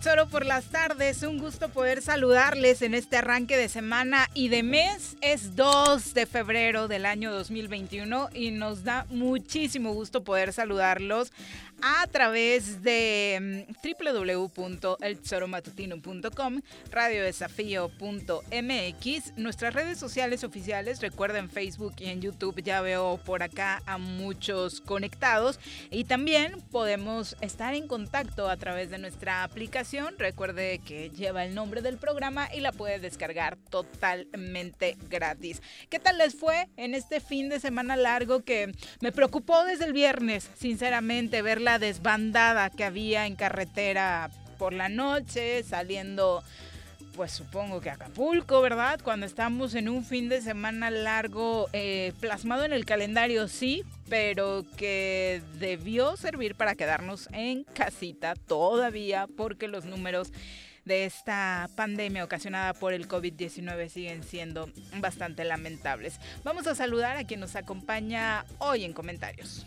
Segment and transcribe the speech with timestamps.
[0.00, 1.24] Choro por las tardes?
[1.24, 5.16] Un gusto poder saludarles en este arranque de semana y de mes.
[5.22, 11.32] Es 2 de febrero del año 2021 y nos da muchísimo gusto poder saludarlos
[11.82, 13.72] a través de mm,
[14.04, 23.82] www.elchoromatutino.com, radiodesafío.mx, nuestras redes sociales oficiales, recuerden Facebook y en YouTube ya veo por acá
[23.86, 25.58] a muchos conectados
[25.90, 31.54] y también podemos estar en contacto a través de nuestra aplicación, recuerde que lleva el
[31.54, 35.62] nombre del programa y la puede descargar totalmente gratis.
[35.90, 39.92] ¿Qué tal les fue en este fin de semana largo que me preocupó desde el
[39.92, 41.42] viernes, sinceramente,
[41.76, 46.42] desbandada que había en carretera por la noche, saliendo
[47.18, 49.00] pues supongo que Acapulco, ¿verdad?
[49.02, 54.64] Cuando estamos en un fin de semana largo, eh, plasmado en el calendario, sí, pero
[54.76, 60.32] que debió servir para quedarnos en casita todavía, porque los números
[60.84, 64.70] de esta pandemia ocasionada por el COVID-19 siguen siendo
[65.00, 66.20] bastante lamentables.
[66.44, 69.66] Vamos a saludar a quien nos acompaña hoy en comentarios.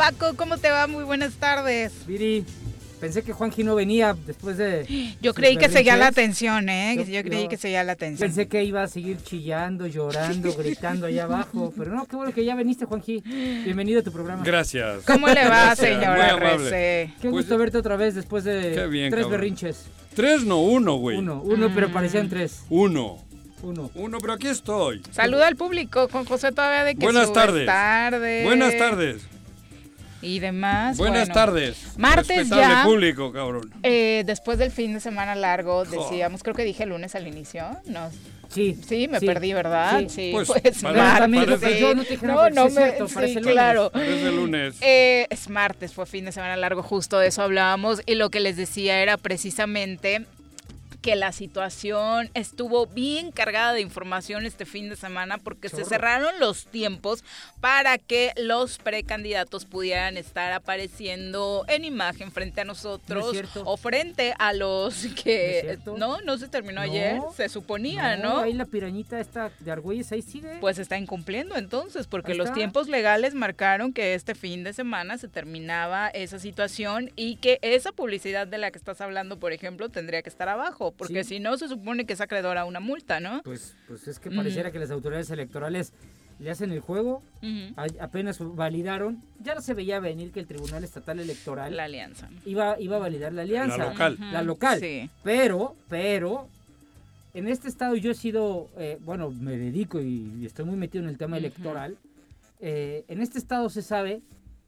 [0.00, 0.86] Paco, ¿cómo te va?
[0.86, 1.92] Muy buenas tardes.
[2.06, 2.42] Viri,
[3.00, 4.86] Pensé que Juanji no venía después de...
[5.20, 6.96] Yo creí que seguía la atención, ¿eh?
[7.06, 8.26] Yo, creí que seguía la atención.
[8.26, 11.74] Pensé que iba a seguir chillando, llorando, gritando allá abajo.
[11.76, 13.20] Pero no, qué bueno que ya veniste, Juanji.
[13.20, 14.42] Bienvenido a tu programa.
[14.42, 15.04] Gracias.
[15.06, 19.84] ¿Cómo le va, señora Qué gusto pues, verte otra vez después de tres berrinches.
[20.14, 21.18] Tres, no uno, güey.
[21.18, 22.62] Uno, uno, pero parecían tres.
[22.70, 23.18] Uno.
[23.62, 23.90] Uno.
[23.94, 25.02] Uno, pero aquí estoy.
[25.10, 27.66] Saluda al público con José todavía de que Buenas tardes.
[27.66, 28.46] tardes.
[28.46, 29.39] Buenas tardes
[30.22, 30.96] y demás.
[30.96, 31.98] Buenas tardes.
[31.98, 32.84] Martes ya.
[32.84, 33.72] público, cabrón.
[33.82, 38.10] Eh, después del fin de semana largo, decíamos, creo que dije lunes al inicio, ¿no?
[38.48, 38.76] Sí.
[38.86, 40.02] Sí, me perdí, ¿verdad?
[40.08, 40.30] Sí.
[40.32, 41.80] Pues, pues martes.
[41.80, 42.94] Yo no te no, no, me,
[43.28, 43.90] sí, claro.
[43.94, 44.76] Desde lunes.
[44.80, 48.02] Eh, es martes, fue fin de semana largo, justo de eso hablábamos.
[48.06, 50.26] Y lo que les decía era precisamente
[51.00, 56.38] que la situación estuvo bien cargada de información este fin de semana porque se cerraron
[56.38, 57.24] los tiempos
[57.60, 64.52] para que los precandidatos pudieran estar apareciendo en imagen frente a nosotros o frente a
[64.52, 68.38] los que no, no, se terminó ayer, se suponía, ¿no?
[68.38, 70.58] Ahí la pirañita esta de Argüelles ahí sigue.
[70.60, 75.28] Pues está incumpliendo entonces, porque los tiempos legales marcaron que este fin de semana se
[75.28, 80.22] terminaba esa situación y que esa publicidad de la que estás hablando, por ejemplo, tendría
[80.22, 83.42] que estar abajo porque si no se supone que es acreedora a una multa, ¿no?
[83.42, 85.92] Pues, pues es que pareciera que las autoridades electorales
[86.38, 87.22] le hacen el juego,
[87.98, 91.76] apenas validaron, ya no se veía venir que el Tribunal Estatal Electoral...
[91.76, 92.30] La alianza.
[92.46, 93.76] Iba, iba a validar la alianza.
[93.76, 94.18] La local.
[94.32, 94.80] La local.
[94.80, 95.10] Sí.
[95.22, 96.48] Pero, pero,
[97.34, 101.10] en este estado yo he sido, eh, bueno, me dedico y, estoy muy metido en
[101.10, 101.96] el tema electoral
[102.60, 104.20] eh, en este estado se sabe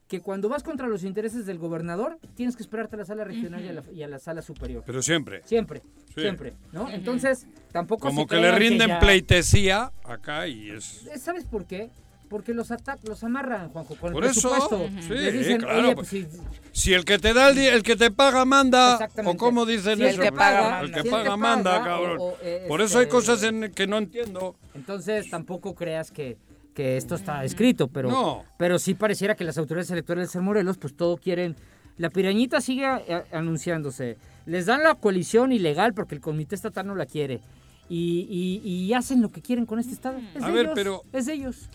[0.07, 3.63] que cuando vas contra los intereses del gobernador, tienes que esperarte a la sala regional
[3.63, 4.83] y, a la, y a la sala superior.
[4.85, 5.41] Pero siempre.
[5.45, 5.81] Siempre,
[6.13, 6.21] Sí.
[6.21, 6.89] siempre, ¿no?
[6.89, 11.07] Entonces, tampoco Como se que le rinden ya- pleitesía acá y es...
[11.07, 11.89] Eh, ¿Sabes por qué?
[12.29, 15.01] Porque los ata- los amarran, Juanjo, con Por el eso, presupuesto.
[15.01, 16.27] sí, Le dicen, claro, oye, pues, pues
[16.71, 19.35] si, Si el que te da el, el que te paga manda, Exactamente.
[19.35, 21.71] o como dicen Si el eso, que paga el que Si el paga que manda,
[21.79, 22.17] paga, cabrón.
[22.19, 24.55] o- o, eh, Por eso hay este- cosas en que no entiendo.
[24.73, 26.37] Entonces tampoco creas que,
[26.73, 28.43] que esto está escrito, pero, No.
[28.57, 31.55] pero sí pareciera que las autoridades electorales de Morelos pues todo quieren...
[31.97, 34.17] La pirañita sigue eh, anunciándose.
[34.47, 37.39] Les dan la coalición ilegal porque el comité estatal no la quiere.
[37.87, 40.17] Y, y- y hacen lo que quieren con este estado.
[40.33, 41.69] Es A de ver, ellos, pero- Es de ellos.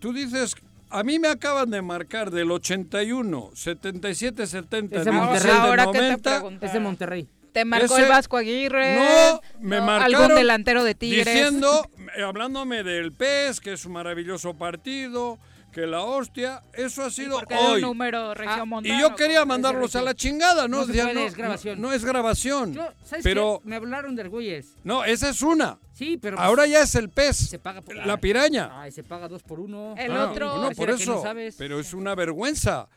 [0.00, 0.56] Tú dices,
[0.90, 5.56] a mí me acaban de marcar del 81, 77, 70, Es de 17, Monterrey.
[5.56, 6.30] Ahora que te 90.
[6.30, 6.64] preguntaron.
[6.68, 7.28] Es de Monterrey.
[7.58, 8.94] Te marcó Ese- el Vasco Aguirre.
[8.96, 11.26] No, me marcaron Algún delantero de Tigres.
[11.26, 15.38] Diciendo, eh, hablándome del PES, que es un maravilloso partido,
[15.72, 17.82] que la hostia, eso ha ¿Y sido por un hoy.
[17.82, 18.94] número Ah, Montano?
[18.94, 20.86] Y yo quería mandarlos a la chingada, ¿no?
[20.86, 21.80] No no, es grabación.
[21.80, 22.72] No, no es grabación.
[22.74, 23.68] Yo, ¿Sabes pero, qué?
[23.68, 24.76] Me hablaron de Argüelles.
[24.84, 25.78] no, esa es una.
[25.92, 26.38] Sí, pero...
[26.38, 27.96] Ahora ya es el PES, se paga por...
[27.96, 28.70] la piraña.
[28.80, 29.94] Ay, se paga dos por uno.
[29.98, 31.14] El Ah, otro- no, por Pareciera que eso.
[31.16, 31.56] no sabes.
[31.58, 32.88] Pero es una vergüenza.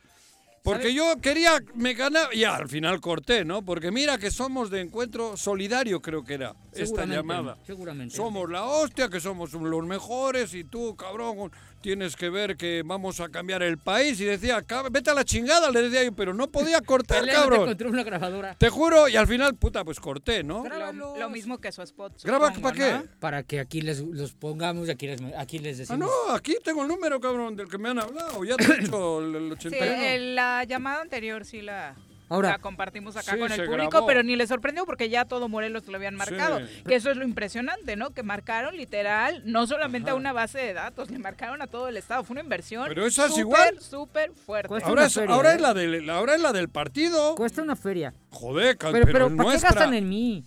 [0.63, 3.63] Porque yo quería, me ganaba, y al final corté, ¿no?
[3.63, 7.57] Porque mira que somos de encuentro solidario, creo que era esta llamada.
[7.65, 8.15] Seguramente.
[8.15, 13.19] Somos la hostia, que somos los mejores y tú, cabrón, tienes que ver que vamos
[13.19, 14.19] a cambiar el país.
[14.21, 17.65] Y decía, "Cab- vete a la chingada, le decía yo, pero no podía cortar, cabrón.
[17.65, 18.55] contra una grabadora.
[18.55, 20.63] Te juro, y al final, puta, pues corté, ¿no?
[20.93, 22.21] Lo, lo mismo que su spot.
[22.23, 22.91] ¿Graba para qué?
[22.93, 23.03] ¿no?
[23.19, 26.09] Para que aquí les los pongamos y aquí les, aquí les Ah, decimos.
[26.27, 28.43] no, aquí tengo el número, cabrón, del que me han hablado.
[28.43, 30.03] Ya te he dicho el, el Sí, 81.
[30.05, 31.95] el- la llamada anterior sí la,
[32.31, 34.07] Ahora- la compartimos acá Sí, con el público, grabó.
[34.07, 36.59] pero ni le sorprendió porque ya todo Morelos lo habían marcado.
[36.59, 36.83] Sí.
[36.87, 38.11] Que eso es lo impresionante, ¿no?
[38.11, 41.97] Que marcaron literal, no solamente a una base de datos, le marcaron a todo el
[41.97, 42.23] estado.
[42.23, 43.79] Fue una inversión Pero esa es súper, igual.
[43.81, 44.73] súper fuerte.
[44.83, 45.55] Ahora, es, feria, ahora, ¿eh?
[45.55, 47.35] es la del, ahora es la del partido.
[47.35, 48.13] Cuesta una feria.
[48.31, 50.43] Joder, Pero, pero, pero, ¿para qué gastan en mí?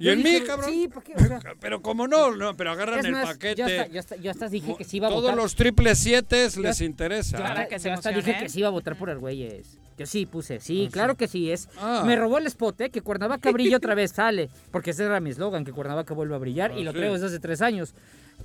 [0.00, 0.70] ¿Y Yo en dije, mí, cabrón?
[0.70, 1.12] Sí, ¿para qué?
[1.14, 3.56] O sea, Pero como no, no, pero agarran el más, paquete.
[3.56, 5.36] Yo hasta, yo hasta- yo hasta dije que sí iba a Todos votar.
[5.36, 7.36] los triple siete les interesa.
[7.36, 9.76] yo hasta- Para que se yo hasta dije que sí iba a votar por Argüelles.
[9.98, 11.68] Yo sí puse, sí, claro que sí es.
[11.78, 12.04] Ah.
[12.06, 12.90] Me robó el spot, ¿eh?
[12.90, 14.48] Que Cuernavaca brille otra vez, sale.
[14.70, 16.70] Porque ese era mi eslogan, que Cuernavaca vuelva a brillar.
[16.72, 16.98] Ah, y lo sí.
[16.98, 17.94] traigo desde hace tres años.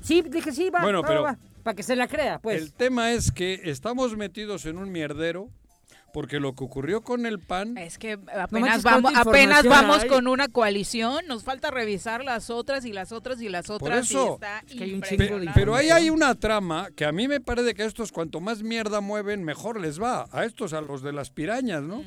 [0.02, 2.62] Sí, dije sí, va, Bueno, va, pero- va, Para que se la crea, pues.
[2.62, 5.50] El tema es que estamos metidos en un mierdero
[6.14, 7.76] porque lo que ocurrió con el PAN...
[7.78, 10.10] Es que apenas vamos, apenas vamos hay.
[10.10, 14.10] con una coalición, nos falta revisar las otras y las otras y las otras.
[14.12, 15.60] y eso, está es que hay un Pe- chingo de impresionante.
[15.60, 18.62] pero ahí hay una trama que a mí me parece que a estos cuanto más
[18.62, 20.28] mierda mueven, mejor les va.
[20.32, 22.04] A estos, a los de las pirañas, ¿no?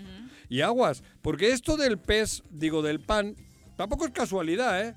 [0.49, 1.03] Y aguas.
[1.21, 3.35] Porque esto del pez, digo, del pan,
[3.77, 4.95] tampoco es casualidad, ¿eh?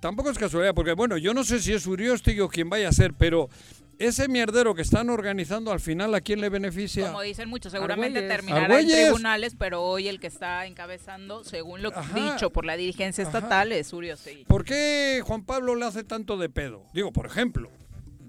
[0.00, 2.92] Tampoco es casualidad, porque bueno, yo no sé si es Uriostig o quien vaya a
[2.92, 3.50] ser, pero
[3.98, 7.06] ese mierdero que están organizando al final, ¿a quién le beneficia?
[7.08, 8.36] Como dicen muchos, seguramente Argüelles.
[8.36, 8.96] terminará Argüelles.
[8.96, 12.32] en tribunales, pero hoy el que está encabezando, según lo Ajá.
[12.32, 13.38] dicho por la dirigencia Ajá.
[13.38, 14.44] estatal, es Uriostegui.
[14.44, 16.84] ¿Por qué Juan Pablo le hace tanto de pedo?
[16.94, 17.70] Digo, por ejemplo,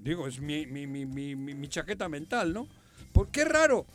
[0.02, 2.66] digo, es mi, mi, mi, mi, mi- mi chaqueta mental, ¿no?
[3.12, 3.86] ¿Por qué raro?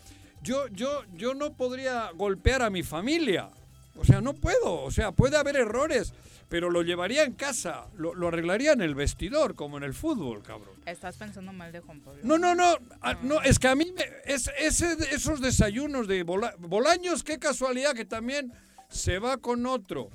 [0.41, 3.49] Yo, yo, yo no podría golpear a mi familia.
[3.97, 4.81] O sea, no puedo.
[4.83, 6.13] O sea, puede haber errores,
[6.49, 10.43] pero lo llevaría en casa, lo, lo arreglaría en el vestidor, como en el fútbol,
[10.43, 10.75] cabrón.
[10.85, 12.19] Estás pensando mal de Juan Pablo.
[12.23, 16.23] No, no, no, ah, no, es que a mí me, es, ese, esos desayunos de
[16.23, 18.53] Bola- Bolaños, qué casualidad que también
[18.89, 20.09] se va con otro.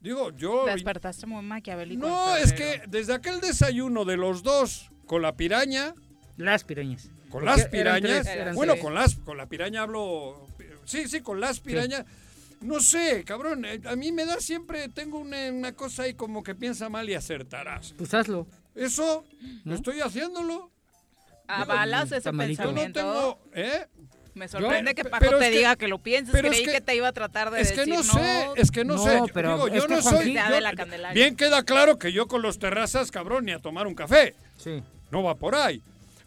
[0.00, 0.66] Digo, yo...
[0.66, 2.06] Despertaste muy maquiavélico.
[2.06, 5.94] No, es que desde aquel desayuno de los dos con la piraña,
[6.36, 7.06] Las pirañas.
[7.30, 8.84] con Porque las eran pirañas, tres, eran bueno, tres.
[8.84, 10.46] con las con la piraña hablo
[10.84, 12.04] sí, sí, con las pirañas.
[12.64, 16.42] No sé, cabrón, eh, a mí me da siempre tengo una, una cosa ahí como
[16.42, 17.94] que piensa mal y acertarás.
[17.96, 18.46] Pues hazlo.
[18.74, 19.24] Eso
[19.64, 19.74] ¿No?
[19.74, 20.70] estoy haciéndolo.
[21.46, 22.62] ¿Avalas ese malito.
[22.62, 23.00] Yo no pensamiento?
[23.00, 23.86] tengo, ¿eh?
[24.34, 26.32] Me sorprende Yo- que Paco pero te que- diga que lo pienses.
[26.32, 28.48] pero es Creí que, que- te iba a tratar de Es que decir no sé,
[28.56, 29.20] es que no, No, sé.
[29.32, 30.32] pero Digo, es yo que no soy.
[30.34, 31.12] Yo- de la Candelaria.
[31.22, 34.34] bien queda claro que yo con los terrazas, cabrón, ni a tomar un café.
[34.56, 34.82] Sí.
[35.12, 35.82] No va por ahí.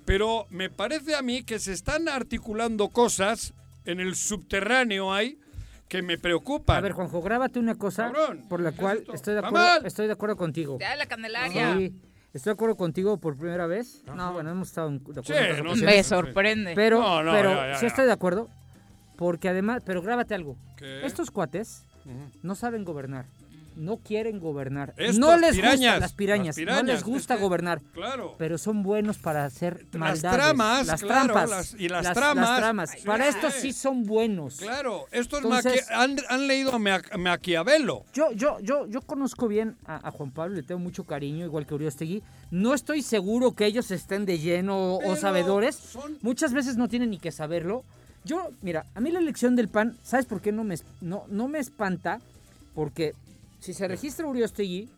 [0.05, 3.53] Pero me parece a mí que se están articulando cosas
[3.85, 5.37] en el subterráneo ahí
[5.87, 6.77] que me preocupan.
[6.77, 9.13] A ver, Juanjo, grábate una cosa Cabrón, por la ¿qué es cual esto?
[9.13, 10.77] estoy de ¡Va acuerdo, estoy de acuerdo contigo.
[10.79, 11.75] Ya la Candelaria.
[11.77, 11.93] Sí,
[12.33, 14.03] estoy de acuerdo contigo por primera vez.
[14.15, 15.23] No, bueno, hemos estado de acuerdo.
[15.23, 15.95] Sí, en otras no ocasiones.
[15.95, 16.73] Me sorprende.
[16.75, 18.49] Pero, No, no, pero ya, ya, sí estoy de acuerdo.
[19.15, 20.57] Porque además, pero grábate algo.
[20.77, 21.05] ¿Qué?
[21.05, 21.85] Estos cuates
[22.43, 23.25] no saben gobernar.
[23.77, 24.93] No quieren gobernar.
[24.97, 27.81] Estos, no les pirañas, gusta las pirañas, las pirañas, no les gusta es que- gobernar.
[27.93, 28.35] Claro.
[28.37, 30.37] Pero son buenos para hacer Las maldades.
[30.39, 31.49] tramas, las claro, trampas.
[31.49, 32.89] las- y las tramas.
[32.91, 33.05] Sí.
[33.05, 34.55] Para esto sí son buenos.
[34.57, 38.03] Claro, estos Entonces- han, han leído a Maquiavelo.
[38.13, 41.65] Yo, yo, yo, yo conozco bien a, a Juan Pablo, le tengo mucho cariño, igual
[41.65, 42.23] que Uriostegui.
[42.51, 45.75] No estoy seguro que ellos estén de lleno o sabedores.
[45.75, 47.83] son- Muchas veces no tienen ni que saberlo.
[48.23, 51.47] Yo, mira, a mí la elección del PAN, ¿sabes por qué no me, no, no
[51.47, 52.19] me espanta?
[52.75, 53.13] Porque
[53.59, 54.89] si se registra Uriostegui,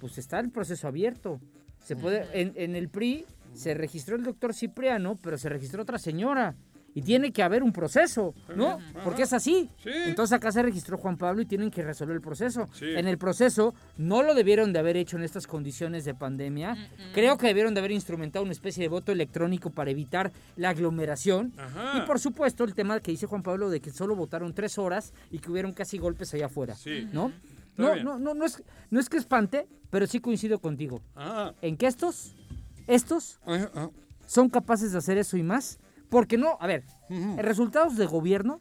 [0.00, 1.40] pues está el proceso abierto.
[1.84, 3.24] Se puede, en, en el PRI
[3.54, 6.54] se registró el doctor Cipriano, pero se registró otra señora.
[6.92, 8.78] Y tiene que haber un proceso, ¿no?
[9.04, 9.70] Porque es así.
[9.82, 9.90] Sí.
[10.06, 12.68] Entonces acá se registró Juan Pablo y tienen que resolver el proceso.
[12.72, 12.86] Sí.
[12.96, 16.76] En el proceso no lo debieron de haber hecho en estas condiciones de pandemia.
[17.14, 21.52] Creo que debieron de haber instrumentado una especie de voto electrónico para evitar la aglomeración.
[21.56, 21.98] Ajá.
[21.98, 25.12] Y por supuesto el tema que dice Juan Pablo de que solo votaron tres horas
[25.30, 26.74] y que hubieron casi golpes allá afuera.
[26.74, 27.08] Sí.
[27.12, 27.32] ¿No?
[27.80, 31.00] No, no, no, no es, no es que espante, pero sí coincido contigo.
[31.16, 32.34] Ah, En que estos,
[32.86, 33.90] estos ah, ah.
[34.26, 35.78] son capaces de hacer eso y más.
[36.08, 37.38] Porque no, a ver, Ujú.
[37.38, 38.60] en resultados de gobierno,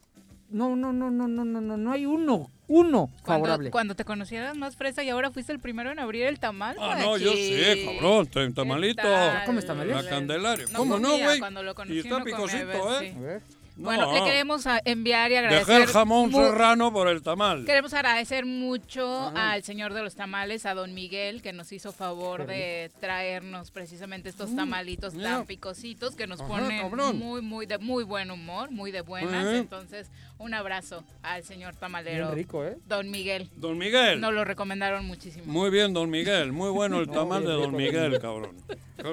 [0.49, 3.71] no, no, no, no, no, no, no, no hay uno, uno Cuando, favorable.
[3.71, 6.75] cuando te conocieras más fresa y ahora fuiste el primero en abrir el tamal.
[6.79, 7.49] Ah, pues, no, yo aquí.
[7.53, 9.01] sé, cabrón, te- tamalito.
[9.01, 9.45] tal?
[9.45, 9.95] ¿Comes tamales?
[10.03, 10.65] La Candelaria.
[10.71, 11.63] No ¿Cómo no, comía, güey?
[11.63, 13.11] Lo conocí Y está no picosito, pues, ¿eh?
[13.11, 13.17] sí.
[13.17, 13.41] A ver.
[13.79, 15.81] Bueno, le queremos enviar y Dejé agradecer.
[15.81, 17.65] el jamón serrano por el tamal.
[17.65, 22.45] Queremos agradecer mucho al señor de los tamales, a don Miguel, que nos hizo favor
[22.45, 25.37] de traernos precisamente estos tamalitos mira.
[25.37, 27.17] tan picositos que nos Ajá, ponen cabrón.
[27.17, 29.47] muy, muy de muy buen humor, muy de buenas.
[29.47, 29.57] Ajá.
[29.57, 32.77] Entonces, un abrazo al señor tamalero, Bien rico, ¿eh?
[32.87, 33.49] don Miguel.
[33.55, 34.19] Don Miguel.
[34.21, 35.45] Nos lo recomendaron muchísimo.
[35.47, 36.51] Muy bien, don Miguel.
[36.51, 37.75] Muy bueno el tamal de bien don.
[37.75, 38.55] Miguel, cabrón.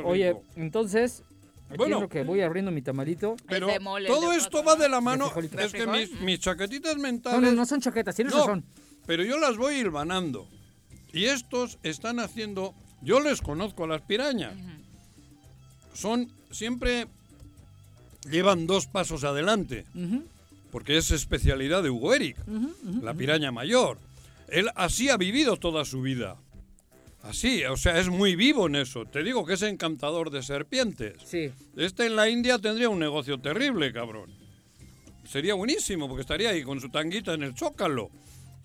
[0.05, 1.23] Oye, entonces,
[1.69, 1.97] aquí Bueno.
[1.97, 3.37] es lo que voy abriendo mi tamalito.
[3.49, 4.83] Pero mole, todo esto va ¿no?
[4.83, 5.33] de la mano.
[5.37, 7.41] Es ¿De que mis, mis chaquetitas No, mentales.
[7.41, 8.65] no, no son chaquetas, tienes No, razón.
[9.07, 10.49] pero yo las voy hilvanando.
[11.13, 12.75] Y estos están haciendo.
[13.03, 14.55] Yo les conozco a las pirañas.
[15.95, 17.07] Son siempre.
[18.31, 19.87] Llevan dos pasos adelante.
[20.73, 22.37] Porque es especialidad de Hugo Eric,
[23.03, 23.99] la piraña mayor.
[24.49, 26.37] Él así ha vivido toda su vida.
[27.23, 29.05] Así, o sea, es muy vivo en eso.
[29.05, 31.15] Te digo que es encantador de serpientes.
[31.25, 31.51] Sí.
[31.77, 34.31] Este en la India tendría un negocio terrible, cabrón.
[35.25, 38.11] Sería buenísimo, porque estaría ahí con su tanguita en el zócalo,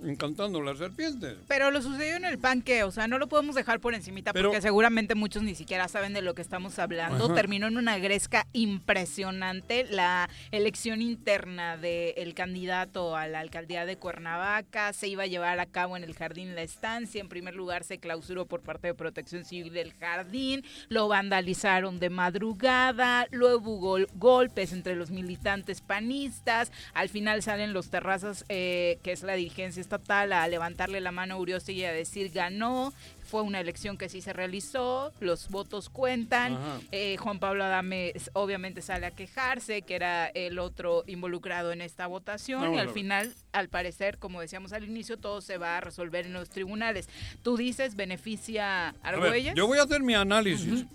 [0.03, 1.38] encantando las serpientes.
[1.48, 4.50] Pero lo sucedió en el panque, o sea, no lo podemos dejar por encimita Pero-
[4.50, 7.25] porque seguramente muchos ni siquiera saben de lo que estamos hablando.
[7.25, 7.36] Ajá.
[7.36, 14.93] Terminó en una gresca impresionante la elección interna del candidato a la alcaldía de Cuernavaca.
[14.93, 17.22] Se iba a llevar a cabo en el jardín La Estancia.
[17.22, 20.63] En primer lugar se clausuró por parte de Protección Civil del jardín.
[20.89, 23.27] Lo vandalizaron de madrugada.
[23.31, 26.72] Luego hubo gol- golpes entre los militantes panistas.
[26.93, 31.36] Al final salen los terrazas, eh, que es la dirigencia estatal, a levantarle la mano
[31.36, 32.93] a y a decir ganó.
[33.24, 36.57] Fue una elección que sí se realizó, los votos cuentan.
[36.91, 42.07] Eh, Juan Pablo Adame obviamente sale a quejarse, que era el otro involucrado en esta
[42.07, 42.62] votación.
[42.62, 46.25] Vamos y al final, al parecer, como decíamos al inicio, todo se va a resolver
[46.25, 47.07] en los tribunales.
[47.41, 49.55] Tú dices, beneficia a ver, Argüelles.
[49.55, 50.86] yo voy a hacer mi análisis.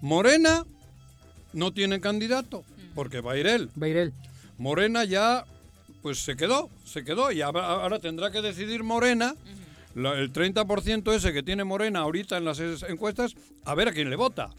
[0.00, 0.64] Morena
[1.52, 2.64] no tiene candidato,
[2.94, 3.68] porque va a ir él.
[3.74, 4.12] Beirel.
[4.58, 5.44] Morena ya,
[6.02, 7.30] pues se quedó, se quedó.
[7.32, 9.34] Y ahora ahora tendrá que decidir Morena,
[9.94, 13.92] la- el 30% ese que tiene Morena ahorita en las es- encuestas, a ver a
[13.92, 14.50] quién le vota.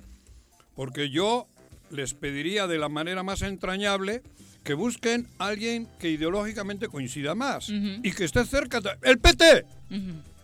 [0.75, 1.47] Porque yo
[1.89, 4.21] les pediría de la manera más entrañable
[4.63, 8.79] que busquen a alguien que ideológicamente coincida más y que esté cerca.
[8.79, 9.65] de- ¡El PT!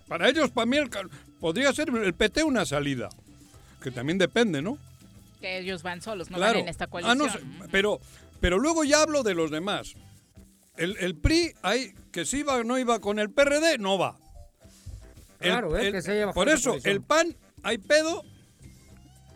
[0.07, 0.89] Para ellos, para mí, el
[1.39, 3.09] podría ser el PT una salida.
[3.81, 4.77] Que también depende, ¿no?
[5.39, 6.55] Que ellos van solos, no Claro.
[6.55, 7.17] van en esta Ah, coalición.
[7.19, 7.39] no sé,
[7.71, 7.99] pero,
[8.41, 9.93] pero luego ya hablo de los demás.
[10.77, 14.17] El, el PRI, hay, que si iba o no iba con el PRD, no va.
[15.39, 18.23] El- Claro, eh, el- que se bajado por eso, el PAN, hay pedo,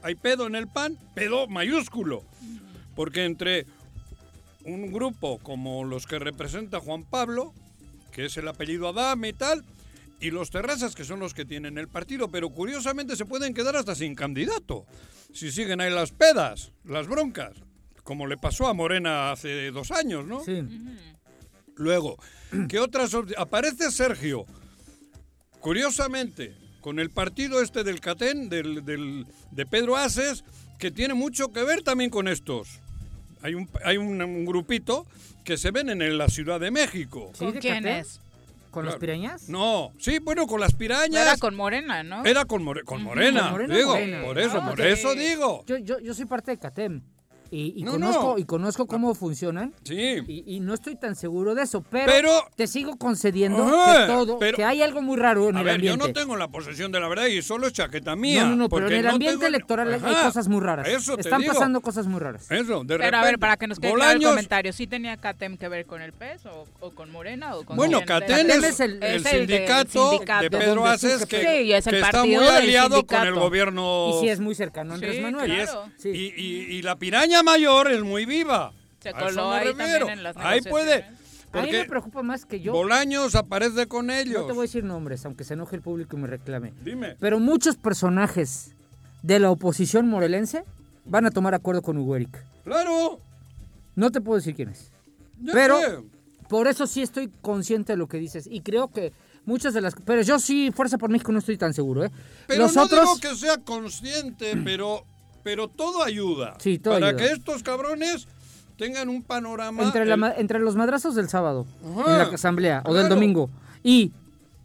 [0.04, 2.24] hay pedo en el PAN, pedo mayúsculo.
[2.96, 3.66] Porque entre
[4.66, 7.54] un grupo como los que representa Juan Pablo,
[8.12, 9.64] que es el apellido Adame y tal,
[10.20, 13.76] y los terrazas, que son los que tienen el partido, pero curiosamente se pueden quedar
[13.76, 14.86] hasta sin candidato.
[15.34, 17.54] Si siguen ahí las pedas, las broncas,
[18.04, 20.44] como le pasó a Morena hace dos años, ¿no?
[20.44, 20.62] Sí.
[21.76, 22.18] Luego,
[22.70, 24.46] ¿qué otras Aparece Sergio,
[25.60, 30.44] curiosamente, con el partido este del Catén, del, del- de Pedro Aces,
[30.80, 32.80] que tiene mucho que ver también con estos.
[33.42, 35.06] Hay un, hay un, un grupito
[35.44, 37.32] que se ven en la Ciudad de México.
[37.34, 37.96] ¿Sí, ¿Con de quién Catén?
[37.98, 38.20] es?
[38.72, 39.00] ¿Con Claro.
[39.00, 39.50] pirañas?
[39.50, 41.22] No, sí, bueno, con las No pirañas.
[41.22, 42.24] era con Morena, ¿no?
[42.26, 44.24] Era con, More- con Morena, Con Morena, digo, Morena.
[44.24, 45.64] por eso, Ah, por eso digo.
[45.68, 47.02] Yo, yo, yo soy parte de CATEM.
[47.54, 48.38] Y, y No, conozco, no.
[48.38, 49.74] y conozco cómo funcionan.
[49.84, 50.20] Sí.
[50.26, 54.14] Y, y no estoy tan seguro de eso, pero, Pero- te sigo concediendo Ajá, que
[54.14, 56.08] todo, pero- que hay algo muy raro en A el ver, yo ambiente.
[56.08, 58.44] no tengo la posesión de la verdad y solo es chaqueta mía.
[58.46, 60.88] no, no, no, pero en el no ambiente tengo- electoral hay Ajá, cosas muy raras.
[60.88, 61.54] Eso te Están digo.
[61.54, 62.50] pasando cosas muy raras.
[62.50, 65.58] Eso, de Pero a ver, para que nos quede claro el comentario, ¿sí tenía CATEM
[65.58, 68.80] que ver con el PES o, o con Morena o con Bueno, Catén es, es
[68.80, 70.50] el- el, es el de- sindicato, sindicato.
[70.58, 73.28] Pedro Aces que, Sí, es el que está partido muy aliado con sindicato.
[73.28, 74.10] el gobierno.
[74.16, 75.52] Y sí es muy cercano a Andrés Manuel.
[76.06, 78.72] y la piraña mayor es muy viva.
[79.02, 80.00] Se A coló ahí refiero.
[80.00, 81.06] también en las Ahí puede.
[81.54, 82.72] A mí me preocupa más que yo.
[82.72, 84.42] Bolaños aparece con ellos.
[84.42, 86.72] No te voy a decir nombres, aunque se enoje el público y me reclame.
[86.84, 87.18] Dime.
[87.20, 88.72] Pero muchos personajes
[89.22, 90.64] de la oposición morelense
[91.06, 92.46] van a tomar acuerdo con Hugo Eric.
[92.64, 93.20] Claro.
[93.96, 94.92] No te puedo decir quiénes.
[95.42, 95.98] ya Pero sé.
[96.48, 98.48] por eso sí estoy consciente de lo que dices.
[98.50, 99.12] Y creo que
[99.46, 99.94] muchas de las...
[100.06, 102.12] Pero yo sí, Fuerza por México, no estoy tan seguro, ¿eh?
[102.48, 103.02] Pero Los no otros...
[103.02, 105.04] digo que sea consciente, pero,
[105.44, 106.56] pero todo ayuda.
[106.60, 107.22] Sí, todo Para ayuda.
[107.22, 108.28] que estos cabrones
[108.78, 109.84] tengan un panorama.
[109.84, 113.10] Entre, la el- ma- entre los madrazos del sábado, Ajá, en la asamblea, o del
[113.10, 113.50] domingo,
[113.84, 114.12] y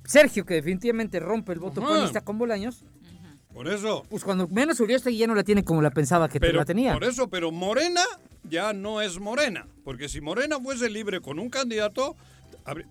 [0.04, 2.84] Sergio, que definitivamente rompe el voto panista con Bolaños,
[3.52, 4.04] Por eso.
[4.08, 6.92] pues cuando menos Uriostegui ya no la tiene como la pensaba que Pero, la tenía.
[6.94, 8.02] Por eso, pero Morena
[8.48, 9.66] ya no es Morena.
[9.84, 12.16] Porque si Morena fuese libre con un candidato.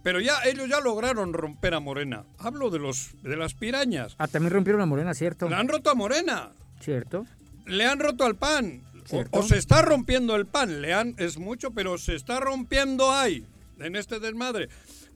[0.03, 2.23] Pero ya ellos ya lograron romper a Morena.
[2.39, 4.15] Hablo de los de las pirañas.
[4.17, 5.49] Ah, también rompieron a Morena, ¿cierto?
[5.49, 6.51] Le han roto a Morena.
[6.79, 7.25] ¿Cierto?
[7.65, 8.83] Le han roto al pan.
[9.11, 10.81] O, o se está rompiendo el pan.
[10.81, 13.45] Le han, es mucho, pero se está rompiendo ahí.
[13.79, 14.69] En este desmadre.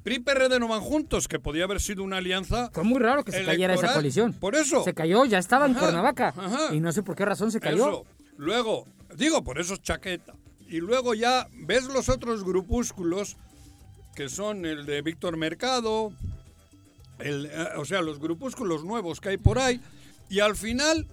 [0.04, 2.70] PRI PRD no van juntos, que podía haber sido una alianza.
[2.74, 4.34] Fue muy raro que se cayera esa coalición.
[4.34, 4.84] Por eso.
[4.84, 6.34] Se cayó, ya estaba en Ajá, Cuernavaca.
[6.36, 6.74] ajá.
[6.74, 7.90] Y no sé por qué razón se cayó.
[7.90, 8.06] Eso.
[8.38, 10.36] Luego, digo, por eso es chaqueta.
[10.68, 13.38] Y luego ya ves los otros grupúsculos,
[14.16, 16.14] que son el de Víctor Mercado,
[17.20, 19.82] el, eh, o sea, los grupúsculos nuevos que hay por ahí,
[20.30, 21.08] y al final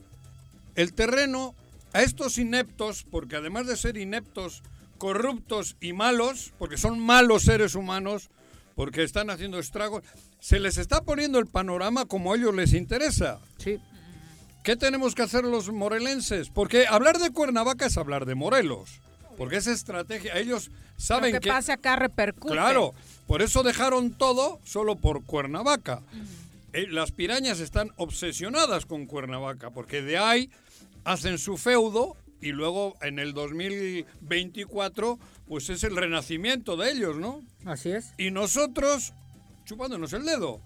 [0.76, 1.54] el terreno
[1.92, 4.62] a estos ineptos, porque además de ser ineptos,
[4.98, 8.30] corruptos y malos, porque son malos seres humanos,
[8.74, 10.02] porque están haciendo estragos,
[10.38, 13.40] se les está poniendo el panorama como a ellos les interesa.
[13.58, 13.78] Sí.
[14.62, 16.50] ¿Qué tenemos que hacer los morelenses?
[16.50, 19.00] Porque hablar de Cuernavaca es hablar de Morelos.
[19.38, 21.50] Porque esa estrategia, ellos saben Lo que que...
[21.50, 22.52] pase acá repercute.
[22.54, 22.94] Claro,
[23.26, 26.02] por eso dejaron todo solo por Cuernavaca.
[26.72, 30.50] Eh, Las pirañas están obsesionadas con Cuernavaca, porque de ahí
[31.06, 37.42] hacen su feudo y luego en el 2024 pues es el renacimiento de ellos, ¿no?
[37.64, 38.12] Así es.
[38.18, 39.14] Y nosotros
[39.64, 40.60] chupándonos el dedo.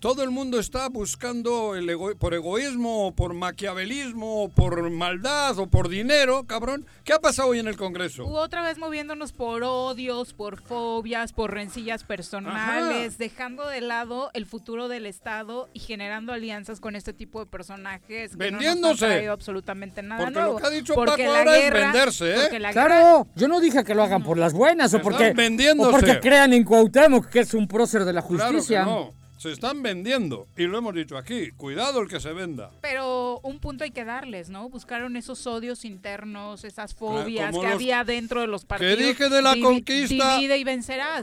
[0.00, 5.58] Todo el mundo está buscando el ego- por egoísmo, o por maquiavelismo, o por maldad,
[5.58, 6.86] o por dinero, cabrón.
[7.04, 8.24] ¿Qué ha pasado hoy en el Congreso?
[8.24, 13.16] Hubo otra vez moviéndonos por odios, por fobias, por rencillas personales, Ajá.
[13.18, 18.30] dejando de lado el futuro del Estado y generando alianzas con este tipo de personajes
[18.30, 18.80] que no Vendiéndose.
[18.94, 20.52] nos han traído absolutamente nada Porque nuevo.
[20.54, 22.58] lo que ha dicho Porque Paco la ahora es guerra- venderse, ¿eh?
[22.58, 25.88] la Claro, yo no dije que lo hagan por las buenas o porque, vendiéndose.
[25.90, 28.84] o porque crean en Cuauhtémoc que es un prócer de la Claro que justicia.
[28.86, 29.19] no.
[29.40, 30.46] Se están vendiendo.
[30.58, 31.50] Y lo hemos dicho aquí.
[31.52, 32.70] Cuidado el que se venda.
[32.82, 34.68] Pero un punto hay que darles, ¿no?
[34.68, 38.98] Buscaron esos odios internos, esas fobias como que los- había dentro de los partidos.
[38.98, 41.22] dije de la Divi- conquista Divide y vencerás,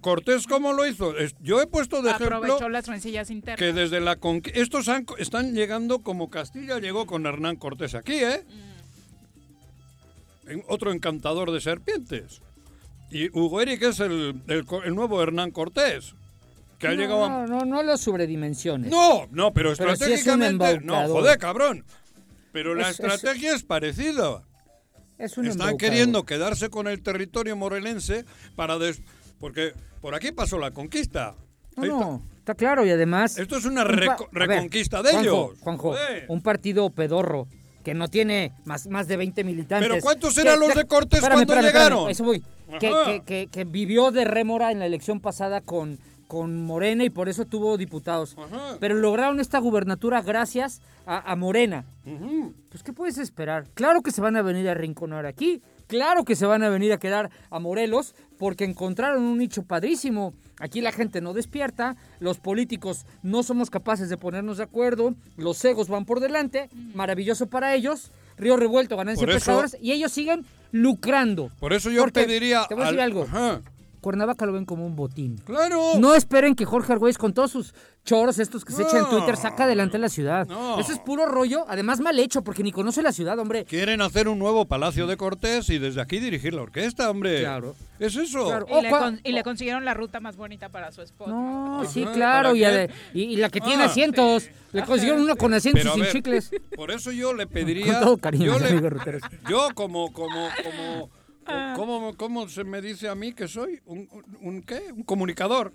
[0.00, 1.12] Cortés, ¿cómo lo hizo?
[1.42, 3.58] Yo he puesto de ejemplo Aprovechó las rencillas internas.
[3.58, 4.58] que desde la conquista...
[4.58, 8.46] Estos han- están llegando como Castilla llegó con Hernán Cortés aquí, ¿eh?
[10.46, 12.40] En- Otro encantador de serpientes.
[13.10, 16.14] Y Hugo Eric es el, el el nuevo Hernán Cortés.
[16.82, 17.28] Que ha no, llegado a...
[17.28, 18.90] no, no, no lo sobredimensiones.
[18.90, 20.80] No, no, pero es estratégicamente...
[20.80, 21.84] no, joder, cabrón.
[22.52, 24.42] Pero la Es- es- estrategia es parecida.
[25.16, 28.24] Es un Están queriendo quedarse con el territorio morelense
[28.56, 28.78] para...
[28.78, 29.00] des-
[29.38, 31.36] Porque por aquí pasó la conquista.
[31.76, 31.94] No, está.
[32.00, 33.38] no, está claro y además...
[33.38, 35.60] Esto es una reco- ver, reconquista de Juanjo, ellos.
[35.60, 36.24] Juanjo, Joder.
[36.28, 37.46] un partido pedorro
[37.84, 39.88] que no tiene más, más de 20 militantes.
[39.88, 42.10] ¿Pero cuántos que- eran los de Cortés espérame, cuando espérame, llegaron?
[42.10, 42.42] espérame, eso voy.
[42.80, 45.98] Que- que- que vivió de rémora en la elección pasada con,
[46.32, 48.34] con Morena y por eso tuvo diputados.
[48.38, 48.78] Ajá.
[48.80, 51.84] Pero lograron esta gubernatura gracias a, a Morena.
[52.70, 53.66] Pues, ¿qué puedes esperar?
[53.74, 55.60] Claro que se van a venir a rinconar aquí.
[55.88, 60.32] Claro que se van a venir a quedar a Morelos porque encontraron un nicho padrísimo.
[60.58, 65.62] Aquí la gente no despierta, los políticos no somos capaces de ponernos de acuerdo, los
[65.66, 70.46] egos van por delante, maravilloso para ellos, río revuelto, ganancia de pescadores, y ellos siguen
[70.70, 71.50] lucrando.
[71.60, 72.64] Por eso yo Porque, pediría...
[72.68, 73.22] Te voy a decir al- algo.
[73.24, 73.60] Ajá.
[74.02, 75.38] Cuernavaca lo ven como un botín.
[75.38, 75.92] Claro.
[75.98, 77.72] No esperen que Jorge Argüelles con todos sus
[78.04, 79.08] choros estos que se echa en No.
[79.10, 80.46] Twitter saca adelante la ciudad.
[80.48, 80.78] No.
[80.80, 83.64] Eso es puro rollo, además mal hecho porque ni conoce la ciudad, hombre.
[83.64, 87.40] Quieren hacer un nuevo Palacio de Cortés y desde aquí dirigir la orquesta, hombre.
[87.40, 87.74] Claro.
[88.00, 88.44] Es eso.
[88.46, 88.66] Claro.
[88.68, 91.30] Y, le, cua- con- y le consiguieron la ruta más bonita para su esposa.
[91.30, 93.86] No, Ajá, sí, ¿para claro, y, la que tiene Ah.
[93.86, 94.48] asientos.
[94.72, 96.50] Le consiguieron uno con asientos Pero y sin ver, chicles.
[96.74, 97.92] Por eso yo le pediría.
[97.92, 101.10] Con todo cariño, yo, le- yo como, como, como,
[101.76, 103.80] como, ¿cómo se me dice a mí que soy?
[103.86, 104.92] ¿Un, un- un qué?
[104.92, 105.72] Un comunicador.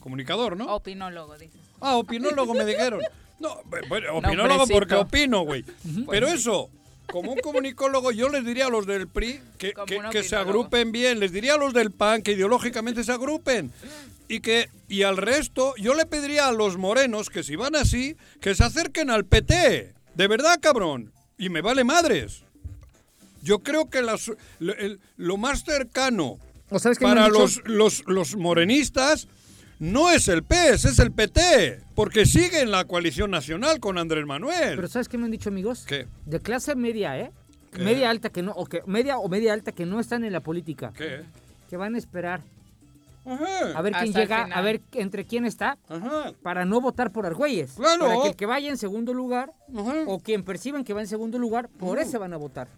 [0.00, 0.74] Comunicador, ¿no?
[0.74, 1.60] Opinólogo, dices.
[1.80, 3.00] Ah, opinólogo me dijeron.
[3.38, 5.64] No, bueno, opinólogo porque opino, güey.
[6.10, 6.70] Pero eso,
[7.10, 10.92] como un comunicólogo, yo les diría a los del PRI que, que- que se agrupen
[10.92, 11.20] bien.
[11.20, 13.72] Les diría a los del PAN que ideológicamente se agrupen.
[14.28, 18.16] Y que y al resto, yo le pediría a los morenos que si van así,
[18.40, 19.92] que se acerquen al PT.
[20.14, 21.12] De verdad, cabrón.
[21.36, 22.42] Y me vale madres.
[23.42, 26.38] Yo creo que las- lo, el- lo más cercano
[26.70, 29.28] ¿O sabes qué me para los, los, los morenistas
[29.78, 34.26] no es el PES, es el PT, porque sigue en la coalición nacional con Andrés
[34.26, 34.76] Manuel.
[34.76, 35.84] Pero ¿sabes qué me han dicho, amigos?
[35.86, 36.06] ¿Qué?
[36.26, 37.32] De clase media, ¿eh?
[37.72, 37.78] ¿Qué?
[37.78, 40.40] Media alta que no, o que media o media alta que no están en la
[40.40, 40.92] política.
[40.94, 41.22] ¿Qué?
[41.70, 42.42] Que van a esperar
[43.24, 43.78] Ajá.
[43.78, 44.58] a ver quién Hasta llega, final.
[44.58, 46.32] a ver entre quién está Ajá.
[46.42, 47.72] para no votar por Argüelles.
[47.72, 48.06] Claro.
[48.06, 49.94] Para que el que vaya en segundo lugar Ajá.
[50.06, 52.68] o quien perciban que va en segundo lugar, por ese van a votar.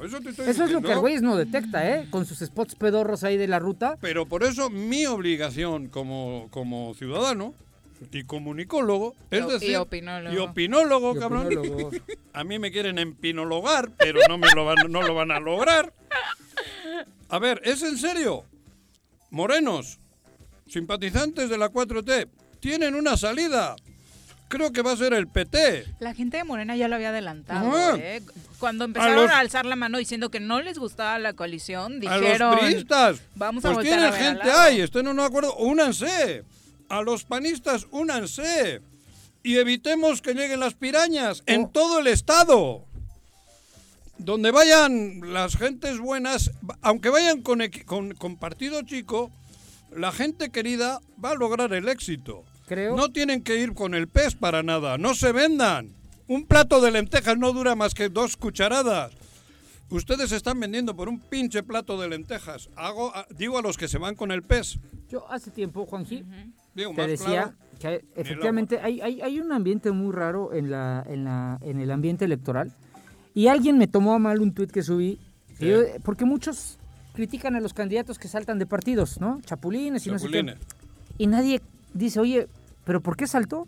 [0.00, 2.06] Por eso te estoy Eso es lo que Argüelles no detecta, ¿eh?
[2.08, 3.98] Con sus spots pedorros ahí de la ruta.
[4.00, 7.52] Pero por eso mi obligación como, como ciudadano
[8.10, 9.76] y comunicólogo es Y- y decir...
[9.76, 10.34] opinólogo.
[10.34, 11.46] Y opinólogo, Y cabrón.
[11.48, 11.90] opinólogo.
[12.32, 15.92] A mí me quieren empinologar, pero no, me lo van, no lo van a lograr.
[17.28, 18.44] A ver, ¿es en serio?
[19.30, 19.98] Morenos,
[20.66, 22.26] simpatizantes de la 4T,
[22.58, 23.76] tienen una salida.
[24.50, 25.86] Creo que va a ser el PT.
[26.00, 27.96] La gente de Morena ya lo había adelantado.
[27.96, 28.20] ¿eh?
[28.58, 32.18] Cuando empezaron a, los- alzar la mano diciendo que no les gustaba la coalición, A
[32.18, 32.50] dijeron...
[32.56, 33.20] los priistas.
[33.36, 36.42] Vamos a pues tienen a gente ahí, estén en un acuerdo, únanse.
[36.88, 38.80] A los panistas, únanse.
[39.44, 41.70] Y evitemos que lleguen las pirañas en Oh.
[41.72, 42.84] todo el estado.
[44.18, 46.50] Donde vayan las gentes buenas,
[46.82, 49.30] aunque vayan con, con, con partido chico,
[49.96, 52.44] la gente querida va a lograr el éxito.
[52.70, 52.94] Creo.
[52.96, 55.90] No tienen que ir con el pez para nada, no se vendan.
[56.28, 59.10] Un plato de lentejas no dura más que dos cucharadas.
[59.88, 62.68] Ustedes están vendiendo por un pinche plato de lentejas.
[62.76, 64.78] Hago, digo a los que se van con el pez.
[65.08, 66.24] Yo hace tiempo, Juanji,
[66.72, 67.98] Digo, te decía claro.
[67.98, 71.90] que efectivamente hay, hay, hay un ambiente muy raro en, la, en, la, en el
[71.90, 72.70] ambiente electoral.
[73.34, 75.18] Y alguien me tomó a mal un tuit que subí.
[75.58, 76.78] yo- porque muchos
[77.14, 79.40] critican a los candidatos que saltan de partidos, ¿no?
[79.44, 80.54] Chapulines y no sé Chapulines.
[80.56, 80.64] qué.
[81.18, 81.60] Y nadie
[81.92, 82.46] dice, oye,
[82.84, 83.66] ¿pero por qué saltó?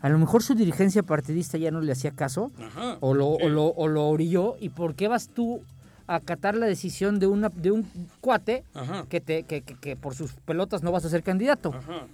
[0.00, 2.96] A lo mejor su dirigencia partidista ya no le hacía caso Ajá.
[3.00, 3.44] o lo, Sí.
[3.44, 4.56] o lo, o lo orilló.
[4.60, 5.60] ¿Y por qué vas tú
[6.06, 7.86] a acatar la decisión de, una, de un
[8.22, 9.04] cuate Ajá.
[9.08, 11.74] que, te, que, que- que por sus pelotas no vas a ser candidato?
[11.74, 12.06] Ajá.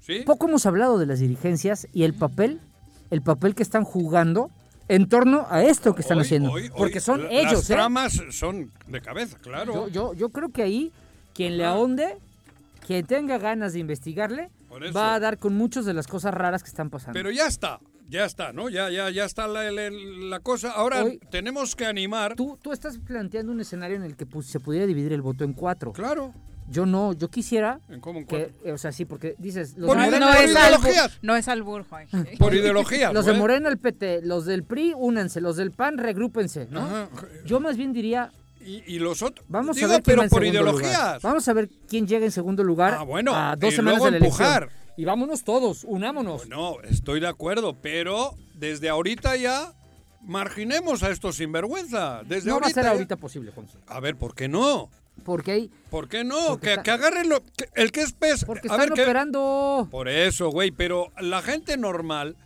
[0.00, 0.20] ¿Sí?
[0.26, 2.60] Poco hemos hablado de las dirigencias y el papel,
[3.10, 4.50] el papel que están jugando
[4.88, 6.50] en torno a esto que están Hoy- haciendo.
[6.52, 7.74] hoy- Porque son ellos, Las ¿eh?
[7.74, 9.72] tramas son de cabeza, claro.
[9.72, 10.92] Yo, yo, yo creo que ahí
[11.34, 12.18] quien le ahonde,
[12.86, 14.98] quien tenga ganas de investigarle, Por eso.
[14.98, 17.12] va a dar con muchas de las cosas raras que están pasando.
[17.16, 18.68] Pero ya está, ya está, ¿no?
[18.68, 20.72] Ya, ya, ya está la, la- la cosa.
[20.72, 22.34] Ahora Hoy- tenemos que animar.
[22.34, 25.44] Tú, tú estás planteando un escenario en el que pues, se pudiera dividir el voto
[25.44, 25.92] en cuatro.
[25.92, 26.34] Claro.
[26.66, 28.56] Yo no, yo quisiera ¿En cómo en que, cuatro?
[28.64, 31.18] eh, o sea, sí, porque dices, los Por de Morena, no, por es albur, ideologías.
[31.22, 32.06] no es albur, Juan.
[32.38, 33.12] Por ideología.
[33.12, 33.34] los de.
[33.34, 36.80] Morena, el PT, los del PRI, únanse, los del PAN, regrúpense, ¿no?
[36.80, 37.08] Ajá.
[37.44, 38.32] Yo más bien diría,
[38.64, 39.46] Y, y los otros.
[39.48, 40.92] Vamos Digo, a ver quién pero va por ideologías.
[40.96, 41.20] lugar.
[41.22, 44.04] Vamos a ver quién llega en segundo lugar Ah, bueno, a dos y semanas luego
[44.06, 44.46] de la elección.
[44.46, 44.70] empujar.
[44.96, 46.48] Y vámonos todos, unámonos.
[46.48, 49.72] No, estoy de acuerdo, pero desde ahorita ya
[50.22, 52.22] marginemos a estos sinvergüenza.
[52.24, 53.78] Desde no va a ahorita ser ya- ahorita posible, Juanjo.
[53.86, 54.90] A ver, ¿por qué no?
[55.24, 56.36] Porque hay, ¿Por qué no?
[56.48, 57.42] Porque Que, está- que agarren lo,
[57.74, 58.44] el que es pez.
[58.44, 59.88] porque a están ver, ¿qué- operando.
[59.90, 62.36] Por eso, güey, pero la gente normal.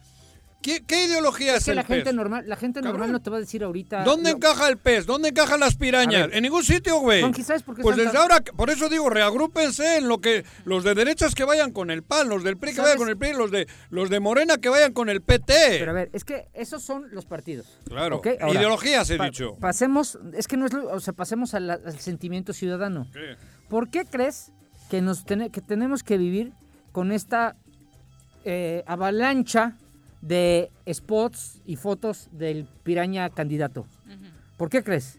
[0.61, 3.31] ¿Qué, qué ideología es, Es que el la gente normal, la gente normal no te
[3.31, 4.03] va a decir ahorita.
[4.03, 5.07] ¿Dónde encaja el pez?
[5.07, 6.31] ¿Dónde encajan las pirañas?
[6.33, 7.21] En ningún sitio, güey.
[7.21, 10.45] Juanji, ¿sabes por qué Pues desde tan- ahora, por eso digo, reagrúpense en lo que
[10.65, 12.89] los de derechas que vayan con el PAN, los del PRI que ¿Sabes?
[12.91, 15.55] vayan con el PRI, los de los de Morena que vayan con el PT.
[15.79, 17.79] Pero a ver, es que esos son los partidos.
[17.85, 18.21] Claro.
[18.25, 19.55] Ideologías he pa- dicho.
[19.61, 23.07] Pasemos, es que no es, lo- o sea, pasemos al sentimiento ciudadano.
[23.13, 23.37] ¿Qué?
[23.69, 24.51] ¿Por qué crees
[24.91, 26.53] que, nos tene- que tenemos que vivir
[26.91, 27.55] con esta
[28.45, 29.77] eh, avalancha
[30.21, 33.87] de spots y fotos del piraña candidato?
[34.57, 35.19] ¿Por qué crees?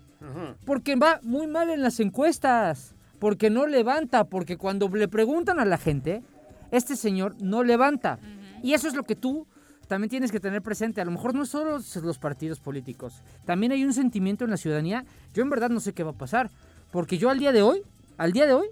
[0.65, 5.65] Porque va muy mal en las encuestas, porque no levanta, porque cuando le preguntan a
[5.65, 6.23] la gente,
[6.71, 8.19] este señor no levanta.
[8.62, 9.47] Y eso es lo que tú
[9.88, 11.01] también tienes que tener presente.
[11.01, 15.05] A lo mejor no solo los partidos políticos, también hay un sentimiento en la ciudadanía.
[15.33, 16.51] Yo en verdad no sé qué va a pasar,
[16.91, 17.83] porque yo al día de hoy
[18.19, 18.67] al día de hoy,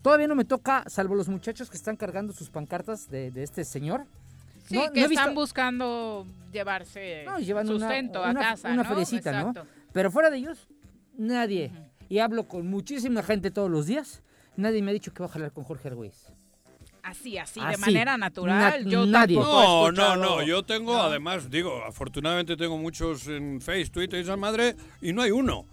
[0.00, 3.62] todavía no me toca, salvo los muchachos que están cargando sus pancartas de, de este
[3.62, 4.06] señor.
[4.64, 8.40] Sí, No- que no he visto- están buscando llevarse No, llevan una- sustento a una-
[8.40, 8.88] casa, una ¿no?
[8.88, 9.48] feriecita, ¿no?
[9.50, 9.66] Exacto.
[9.92, 10.68] Pero fuera de ellos,
[11.16, 11.70] nadie.
[12.08, 14.22] Y hablo con muchísima gente todos los días.
[14.56, 16.32] Nadie me ha dicho que va a jalar con Jorge Argüelles.
[17.02, 18.84] Así, así, de manera natural.
[18.84, 19.36] Na- yo nadie.
[19.36, 20.42] No, no, no.
[20.42, 21.02] Yo tengo, ¿no?
[21.02, 25.66] además, digo, afortunadamente tengo muchos en Face, Twitter y esa madre, y no hay uno.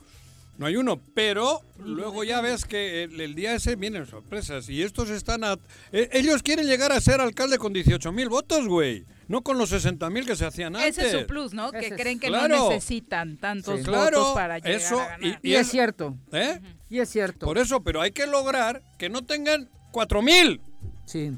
[0.58, 4.84] No hay uno, pero luego ya ves que el, el día ese vienen sorpresas y
[4.84, 5.58] estos están a...
[5.92, 9.06] eh, ellos quieren llegar a ser alcalde con 18 mil votos, güey.
[9.28, 10.98] No con los 60 mil que se hacían antes.
[10.98, 11.70] Ese es su plus, ¿no?
[11.70, 12.56] Ese que es- creen que Claro.
[12.56, 13.86] no necesitan tantos Sí.
[13.86, 15.24] Claro, votos para llegar eso, a ganar.
[15.42, 16.16] y- Y, es es- cierto.
[16.32, 16.60] ¿Eh?
[16.90, 17.46] Y es cierto.
[17.46, 20.62] Por eso, pero hay que lograr que no tengan 4 mil.
[21.06, 21.32] Sí.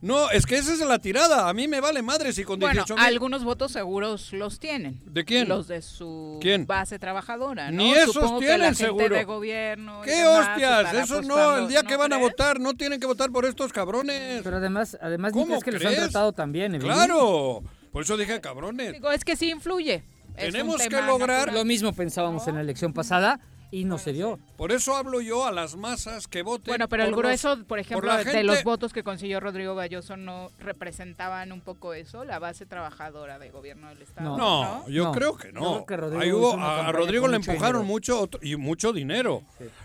[0.00, 1.48] No, es que esa es la tirada.
[1.48, 3.04] A mí me vale madre si con Bueno, 18 mil...
[3.04, 5.00] algunos votos seguros los tienen.
[5.06, 5.48] ¿De quién?
[5.48, 6.66] Los de su ¿Quién?
[6.66, 7.78] base trabajadora, ¿no?
[7.82, 9.16] Ni esos Supongo que tienen, la gente seguro.
[9.16, 10.94] de gobierno ¿Qué demás hostias?
[10.94, 12.30] Eso no, el día que van a crees?
[12.30, 14.42] votar, no tienen que votar por estos cabrones.
[14.44, 16.02] Pero además, además ¿Cómo crees que los han crees?
[16.10, 16.78] tratado también?
[16.78, 18.92] Claro, por eso dije cabrones.
[18.92, 20.04] Digo, es que sí influye.
[20.36, 21.54] Es un Tenemos que tema lograr- natural.
[21.56, 24.38] Lo mismo pensábamos en la elección pasada y no se dio.
[24.56, 26.66] Por eso hablo yo a las masas que voten.
[26.72, 29.74] Bueno, pero el por los- grueso, por ejemplo, de gente- los votos que consiguió Rodrigo
[29.74, 34.36] Galloso no representaban un poco eso, la base trabajadora de gobierno del Estado.
[34.36, 34.62] No.
[34.84, 35.12] No, yo No.
[35.12, 35.84] creo que Yo no.
[35.84, 37.92] creo que Rodrigo Ahí hubo- a, Rodrigo le mucho empujaron dinero.
[37.92, 39.42] mucho otro- y mucho dinero.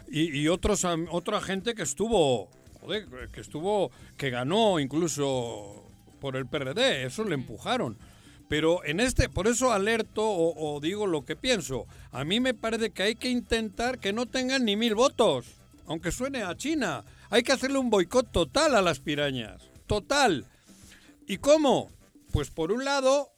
[0.09, 2.47] Y, y otros otra gente que estuvo,
[2.81, 5.83] joder, que estuvo, que ganó incluso
[6.21, 7.97] por el PRD, eso le empujaron.
[8.53, 11.87] Pero en este, por eso alerto o, digo lo que pienso.
[12.11, 15.55] A mí me parece que hay que intentar que no tengan ni mil votos,
[15.87, 17.03] aunque suene a China.
[17.31, 20.45] Hay que hacerle un boicot total a las pirañas, total.
[21.25, 21.89] ¿Y cómo?
[22.31, 23.31] Pues por un lado,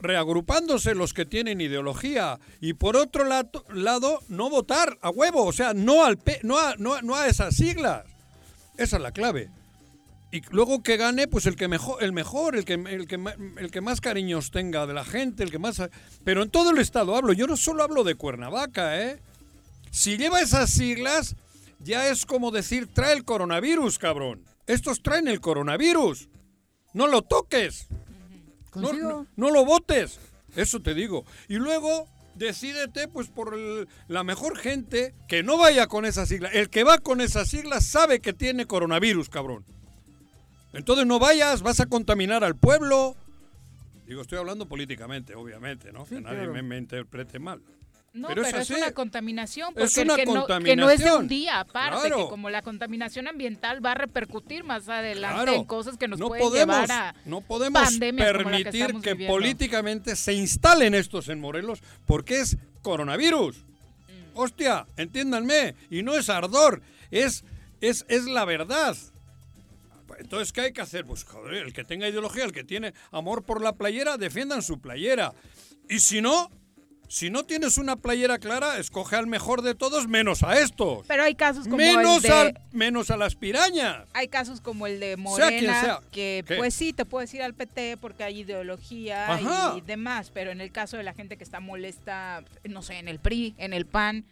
[0.00, 5.52] reagrupándose los que tienen ideología y por otro lato- lado, no votar a huevo, o
[5.54, 8.04] sea, no, al no, a, no, no a esas siglas.
[8.76, 9.48] Esa es la clave.
[10.32, 13.20] Y luego que gane, pues el que mejor, el mejor, el que, el que,
[13.58, 15.80] el que más cariños tenga de la gente, el que más...
[16.24, 19.20] Pero en todo el estado hablo, yo no solo hablo de Cuernavaca, ¿eh?
[19.90, 21.36] Si lleva esas siglas,
[21.80, 24.42] ya es como decir, trae el coronavirus, cabrón.
[24.66, 26.30] Estos traen el coronavirus.
[26.94, 27.88] No lo toques.
[28.74, 30.18] No, no- no lo votes.
[30.56, 31.26] Eso te digo.
[31.48, 36.48] Y luego decídete pues por el- la mejor gente que no vaya con esa sigla.
[36.48, 39.66] El que va con esa sigla sabe que tiene coronavirus, cabrón.
[40.72, 43.16] Entonces no vayas, vas a contaminar al pueblo.
[44.06, 46.04] Digo, estoy hablando políticamente, obviamente, ¿no?
[46.06, 46.52] Sí, que nadie claro.
[46.54, 47.60] me, me interprete mal.
[48.14, 50.90] No, Pero pero, es es, una contaminación, Es porque el una que, no, que no
[50.90, 51.16] es de contaminación.
[51.22, 52.24] un día, aparte, Claro.
[52.24, 55.54] que como la contaminación ambiental va a repercutir más adelante Claro.
[55.54, 60.14] en cosas que nos no pueden podemos, llevar a no podemos que permitir que, políticamente
[60.14, 63.56] se instalen estos en Morelos porque es coronavirus.
[63.56, 63.62] Mm.
[64.38, 67.44] Hostia, entiéndanme, y no es ardor, es,
[67.80, 68.94] es, es la verdad.
[70.18, 71.04] Entonces, ¿qué hay que hacer?
[71.04, 74.80] Pues, joder, el que tenga ideología, el que tiene amor por la playera, defiendan su
[74.80, 75.32] playera.
[75.88, 76.50] Y si no,
[77.08, 81.06] si no tienes una playera clara, escoge al mejor de todos menos a estos.
[81.06, 82.30] Pero hay casos como Menos, el de...
[82.32, 84.08] al- menos a las pirañas.
[84.14, 85.22] Hay casos como el de Sea quien
[85.66, 86.00] Morena, sea.
[86.10, 86.56] que ¿Qué?
[86.56, 89.74] pues sí, te puedes ir al PT porque hay ideología Ajá.
[89.76, 93.08] y demás, pero en el caso de la gente que está molesta, no sé, en
[93.08, 94.24] el PRI, en el PAN,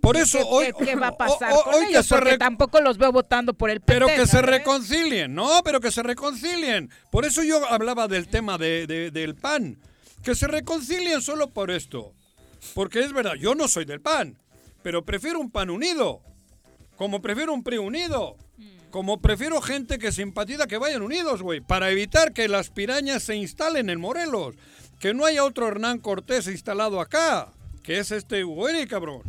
[0.00, 2.06] Por ¿qué- eso qué, hoy, qué va a pasar hoy- con hoy ellos?
[2.06, 3.92] se Porque rec- tampoco los veo votando por el PT.
[3.92, 4.46] Pero que se ¿sabes?
[4.50, 6.90] reconcilien, no, pero que se reconcilien.
[7.10, 9.78] Por eso yo hablaba del tema de, de- del PAN.
[10.22, 12.12] Que se reconcilien solo por esto.
[12.74, 14.36] Porque es verdad, yo no soy del PAN,
[14.82, 16.20] pero prefiero un PAN unido.
[16.96, 18.36] Como prefiero un PRI unido.
[18.90, 21.60] Como prefiero gente que simpatiza que vayan unidos, güey.
[21.60, 24.56] Para evitar que las pirañas se instalen en Morelos.
[24.98, 27.52] Que no haya otro Hernán Cortés instalado acá.
[27.84, 29.22] Que es este Hugo cabrón.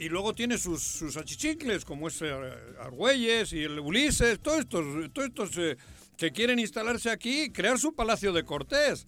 [0.00, 2.32] Y luego tiene sus, sus achichicles, como es eh,
[2.80, 5.76] Argüelles y el Ulises, todos estos, todos estos eh,
[6.16, 9.04] que quieren instalarse aquí y crear su palacio de Cortés.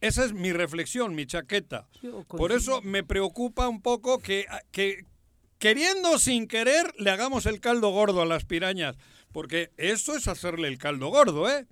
[0.00, 1.86] Esa es mi reflexión, mi chaqueta.
[2.28, 5.04] Por eso me preocupa un poco que, que
[5.58, 8.96] queriendo sin querer le hagamos el caldo gordo a las pirañas.
[9.32, 11.66] Porque eso es hacerle el caldo gordo, ¿eh?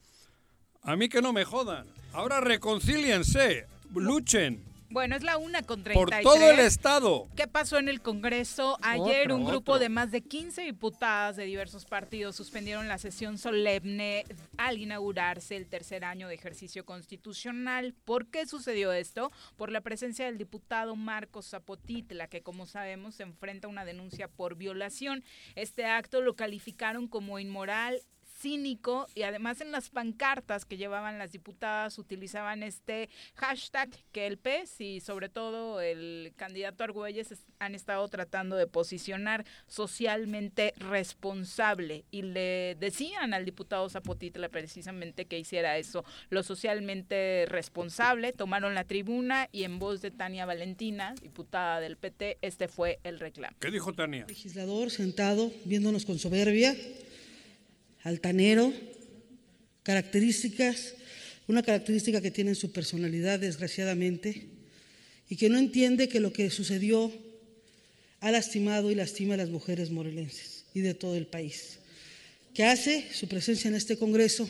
[0.82, 1.86] A mí que no me jodan.
[2.12, 6.22] Ahora reconcíliense, luchen Bueno, es la una con por 33.
[6.22, 7.28] todo el Estado.
[7.36, 8.78] ¿Qué pasó en el Congreso?
[8.82, 9.80] Ayer Otro, un grupo otro.
[9.80, 14.24] de más de 15 diputadas de diversos partidos suspendieron la sesión solemne
[14.56, 17.94] al inaugurarse el tercer año de ejercicio constitucional.
[18.04, 19.32] ¿Por qué sucedió esto?
[19.56, 24.28] Por la presencia del diputado Marcos Zapotitla, que como sabemos se enfrenta a una denuncia
[24.28, 25.24] por violación.
[25.56, 28.00] Este acto lo calificaron como inmoral
[28.38, 34.36] cínico y además en las pancartas que llevaban las diputadas utilizaban este hashtag que el
[34.38, 42.04] PES y sobre todo el candidato Argüelles es- han estado tratando de posicionar socialmente responsable
[42.10, 48.84] y le decían al diputado Zapotitla precisamente que hiciera eso, lo socialmente responsable, tomaron la
[48.84, 53.56] tribuna y en voz de Tania Valentina, diputada del PT, este fue el reclamo.
[53.60, 54.26] ¿Qué dijo Tania?
[54.28, 56.74] legislador sentado viéndonos con soberbia,
[58.06, 58.72] altanero,
[59.82, 60.94] características,
[61.48, 64.46] una característica que tiene en su personalidad desgraciadamente
[65.28, 67.12] y que no entiende que lo que sucedió
[68.20, 71.80] ha lastimado y lastima a las mujeres morelenses y de todo el país.
[72.54, 74.48] Que hace su presencia en este Congreso,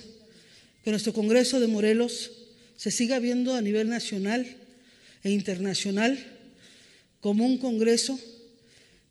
[0.84, 2.32] que nuestro Congreso de Morelos
[2.76, 4.46] se siga viendo a nivel nacional
[5.24, 6.18] e internacional
[7.20, 8.20] como un Congreso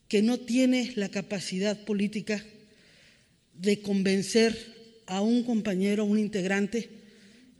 [0.08, 2.46] que no tiene la capacidad política
[3.58, 6.90] de convencer a un compañero, a un integrante,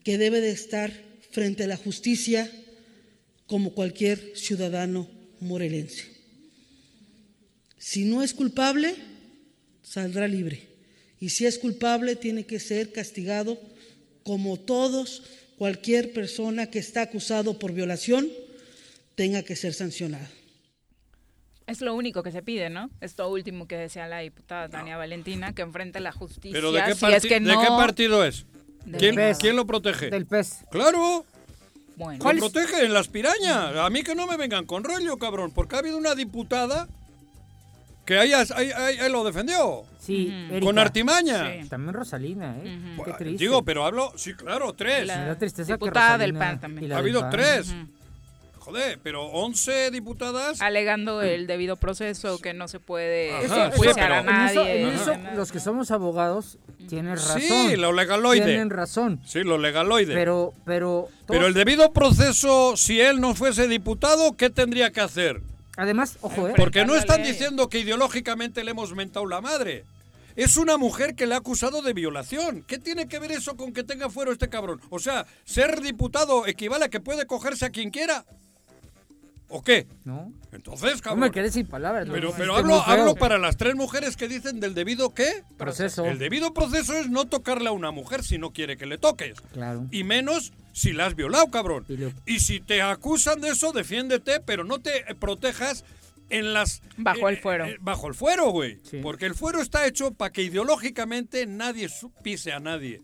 [0.04, 0.92] que debe de estar
[1.32, 2.50] frente a la justicia
[3.48, 6.06] como cualquier ciudadano morelense.
[7.78, 8.96] Si no es culpable,
[9.84, 10.62] saldrá libre.
[11.20, 13.60] Y si es culpable, tiene que ser castigado
[14.24, 15.24] como todos,
[15.58, 18.30] cualquier persona que está acusado por violación,
[19.16, 20.28] tenga que ser sancionado.
[21.68, 22.90] Es lo único que se pide, ¿no?
[23.02, 26.52] Esto último que decía la diputada Tania Valentina, que enfrente la justicia.
[26.54, 28.46] ¿Pero de qué, si es que de no, qué partido es?
[28.86, 29.38] Del ¿Quién, PES.
[29.40, 30.12] quién lo protege?
[30.12, 30.66] Del PES.
[30.70, 31.26] Claro,
[31.98, 33.76] Bueno, lo protege en las pirañas.
[33.78, 36.88] A mí que no me vengan con rollo, cabrón, porque ha habido una diputada
[38.06, 39.84] que ahí, ahí- ahí- ahí lo defendió.
[40.00, 40.66] Sí, Erika.
[40.68, 41.64] Con artimaña.
[41.64, 41.68] Sí.
[41.70, 42.80] También Rosalina, ¿eh?
[43.04, 43.44] Qué triste.
[43.44, 45.08] Digo, pero hablo, sí, claro, tres.
[45.08, 46.90] La- da tristeza que diputada del Rosalina PAN también.
[46.90, 47.32] la Ha del habido PAN.
[47.32, 47.76] tres.
[48.66, 50.60] Joder, pero 11 diputadas.
[50.62, 54.32] alegando el debido proceso que no se puede Ajá, Eso- sí, a pero- en eso,
[54.32, 54.82] nadie.
[54.82, 56.58] en eso, los que somos abogados
[56.90, 57.42] tienen razón.
[57.42, 58.44] Sí, lo legaloide.
[58.46, 59.22] Tienen razón.
[59.26, 60.14] Sí, lo legaloide.
[60.14, 65.42] Pero, Pero, pero, el debido proceso, si él no fuese diputado, ¿qué tendría que hacer?
[65.78, 66.54] además, ojo, ¿eh?
[66.56, 69.84] Porque no están diciendo que ideológicamente le hemos mentado la madre.
[70.38, 72.64] Es una mujer que le ha acusado de violación.
[72.68, 74.82] ¿Qué tiene que ver eso con que tenga fuero este cabrón?
[74.90, 78.26] O sea, ser diputado equivale a que puede cogerse a quien quiera.
[79.56, 79.88] ¿O qué?
[80.04, 80.34] ¿No?
[80.52, 81.20] Entonces, No cabrón.
[81.22, 82.08] me quedé sin palabras.
[82.12, 82.36] Pero, ¿no?
[82.38, 85.44] pero Este, hablo, hablo para las tres mujeres que dicen del debido qué.
[85.58, 86.04] Proceso.
[86.06, 89.40] El debido proceso es no tocarle a una mujer si no quiere que le toques.
[89.54, 89.88] Claro.
[89.92, 91.86] Y menos si la has violado, cabrón.
[91.88, 95.86] Y lo- Y si te acusan de eso, defiéndete, pero no te protejas
[96.30, 96.82] en las...
[96.98, 97.66] Bajo el eh, fuero.
[97.66, 98.80] eh, bajo el fuero, güey.
[98.84, 99.00] Sí.
[99.02, 101.88] Porque el fuero está hecho para que ideológicamente nadie
[102.24, 103.02] pise a nadie.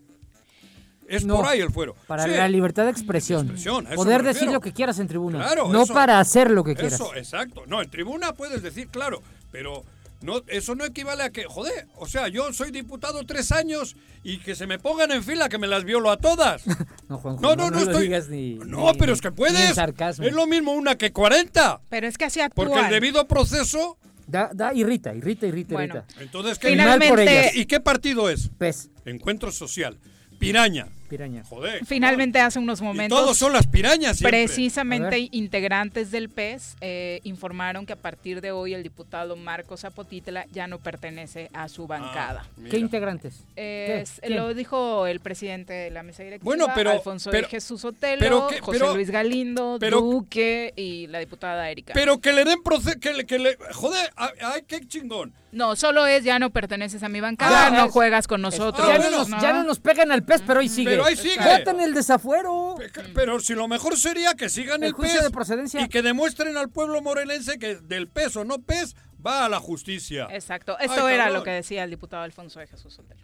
[1.12, 1.94] Es No, por ahí el fuero.
[2.06, 2.30] Para Sí.
[2.30, 3.54] la libertad de expresión.
[3.94, 5.38] Poder decir lo que quieras en tribuna.
[5.38, 6.94] Claro, no eso- para hacer lo que quieras.
[6.94, 7.64] Eso, exacto.
[7.66, 9.84] No, en tribuna puedes decir, claro, pero
[10.22, 14.38] no, eso no equivale a que, joder, o sea, yo soy diputado tres años y
[14.38, 16.62] que se me pongan en fila que me las violo a todas.
[17.08, 18.02] No, Juanjo, No, no, no, lo estoy.
[18.04, 19.74] digas ni- no, ni- pero es que puedes.
[19.74, 20.24] sarcasmo.
[20.24, 21.80] Es lo mismo una que 40.
[21.90, 22.68] Pero es que así actúan.
[22.68, 23.98] Porque el debido proceso.
[24.26, 25.96] Da, da, irrita, irrita, irrita, Bueno.
[25.96, 26.22] irrita.
[26.22, 27.50] Entonces, ¿qué Finalmente.
[27.54, 28.48] ¿Y qué partido es?
[28.56, 29.98] Pez, Encuentro Social.
[30.38, 30.86] Piraña.
[31.12, 31.44] Piraña.
[31.44, 31.84] Joder.
[31.84, 33.18] finalmente hace unos Y momentos.
[33.18, 34.44] todos son las pirañas siempre.
[34.46, 40.46] Precisamente integrantes del PES eh, informaron que a partir de hoy el diputado Marcos Zapotitla
[40.52, 42.44] ya no pertenece a su bancada.
[42.46, 42.70] Ah, mira.
[42.70, 43.44] ¿Qué integrantes?
[43.54, 44.04] ¿Quién?
[44.36, 48.48] lo dijo el presidente de la mesa directiva, Bueno, pero- Alfonso de Jesús Otelo, pero
[48.48, 51.92] que- José pero- Luis Galindo, pero- Duque y la diputada Erika.
[51.92, 52.98] Pero que le den proceso.
[52.98, 53.56] Que, le- que le.
[53.74, 55.32] Joder, ay, qué chingón.
[55.52, 58.86] No, solo es ya no perteneces a mi bancada, Ah, no es- juegas con nosotros.
[58.88, 59.10] Ya, bueno.
[59.10, 60.90] no nos, ya no nos pegan al pez, pero ahí sigue.
[60.90, 61.36] Pero ahí sigue.
[61.38, 62.74] Voten el desafuero.
[62.78, 65.80] Pe- Pero si lo mejor sería que sigan El el, juicio PES de procedencia.
[65.82, 70.26] y que demuestren al pueblo morelense que del peso no PES va a la justicia.
[70.30, 71.38] Exacto, esto Ay, era cabrón.
[71.40, 73.20] lo que decía el diputado Alfonso de Jesús Otelo.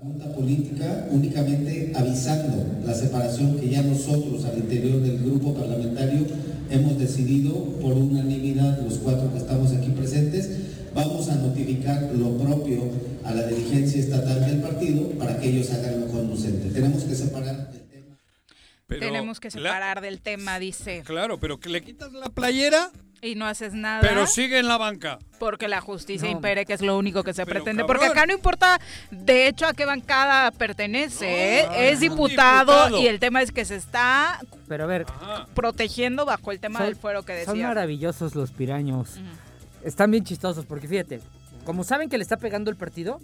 [0.00, 6.26] Junta política únicamente avisando la separación que ya nosotros al interior del grupo parlamentario
[6.70, 10.48] hemos decidido por unanimidad, los cuatro que estamos aquí presentes,
[11.06, 12.82] vamos a notificar lo propio
[13.24, 16.70] a la dirigencia estatal del partido para que ellos hagan lo conducente.
[16.70, 18.16] Tenemos que separar el tema.
[18.86, 22.90] Pero Tenemos que la- separar del tema, dice, claro, pero que le quitas la playera,
[23.22, 24.00] y no haces nada.
[24.00, 25.18] pero sigue en la banca.
[25.38, 26.36] Porque la justicia No.
[26.36, 27.82] impere, que es lo único que se Pero, pretende.
[27.82, 27.98] cabrón.
[27.98, 31.26] Porque acá no importa, de hecho, a qué bancada pertenece.
[31.26, 31.64] No, ¿eh?
[31.68, 32.98] no, es diputado, diputado.
[33.02, 35.46] y el tema es que se está Pero a ver, Ajá.
[35.54, 37.68] protegiendo bajo el tema son, del fuero que son decía.
[37.68, 39.18] maravillosos los piraños.
[39.84, 41.20] Están bien chistosos porque fíjate,
[41.64, 43.20] como saben que le está pegando el partido,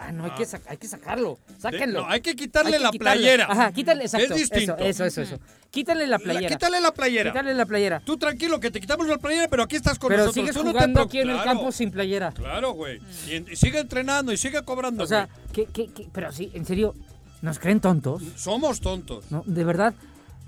[0.00, 1.40] Ah, no, hay, que sac- hay que sacarlo.
[1.58, 2.02] Sáquenlo.
[2.02, 3.20] No, hay que quitarle Hay que la quitarle.
[3.20, 3.46] playera.
[3.50, 4.32] Ajá, quítale, exacto.
[4.32, 4.76] Es distinto.
[4.76, 5.34] Eso, eso, eso.
[5.34, 5.42] eso.
[5.72, 6.48] Quítale la La- playera.
[6.48, 7.32] quítale la playera.
[7.32, 8.00] Quítale la playera.
[8.04, 10.34] Tú tranquilo, que te quitamos la playera, pero aquí estás con Pero nosotros.
[10.44, 12.30] sigues Tú no te jugando preocup- aquí en el Claro, campo sin playera.
[12.30, 13.00] Claro, güey.
[13.28, 15.28] Y, en- y sigue entrenando y sigue cobrando, O sea.
[15.52, 16.06] ¿qué, qué, qué?
[16.12, 16.94] pero sí, en serio,
[17.42, 18.22] ¿nos creen tontos?
[18.36, 19.24] Somos tontos.
[19.32, 19.94] No, de verdad.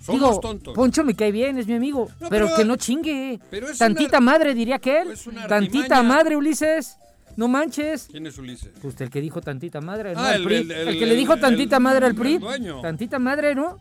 [0.01, 0.75] Somos Digo, tontos.
[0.75, 2.09] Poncho me cae bien, es mi amigo.
[2.21, 3.39] No, pero, pero- que no chingue.
[3.51, 5.11] pero Tantita una- madre, diría que él.
[5.13, 6.97] es una Tantita madre, Ulises.
[7.37, 8.09] No manches.
[8.11, 8.71] ¿Quién es Ulises?
[8.83, 10.20] Pues el que dijo tantita madre, ¿no?
[10.20, 10.57] Ah, el- PRI.
[10.57, 12.39] el- El, el- que le dijo tantita madre al el PRI.
[12.39, 12.81] dueño.
[12.83, 13.79] Tantita madre, ¿no?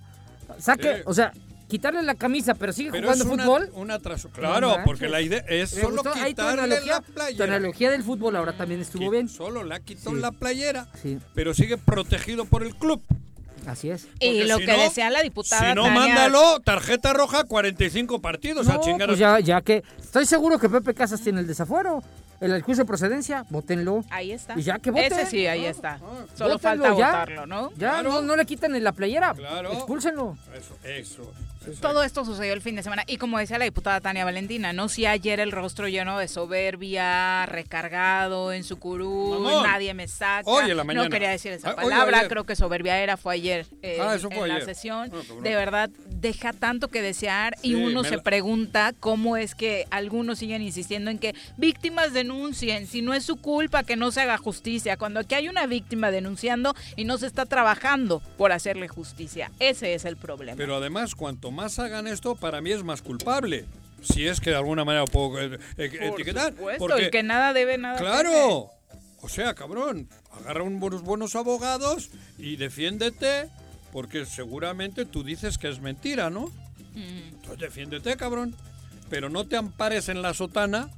[0.59, 1.31] Saque, o sea,
[1.67, 3.69] quitarle la camisa, pero sigue Pero jugando es una, fútbol.
[3.73, 6.11] una No Claro, porque la idea es solo gustó.
[6.13, 7.43] Tu quitarle analogía, la tu playera.
[7.55, 9.29] analogía del fútbol ahora también estuvo bien.
[9.29, 10.21] Solo le ha quitado Sí.
[10.21, 13.01] la playera, Sí, pero sigue protegido por el club.
[13.69, 14.07] Así es.
[14.19, 18.21] Y lo si que no- decía la diputada Si no, Tania- mándalo, tarjeta roja, 45
[18.21, 19.07] partidos a No, chingar.
[19.09, 22.03] pues a- ya, ya que estoy seguro que Pepe Casas tiene el desafuero.
[22.41, 24.05] El, el juicio de procedencia, votenlo.
[24.09, 24.57] Ahí está.
[24.57, 25.07] Y ya que vote.
[25.07, 25.97] Ese sí, ahí está.
[26.37, 27.07] Solo Bótenlo falta ya.
[27.07, 27.69] votarlo, ¿no?
[27.71, 28.11] Ya, Claro.
[28.13, 29.33] no, no le quiten en la playera.
[29.33, 29.73] Claro.
[29.73, 30.37] Expúlsenlo.
[30.57, 31.33] Eso, eso.
[31.81, 34.89] Todo esto sucedió el fin de semana y como decía la diputada Tania Valentina, no
[34.89, 38.77] si ayer el rostro lleno de soberbia, recargado en su
[39.41, 39.63] Mamón.
[39.63, 40.49] nadie me saca.
[40.49, 41.05] Hoy en la mañana.
[41.05, 44.29] No quería decir esa Ah, palabra, creo que soberbia era, fue ayer eh, Ah, eso
[44.31, 45.11] en la sesión.
[45.13, 49.55] Ah, de verdad, deja tanto que desear y Sí, uno se la- pregunta cómo es
[49.55, 54.11] que algunos siguen insistiendo en que víctimas denuncien, si no es su culpa que no
[54.11, 58.51] se haga justicia, cuando aquí hay una víctima denunciando y no se está trabajando por
[58.51, 59.51] hacerle justicia.
[59.59, 60.57] Ese es el problema.
[60.57, 63.65] Pero además, cuanto más hagan esto, para mí es más culpable.
[64.01, 66.53] Si es que de alguna manera puedo eh, eh, Por etiquetar.
[66.53, 68.71] supuesto, porque, el que nada debe, nada claro.
[69.21, 70.07] O sea, cabrón,
[70.39, 73.49] agarra unos buenos abogados y defiéndete,
[73.91, 76.47] porque seguramente tú dices que es mentira, ¿no?
[76.95, 77.33] Mm.
[77.33, 78.55] Entonces defiéndete, cabrón.
[79.09, 80.89] Pero no te ampares en la sotana.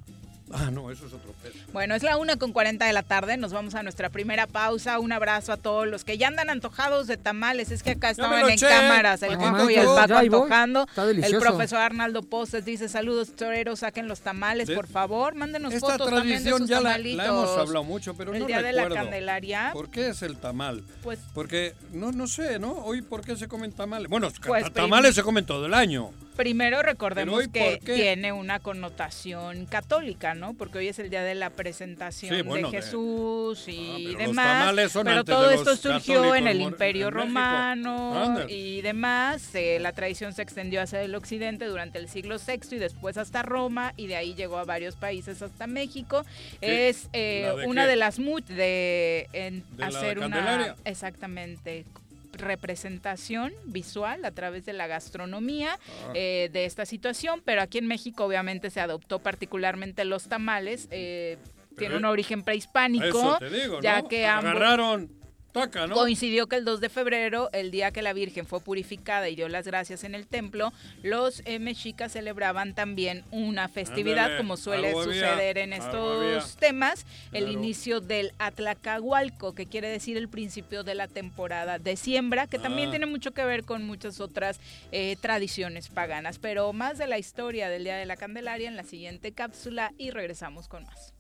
[0.54, 1.54] Ah, no, eso es otro pedo.
[1.74, 3.38] Bueno, es la una con 40 de la tarde.
[3.38, 5.00] Nos vamos a nuestra primera pausa.
[5.00, 7.72] Un abrazo a todos los que ya andan antojados de tamales.
[7.72, 9.86] Es que acá estaban en cámaras el Coco y el.
[9.86, 10.86] Paco antojando.
[10.88, 15.36] Está El profesor Arnaldo Postes dice: Saludos, toreros, saquen los tamales, por favor.
[15.36, 18.46] Mándenos Esta fotos también de tradición sus ya la, hemos hablado mucho, pero el no
[18.48, 18.90] día de la.
[18.90, 19.70] Candelaria.
[19.74, 20.84] ¿Por qué es el tamal?
[21.04, 22.74] Pues Porque, no, no sé, ¿no?
[22.74, 24.10] Hoy, ¿por qué se comen tamales?
[24.10, 26.12] Bueno, Pues, ta- tamales se comen todo el año.
[26.36, 30.54] Primero recordemos Pero, ¿y que tiene una connotación católica, ¿no?
[30.54, 34.04] Porque hoy es el día de la presentación Sí, bueno, de de- Jesús Ah, y
[34.06, 34.74] pero los demás.
[35.04, 37.14] pero todo de esto surgió en el Imperio en.
[37.14, 39.54] Romano y demás.
[39.56, 43.44] Eh, la tradición se extendió hacia el occidente durante el siglo VI y después hasta
[43.44, 46.26] Roma y de ahí llegó a varios países hasta México.
[46.60, 46.90] ¿Qué?
[46.90, 47.90] Es eh, ¿La de una qué?
[47.90, 51.86] de las de en ¿De la hacer una exactamente
[52.34, 55.78] representación visual a través de la gastronomía
[56.08, 56.12] Ah.
[56.16, 61.38] eh, de esta situación, pero aquí en México obviamente se adoptó particularmente los tamales, eh,
[61.78, 64.08] tiene un origen prehispánico, Eso te digo, ya ¿no?
[64.08, 65.10] que ambos Agarraron
[65.52, 65.96] taca, ¿no?
[65.96, 69.48] coincidió que el 2 de febrero, el día que la Virgen fue purificada y dio
[69.50, 70.72] las gracias en el templo,
[71.04, 77.06] los eh, mexicas celebraban también una festividad, Ándale, como suele había, suceder en estos temas,
[77.32, 82.60] el inicio del Atlacahualco, que quiere decir el principio de la temporada de siembra, que
[82.60, 82.92] también Ah.
[82.92, 84.60] tiene mucho que ver con muchas otras
[84.92, 86.40] eh, tradiciones paganas.
[86.40, 90.12] Pero más de la historia del Día de la Candelaria en la siguiente cápsula y
[90.12, 91.14] regresamos con más.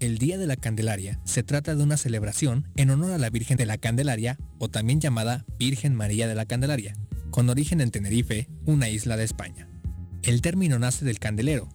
[0.00, 3.58] El Día de la Candelaria se trata de una celebración en honor a la Virgen
[3.58, 6.96] de la Candelaria o también llamada Virgen María de la Candelaria,
[7.30, 9.68] con origen en Tenerife, una isla de España.
[10.22, 11.68] El término nace del candelero,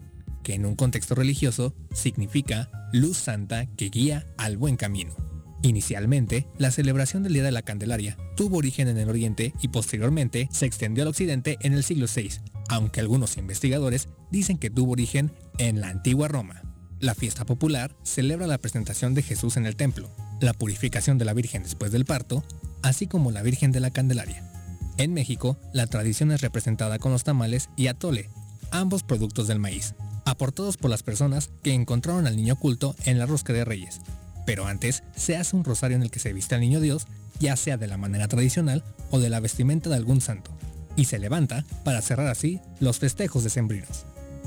[0.44, 5.16] que en un contexto religioso significa luz santa que guía al buen camino.
[5.62, 10.50] Inicialmente, la celebración del Día de la Candelaria tuvo origen en el Oriente y posteriormente
[10.52, 15.32] se extendió al Occidente en el siglo VI, aunque algunos investigadores dicen que tuvo origen
[15.60, 16.65] en la antigua Roma.
[17.00, 21.34] La fiesta popular celebra la presentación de Jesús en el templo, la purificación de la
[21.34, 22.44] Virgen después del parto,
[22.84, 24.50] así como la Virgen de la Candelaria.
[24.98, 28.30] En México, la tradición es representada con los tamales y atole,
[28.72, 29.94] ambos productos del maíz,
[30.24, 34.00] aportados por las personas que encontraron al niño oculto en la rosca de reyes.
[34.46, 37.08] Pero antes se hace un rosario en el que se viste al niño Dios,
[37.40, 40.52] ya sea de la manera tradicional o de la vestimenta de algún santo,
[40.96, 44.06] y se levanta para cerrar así los festejos decembrinos.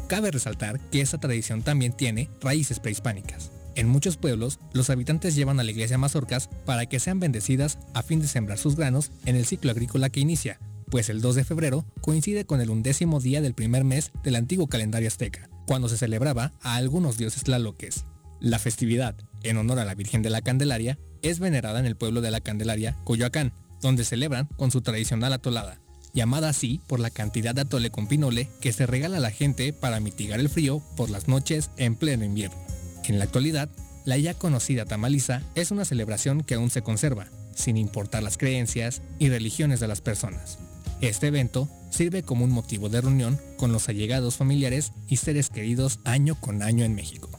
[0.09, 3.53] Cabe resaltar que esta tradición también tiene raíces prehispánicas.
[3.75, 8.03] En muchos pueblos, los habitantes llevan a la iglesia mazorcas para que sean bendecidas a
[8.03, 10.59] fin de sembrar sus granos en el ciclo agrícola que inicia,
[10.91, 14.67] pues el 2 de febrero coincide con el undécimo día del primer mes del antiguo
[14.67, 18.07] calendario azteca, cuando se celebraba a algunos dioses tlaloques.
[18.41, 22.23] La festividad, en honor a la Virgen de la Candelaria, es venerada en el pueblo
[22.23, 23.53] de la Candelaria, Coyoacán,
[23.83, 25.81] donde celebran con su tradicional atolada,
[26.13, 29.73] llamada así por la cantidad de atole con pinole que se regala a la gente
[29.73, 32.59] para mitigar el frío por las noches en pleno invierno.
[33.05, 33.69] En la actualidad,
[34.05, 39.03] la ya conocida tamaliza es una celebración que aún se conserva, sin importar las creencias
[39.19, 40.59] y religiones de las personas.
[41.01, 46.01] Este evento sirve como un motivo de reunión con los allegados familiares y seres queridos
[46.05, 47.31] año con año en México.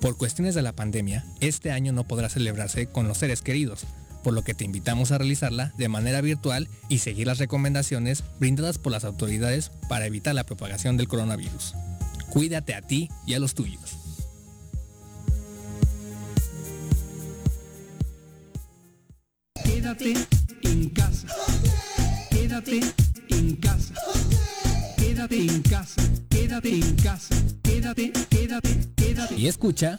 [0.00, 3.84] Por cuestiones de la pandemia, este año no podrá celebrarse con los seres queridos,
[4.24, 8.78] por lo que te invitamos a realizarla de manera virtual y seguir las recomendaciones brindadas
[8.78, 11.74] por las autoridades para evitar la propagación del coronavirus.
[12.30, 13.98] Cuídate a ti y a los tuyos.
[19.62, 20.14] Quédate
[20.62, 21.28] en casa.
[22.30, 22.80] Quédate
[23.28, 23.94] en casa.
[24.96, 26.02] Quédate en casa.
[26.30, 27.34] Quédate en casa.
[27.62, 29.36] Quédate, quédate, quédate.
[29.36, 29.98] Y escucha.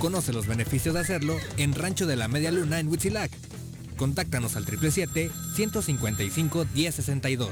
[0.00, 3.30] Conoce los beneficios de hacerlo en Rancho de la Media Luna en Huitzilac.
[3.98, 7.50] Contáctanos al 777-155-1062.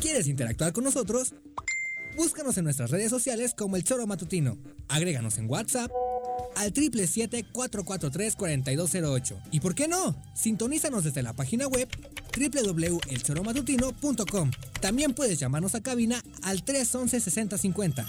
[0.00, 1.34] ¿Quieres interactuar con nosotros?
[2.16, 4.56] Búscanos en nuestras redes sociales como El Choro Matutino.
[4.88, 5.90] Agréganos en WhatsApp
[6.56, 9.42] al 777-443-4208.
[9.50, 10.16] ¿Y por qué no?
[10.34, 11.90] Sintonízanos desde la página web
[12.38, 14.50] www.elchoromatutino.com.
[14.80, 18.06] También puedes llamarnos a cabina al 311-6050.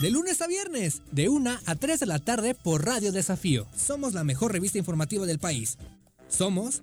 [0.00, 3.66] De lunes a viernes, de 1 a 3 de la tarde por Radio Desafío.
[3.76, 5.78] Somos la mejor revista informativa del país.
[6.28, 6.82] Somos...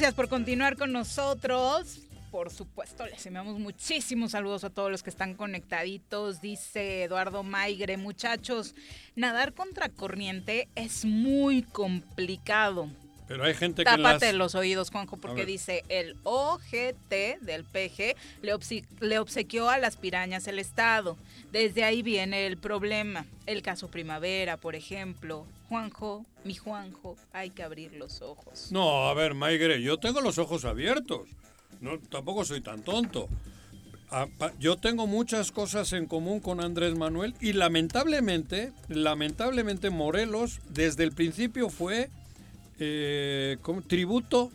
[0.00, 1.98] Gracias por continuar con nosotros.
[2.30, 6.40] Por supuesto, les enviamos muchísimos saludos a todos los que están conectaditos.
[6.40, 8.74] Dice Eduardo Maigre, muchachos,
[9.14, 12.88] nadar contra corriente es muy complicado.
[13.28, 14.34] Pero hay gente que Tápate las...
[14.36, 19.98] los oídos, Juanjo, porque dice el OGT del PG le, obse le obsequió a las
[19.98, 21.18] pirañas el Estado.
[21.52, 23.26] Desde ahí viene el problema.
[23.44, 25.44] El caso Primavera, por ejemplo.
[25.70, 28.72] Juanjo, mi Juanjo, hay que abrir los ojos.
[28.72, 31.28] No, a ver, Maigre, yo tengo los ojos abiertos.
[31.80, 33.28] No, tampoco soy tan tonto.
[34.10, 34.26] Ah,
[34.58, 41.12] Yo tengo muchas cosas en común con Andrés Manuel y lamentablemente, lamentablemente Morelos desde el
[41.12, 42.10] principio fue
[42.80, 44.50] eh, como tributo,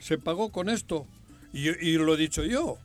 [0.00, 1.06] se pagó con esto
[1.52, 2.78] y, y lo he dicho yo.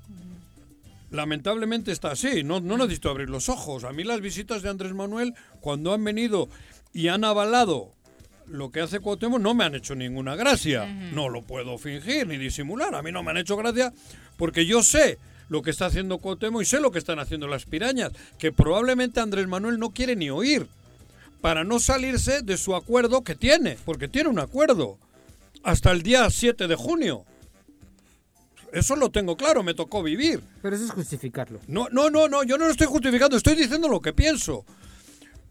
[1.09, 3.83] Lamentablemente está así, no, no necesito abrir los ojos.
[3.83, 6.49] A mí las visitas de Andrés Manuel, cuando han venido
[6.93, 7.93] y han avalado
[8.47, 10.85] lo que hace Cuauhtémoc no me han hecho ninguna gracia.
[11.13, 12.95] No lo puedo fingir ni disimular.
[12.95, 13.93] A mí no me han hecho gracia
[14.37, 15.19] porque yo sé
[15.49, 19.19] lo que está haciendo Cuauhtémoc y sé lo que están haciendo las pirañas, que probablemente
[19.19, 20.67] Andrés Manuel no quiere ni oír
[21.41, 24.97] para no salirse de su acuerdo que tiene, porque tiene un acuerdo
[25.63, 27.25] hasta el día 7 de junio.
[28.71, 30.41] Eso lo tengo claro, me tocó vivir.
[30.61, 31.59] Pero eso es justificarlo.
[31.67, 34.65] No, no, no, no, yo no lo estoy justificando, estoy diciendo lo que pienso.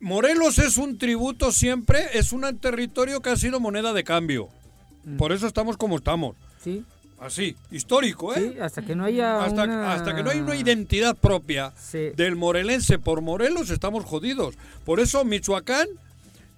[0.00, 4.48] Morelos es un tributo siempre, es un territorio que ha sido moneda de cambio.
[5.16, 6.36] Por eso estamos como estamos.
[6.62, 6.84] Sí.
[7.18, 8.52] Así, histórico, ¿eh?
[8.54, 12.10] Sí, hasta que no haya hasta, una- hasta que no hay una identidad propia Sí.
[12.16, 14.54] del morelense por Morelos, estamos jodidos.
[14.84, 15.88] Por eso Michoacán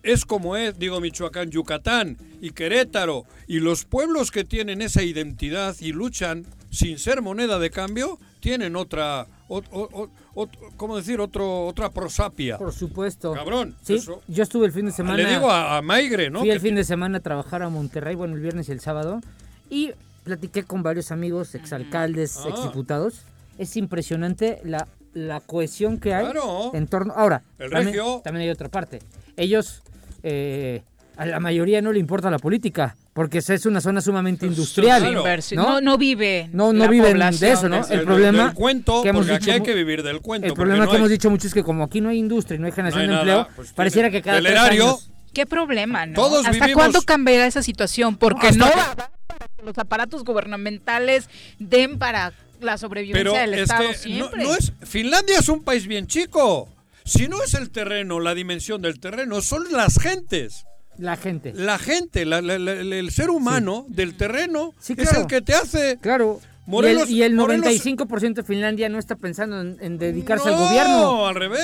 [0.02, 5.76] es como es, digo Michoacán, Yucatán y Querétaro, y los pueblos que tienen esa identidad
[5.80, 11.20] y luchan sin ser moneda de cambio, tienen otra, ot- ot- ot- ¿cómo decir?
[11.20, 12.56] Otro, otra prosapia.
[12.56, 13.32] Por supuesto.
[13.34, 14.22] Cabrón, Sí, eso.
[14.28, 15.16] yo estuve el fin de semana.
[15.18, 16.38] Le digo a, a Maigre, ¿no?
[16.40, 19.20] Fui el fin de semana a trabajar a Monterrey, bueno, el viernes y el sábado,
[19.68, 19.92] y
[20.24, 22.48] platiqué con varios amigos, exalcaldes, Ah.
[22.50, 23.22] exdiputados.
[23.58, 26.70] Es impresionante la, la cohesión que hay Claro.
[26.74, 27.12] en torno...
[27.14, 28.20] Ahora, El también, regio.
[28.24, 29.00] también hay otra parte.
[29.36, 29.82] Ellos,
[30.22, 30.82] eh,
[31.16, 35.02] a la mayoría no le importa la política, porque esa es una zona sumamente industrial.
[35.02, 35.18] Claro.
[35.18, 35.62] Inversión.
[35.62, 35.72] ¿no?
[35.72, 37.86] No- no vive No, no viven de eso, ¿no?
[37.86, 40.46] El problema del cuento, que hemos porque aquí dicho hay mu- que vivir del cuento.
[40.46, 42.56] El problema no que hay- hemos dicho mucho es que como aquí no hay industria
[42.56, 44.56] y no hay generación No hay de nada, empleo, pues pareciera que cada el tres
[44.56, 46.14] erario- años- ¿Qué problema, no?
[46.14, 48.16] Todos ¿Hasta vivimos- cuándo cambiará esa situación?
[48.16, 49.10] Porque no va para
[49.54, 54.44] que los aparatos gubernamentales den para la sobrevivencia Pero del es Estado que no, siempre.
[54.44, 56.70] no es Finlandia es un país bien chico.
[57.04, 60.64] Si no es el terreno, la dimensión del terreno, son las gentes.
[61.00, 61.52] La gente.
[61.54, 65.54] La gente, la- la- la- el ser humano del terreno Sí, es el que te
[65.54, 65.98] hace.
[66.00, 66.40] Claro.
[66.66, 70.48] Morelos- y el, y el Morelos- 95% de Finlandia no está pensando en, en dedicarse
[70.50, 71.26] No, al gobierno.
[71.26, 71.60] al revés.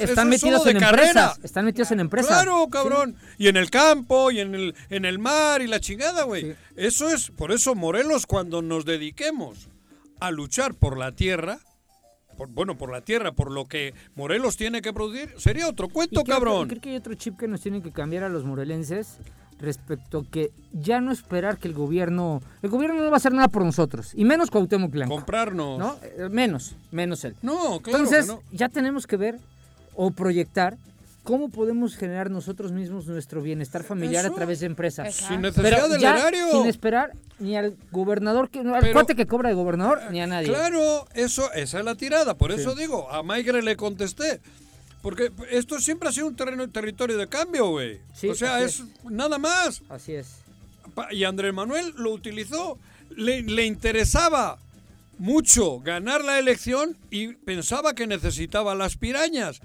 [0.00, 1.08] Están, metidos en carrera.
[1.08, 1.40] empresas.
[1.44, 2.28] Están metidos en empresas.
[2.30, 3.16] Claro, cabrón.
[3.38, 6.54] Y en el campo, y en el, en el mar, y la chingada, güey.
[6.76, 9.68] Eso es, por eso Morelos, cuando nos dediquemos
[10.18, 11.60] a luchar por la tierra,
[12.40, 16.22] por- bueno, por la tierra, por lo que Morelos tiene que producir, sería otro cuento,
[16.22, 16.68] creo, cabrón.
[16.68, 19.18] creo que hay otro chip que nos tiene que cambiar a los morelenses
[19.60, 22.40] respecto a que ya no esperar que el gobierno...
[22.62, 24.12] El gobierno no va a hacer nada por nosotros.
[24.14, 25.16] Y menos Cuauhtémoc Blanco.
[25.16, 25.78] Comprarnos.
[25.78, 25.96] ¿no?
[26.02, 27.36] Eh, Menos, menos él.
[27.42, 28.42] No, claro Entonces, que no.
[28.52, 29.38] ya tenemos que ver
[29.94, 30.78] o proyectar
[31.22, 34.32] cómo podemos generar nosotros mismos nuestro bienestar familiar Eso.
[34.32, 35.06] a través de empresas.
[35.08, 35.34] Exacto.
[35.34, 36.50] Sin necesidad Pero del ya erario.
[36.50, 40.26] Sin esperar ni al gobernador, que, al Pero- cuate que cobra de gobernador, ni a
[40.26, 40.48] nadie.
[40.48, 42.36] Claro, eso, esa es la tirada.
[42.36, 42.60] Por Sí.
[42.60, 44.40] eso digo, a Maigre le contesté.
[45.02, 48.00] Porque esto siempre ha sido un terreno, territorio de cambio, güey.
[48.14, 49.82] Sí, o sea, es nada más.
[49.88, 50.36] Así es.
[51.10, 52.78] Y Andrés Manuel lo utilizó.
[53.16, 54.58] Le, le interesaba
[55.18, 59.60] mucho ganar la elección y pensaba que necesitaba las pirañas.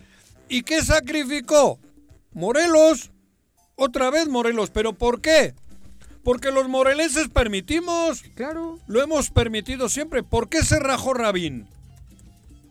[0.50, 1.80] ¿Y qué sacrificó?
[2.34, 3.12] Morelos.
[3.76, 4.70] Otra vez Morelos.
[4.70, 5.54] ¿Pero por qué?
[6.24, 8.24] Porque los morelenses permitimos.
[8.36, 8.80] Claro.
[8.88, 10.24] Lo hemos permitido siempre.
[10.24, 11.68] ¿Por qué se rajó Rabín?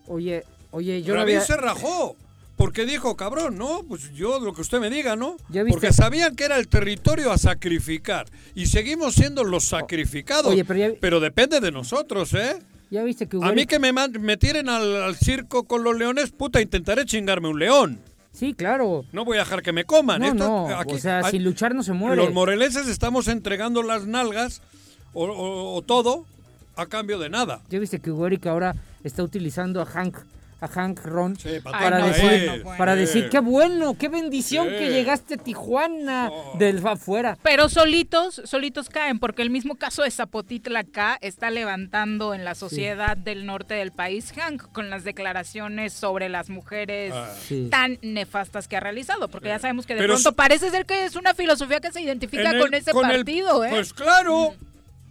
[0.06, 1.46] Oye, oye, yo no Rabín había...
[1.46, 2.16] se rajó.
[2.56, 3.82] Porque dijo, cabrón, ¿no?
[3.88, 5.36] Pues yo lo que usted me diga, ¿no?
[5.68, 8.26] Porque sabían que era el territorio a sacrificar.
[8.54, 10.52] Y seguimos siendo los sacrificados.
[10.52, 12.60] Oye, pero ya- depende de nosotros, ¿eh?
[12.94, 16.30] Ya viste que A mí que me, me tiren al, al circo con los leones,
[16.30, 17.98] puta, intentaré chingarme un león.
[18.30, 19.04] Sí, claro.
[19.10, 20.20] No voy a dejar que me coman.
[20.20, 22.14] No, Esto- no, aquí- o sea, hay- sin luchar no se muere.
[22.14, 24.62] Los morelenses estamos entregando las nalgas
[25.12, 26.24] o, o- o todo
[26.76, 27.62] a cambio de nada.
[27.68, 30.16] Ya viste que Hugo Eric ahora está utilizando a Hank
[30.60, 34.76] a Hank Ron para decir, para decir qué bueno, qué bendición Sí.
[34.78, 37.36] que llegaste a Tijuana del afuera.
[37.42, 42.54] Pero solitos, solitos caen, porque el mismo caso de Zapotitla acá está levantando en la
[42.54, 47.28] sociedad del norte del país Hank con las declaraciones sobre las mujeres Ah.
[47.46, 47.68] Sí.
[47.70, 51.04] tan nefastas que ha realizado, porque ya sabemos que de Pero pronto parece ser que
[51.04, 53.70] es una filosofía que se identifica En el- con ese con el- partido, ¿eh?
[53.70, 54.54] Pues claro,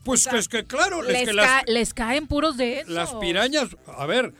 [0.03, 2.91] pues que es que claro, es les, que las, ca- les caen puros de eso.
[2.91, 4.33] las pirañas, a ver,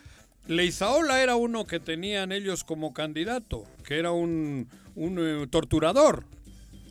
[0.47, 6.25] Leizaola era uno que tenían ellos como candidato, que era un, un, eh, torturador.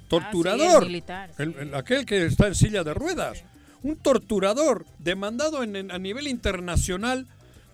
[0.09, 0.82] Torturador.
[0.82, 3.44] el militar, El- el- aquel que está en silla de ruedas.
[3.82, 7.26] Un torturador demandado en- en- a nivel internacional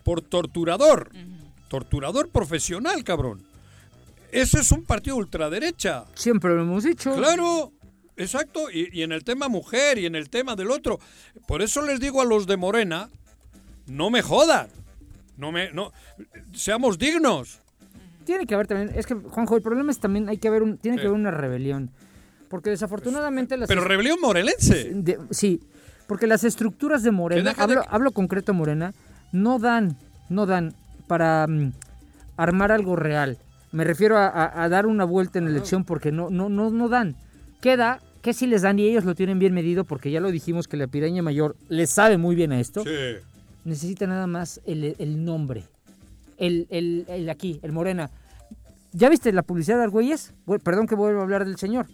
[0.04, 1.10] por torturador.
[1.68, 3.42] Torturador profesional, cabrón.
[4.32, 6.04] Ese es un partido ultraderecha.
[6.14, 7.14] Siempre lo hemos dicho.
[7.14, 7.72] Claro,
[8.16, 8.70] exacto.
[8.70, 10.98] Y, y en el tema mujer y en el tema del otro.
[11.46, 13.10] Por eso les digo a los de Morena,
[13.86, 14.68] no me jodan.
[15.38, 15.92] No me, no,
[16.52, 17.62] seamos dignos.
[18.24, 20.76] Tiene que haber también, es que Juanjo, el problema es también hay que haber un,
[20.76, 21.02] tiene Sí.
[21.02, 21.90] que haber una rebelión.
[22.50, 24.90] Porque desafortunadamente las Pero rebelión morelense.
[24.92, 25.62] de- sí,
[26.06, 28.92] porque las estructuras de Morena, de hablo, hablo concreto Morena,
[29.32, 29.96] no dan,
[30.28, 30.74] no dan
[31.06, 31.72] para mm,
[32.36, 33.38] armar algo real.
[33.72, 36.70] Me refiero a, a- a dar una vuelta en la elección porque no, no, no,
[36.70, 37.16] no dan.
[37.60, 40.66] Queda que si les dan y ellos lo tienen bien medido porque ya lo dijimos
[40.68, 42.82] que la piraña mayor les sabe muy bien a esto.
[42.82, 42.90] Sí.
[43.64, 45.64] Necesita nada más el, el nombre.
[46.36, 48.10] El, el, el aquí, el Morena.
[48.92, 50.32] ¿Ya viste la publicidad de Argüelles?
[50.46, 51.86] Bueno, perdón que vuelvo a hablar del señor.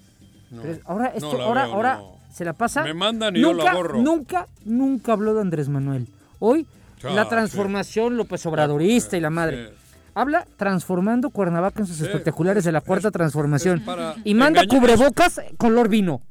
[0.51, 2.17] No, Pero ahora esto, ahora, veo, ahora no.
[2.33, 2.85] se la pasa.
[2.85, 4.03] Me mandan y yo nunca, la borro.
[4.03, 6.07] Nunca, nunca habló de Andrés Manuel.
[6.39, 6.67] Hoy,
[7.07, 7.29] Ah, la sí.
[7.31, 9.73] transformación López Obradorista y la madre.
[10.15, 13.83] Habla transformando Cuernavaca en sus espectaculares de la cuarta transformación.
[14.25, 16.23] Y manda engañar- cubrebocas color vino.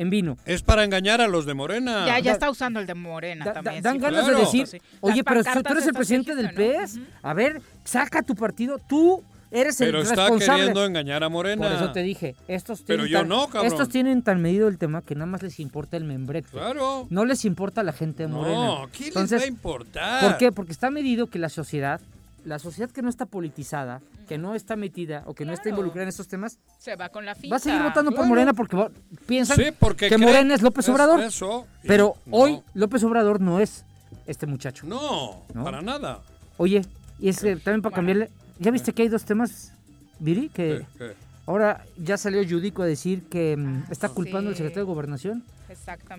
[0.00, 0.36] En vino.
[0.46, 2.06] Es para engañar a los de Morena.
[2.06, 3.82] Ya, ya está usando el de Morena también.
[3.82, 4.78] Dan sí, ganas de decir, sí.
[5.00, 6.54] oye, pero tú eres el presidente del.
[6.54, 7.00] PES.
[7.22, 8.78] A ver, saca tu partido.
[8.88, 10.58] Tú eres Pero el está responsable.
[10.58, 11.66] queriendo engañar a Morena.
[11.66, 13.66] Por eso te dije, estos Pero tienen yo tan- no, cabrón.
[13.66, 16.48] Estos tienen tan medido el tema que nada más les importa el membrete.
[16.50, 17.08] Claro.
[17.10, 18.54] No les importa a la gente de Morena.
[18.66, 20.22] No, ¿qué les va a importar?
[20.22, 20.52] ¿Por qué?
[20.52, 22.00] Porque está medido que la sociedad,
[22.48, 26.04] la sociedad que no está politizada, que no está metida o que no está involucrada
[26.04, 27.50] en estos temas, Se va con la finta.
[27.54, 28.26] va a seguir votando por.
[28.26, 28.90] Morena porque va-
[29.26, 31.20] piensan Sí, porque que Morena es López es Obrador.
[31.20, 32.36] eso, pero no.
[32.36, 33.84] hoy López Obrador no es
[34.26, 34.86] este muchacho.
[34.86, 35.64] No, ¿No?
[35.64, 36.20] para nada.
[36.56, 36.82] Oye,
[37.20, 39.72] y es que también para cambiarle, ¿ya viste que hay dos temas,
[40.18, 40.48] Viri?
[40.48, 41.14] Que ¿Qué?
[41.46, 45.44] ahora ya salió Judico a decir que mm, está culpando al secretario de Gobernación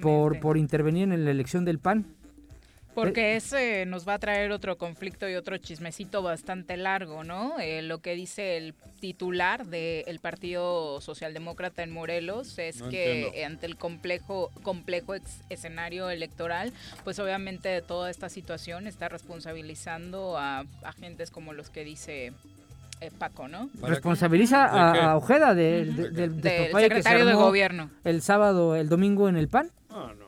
[0.02, 2.06] por, por intervenir en la elección del PAN.
[3.06, 7.60] Porque ese nos va a traer otro conflicto y otro chismecito bastante largo, ¿no?
[7.60, 13.48] Eh, lo que dice el titular del Partido Socialdemócrata en Morelos es No que entiendo.
[13.54, 16.74] ante el complejo, complejo ex- escenario electoral,
[17.04, 22.34] pues obviamente de toda esta situación está responsabilizando a agentes como los que dice
[23.02, 23.70] eh, Paco, ¿no?
[23.82, 24.58] Responsabiliza
[24.94, 27.90] ¿De a, a Ojeda de, de- del que se secretario de gobierno.
[28.04, 29.72] El sábado, el domingo en el PAN.
[29.90, 30.28] Ah, no.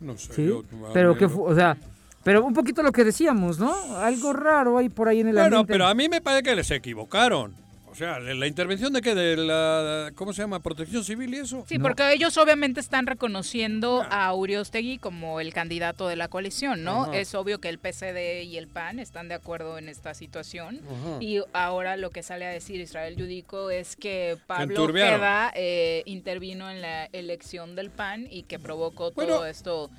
[0.00, 0.32] No sé.
[0.34, 1.76] Sí, yo- pero que o sea,
[2.24, 3.72] pero un poquito lo que decíamos, ¿no?
[3.98, 5.72] Algo raro hay por ahí en el Bueno, ambiente.
[5.72, 7.54] pero a mí me parece que les equivocaron.
[7.90, 9.14] O sea, la la intervención de qué?
[9.14, 10.60] De la, ¿cómo se llama?
[10.60, 11.62] ¿Protección civil y eso?
[11.68, 17.02] Sí, porque ellos obviamente están reconociendo a Uriostegui como el candidato de la coalición, ¿no?
[17.02, 17.16] Ajá.
[17.18, 20.80] Es obvio que el PCD y el PAN están de acuerdo en esta situación.
[20.86, 21.18] Ajá.
[21.22, 24.84] Y ahora lo que sale a decir Israel Yudico es que Pablo.
[24.84, 29.34] Ojeda eh, intervino en la elección del PAN y que provocó Bueno.
[29.34, 29.90] todo esto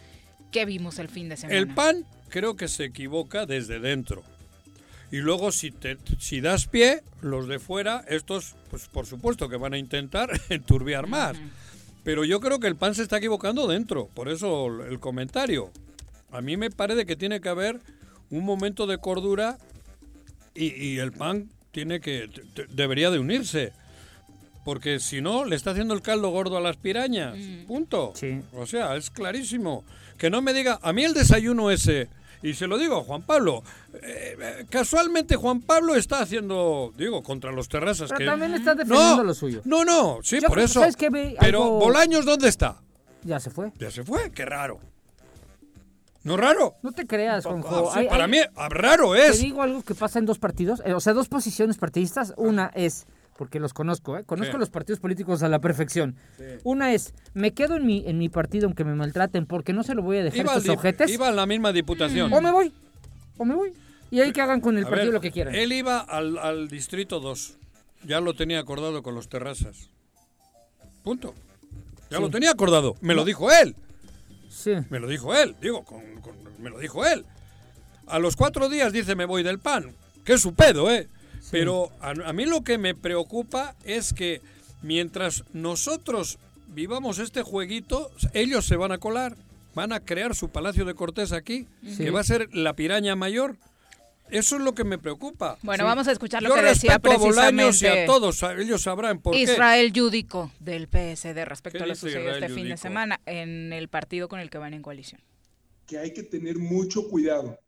[0.54, 1.60] que vimos el fin de semana.
[1.60, 4.24] El PAN creo que se equivoca desde dentro.
[5.12, 9.58] Y luego si te si das pie, los de fuera, estos, pues por supuesto que
[9.58, 11.38] van a intentar enturbiar más.
[12.06, 15.72] Pero yo creo que el PAN se está equivocando dentro, por eso el comentario.
[16.32, 17.80] A mí me parece que tiene que haber
[18.30, 19.58] un momento de cordura
[20.56, 22.30] y, y el PAN tiene que
[22.70, 23.74] debería de unirse.
[24.64, 27.38] Porque si no, le está haciendo el caldo gordo a las pirañas.
[27.68, 28.14] Punto.
[28.54, 29.84] O sea, es clarísimo.
[30.18, 32.10] Que no me diga, a mí el desayuno ese,
[32.42, 37.24] y se lo digo a Juan Pablo, eh, eh, casualmente Juan Pablo está haciendo, digo,
[37.24, 38.10] contra los terrazas.
[38.10, 38.26] Pero que...
[38.26, 39.62] también está defendiendo no, lo suyo.
[39.66, 40.82] No, no, sí, Yo por eso.
[41.40, 42.82] Pero Bolaños, ¿dónde está?
[43.24, 43.72] Ya se fue.
[43.80, 44.80] Ya se fue, qué raro.
[46.24, 46.76] ¿No raro?
[46.82, 47.92] No te creas, Juanjo.
[47.94, 49.38] Sí, para hay- mí, ah, raro es.
[49.38, 52.34] Te digo algo que pasa en dos partidos, eh, o sea, dos posiciones partidistas.
[52.38, 53.06] Una es,
[53.38, 54.24] porque los conozco, ¿eh?
[54.26, 54.60] conozco Sí.
[54.60, 56.16] los partidos políticos a la perfección.
[56.64, 59.96] Una es, me quedo en mi, en mi partido aunque me maltraten porque no se
[59.96, 61.12] lo voy a dejar Iba, a estos ojetes.
[61.12, 62.32] iba a la misma diputación.
[62.32, 62.72] O me voy,
[63.38, 63.74] o me voy.
[64.12, 65.56] Y ahí que hagan con el A partido ver, lo que quieran.
[65.56, 67.58] Él iba al, al distrito 2.
[68.06, 69.90] Ya lo tenía acordado con los terrazas.
[71.04, 71.34] Punto.
[72.12, 72.24] Ya Sí.
[72.24, 72.96] lo tenía acordado.
[73.02, 73.76] Me lo dijo él.
[74.50, 74.74] Sí.
[74.90, 75.56] Me lo dijo él.
[75.62, 77.26] Digo, con- con- me lo dijo él.
[78.08, 79.94] A los cuatro días dice me voy del pan.
[80.24, 81.08] Que es su pedo, ¿eh?
[81.54, 84.42] Pero a, a mí lo que me preocupa es que
[84.82, 89.36] mientras nosotros vivamos este jueguito, ellos se van a colar.
[89.76, 91.98] Van a crear su Palacio de Cortés aquí, Sí.
[92.04, 93.56] que va a ser la piraña mayor.
[94.30, 95.58] Eso es lo que me preocupa.
[95.64, 98.42] Bueno, vamos a escuchar lo Yo que decía respeto a Bolaños y precisamente a todos,
[98.44, 99.42] a- ellos sabrán por qué.
[99.42, 103.74] Israel Yudico del PSD respecto ¿Qué a lo sucedido Israel este fin de semana en
[103.74, 105.22] el partido con el que van en coalición.
[105.86, 107.60] que hay que tener mucho cuidado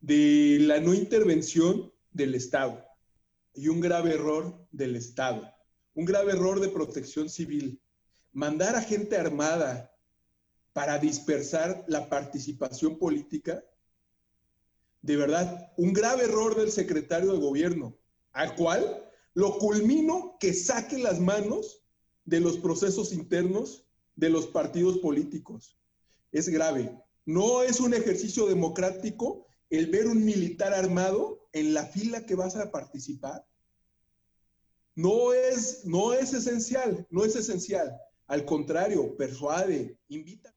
[0.00, 2.84] de la no intervención del Estado
[3.54, 5.50] y un grave error del Estado,
[5.94, 7.80] un grave error de protección civil.
[8.32, 9.92] Mandar a gente armada
[10.72, 13.64] para dispersar la participación política,
[15.02, 17.96] de verdad, un grave error del secretario de gobierno,
[18.32, 21.82] al cual lo culmino que saque las manos
[22.24, 25.78] de los procesos internos de los partidos políticos.
[26.30, 27.02] Es grave.
[27.24, 32.56] No es un ejercicio democrático el ver un militar armado en la fila que vas
[32.56, 33.44] a participar.
[34.94, 37.96] No es, no es esencial, no es esencial.
[38.26, 40.52] Al contrario, persuade, invita.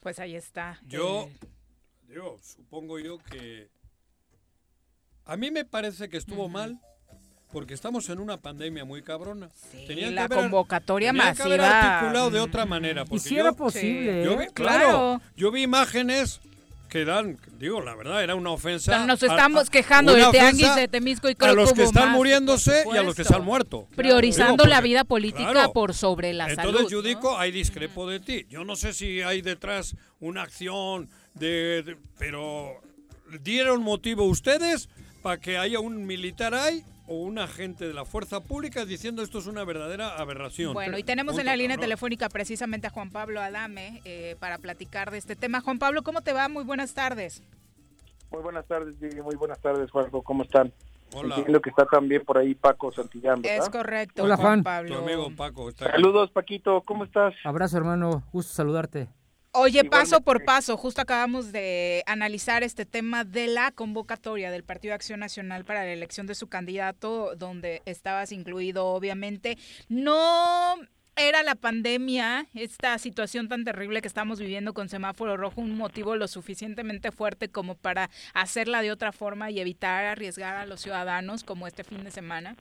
[0.00, 0.80] Pues ahí está.
[0.86, 1.28] Yo,
[2.06, 3.70] digo, supongo yo que...
[5.24, 6.80] A mí me parece que estuvo mal
[7.52, 9.50] porque estamos en una pandemia muy cabrona.
[9.86, 11.96] Tenían la que haber- convocatoria tenían que haber masiva.
[11.98, 13.04] articulado de otra manera.
[13.04, 14.46] Porque si era yo- posible, Yo ¿eh?
[14.46, 16.40] vi, claro, yo vi imágenes
[16.88, 19.04] que dan, digo, la verdad, era una ofensa.
[19.06, 22.08] Nos a- estamos a- quejando tianguis ofensa de Temisco y A creo los que están
[22.08, 23.36] más, muriéndose y a los que se supuesto.
[23.36, 23.88] han muerto.
[23.94, 25.72] Priorizando Digo, la vida política claro.
[25.72, 26.90] por sobre la Entonces salud.
[26.90, 28.46] yo digo, ahí discrepo de ti.
[28.48, 32.80] Yo no sé si hay detrás una acción de, de- pero
[33.42, 34.88] dieron motivo ustedes
[35.22, 39.38] para que haya un militar ahí o un agente de la fuerza pública diciendo esto
[39.38, 40.74] es una verdadera aberración.
[40.74, 41.86] Bueno, y tenemos en la línea cabrón.
[41.86, 45.60] telefónica precisamente a Juan Pablo Adame eh, para platicar de este tema.
[45.60, 46.48] Juan Pablo, ¿cómo te va?
[46.48, 47.42] Muy buenas tardes.
[48.30, 49.22] Muy buenas tardes, Vivi.
[49.22, 50.22] Muy buenas tardes, Juanjo.
[50.22, 50.72] ¿Cómo están?
[51.14, 51.36] Hola.
[51.36, 53.64] Entiendo que está también por ahí Paco Santillán, ¿verdad?
[53.64, 54.62] Es correcto, Hola, Juan.
[54.62, 54.98] Pablo.
[54.98, 55.90] Tu amigo Paco está.
[55.90, 56.82] Saludos, Paquito.
[56.82, 57.32] ¿Cómo estás?
[57.44, 58.22] Abrazo, hermano.
[58.30, 59.08] Gusto saludarte.
[59.60, 64.94] Oye, paso por paso, justo acabamos de analizar este tema de la convocatoria del Partido
[64.94, 69.58] Acción Nacional para la elección de su candidato, donde estabas incluido, obviamente.
[69.88, 70.76] No
[71.16, 76.14] era la pandemia, esta situación tan terrible que estamos viviendo con semáforo rojo, un motivo
[76.14, 81.42] lo suficientemente fuerte como para hacerla de otra forma y evitar arriesgar a los ciudadanos
[81.42, 82.54] como este fin de semana.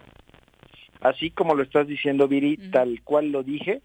[1.02, 3.84] Así como lo estás diciendo, Viri, tal cual lo dije,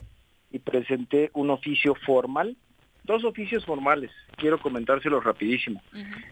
[0.51, 2.57] y presenté un oficio formal,
[3.05, 5.83] dos oficios formales, quiero comentárselos rapidísimo.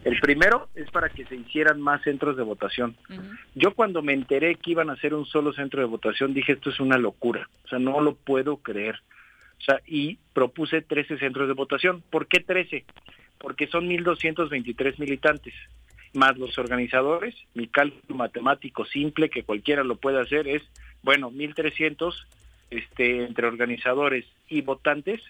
[0.03, 2.95] El primero es para que se hicieran más centros de votación.
[3.55, 6.69] Yo cuando me enteré que iban a hacer un solo centro de votación dije esto
[6.69, 8.99] es una locura, o sea, no lo puedo creer.
[9.59, 12.01] O sea, y propuse 13 centros de votación.
[12.09, 12.83] ¿Por qué 13?
[13.37, 15.53] Porque son 1.223 militantes,
[16.13, 17.35] más los organizadores.
[17.53, 20.63] Mi cálculo matemático simple, que cualquiera lo puede hacer, es,
[21.03, 22.13] bueno, 1.300
[22.71, 25.21] este, entre organizadores y votantes,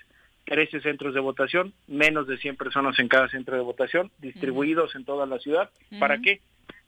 [0.52, 5.06] 13 centros de votación, menos de 100 personas en cada centro de votación, distribuidos en
[5.06, 5.70] toda la ciudad.
[5.98, 6.42] ¿Para qué?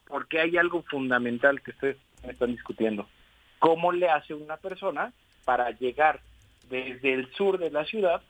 [0.06, 1.96] Porque hay algo fundamental que ustedes
[2.28, 3.08] están discutiendo.
[3.60, 5.14] ¿Cómo le hace una persona
[5.46, 6.20] para llegar
[6.70, 8.22] desde el sur de la ciudad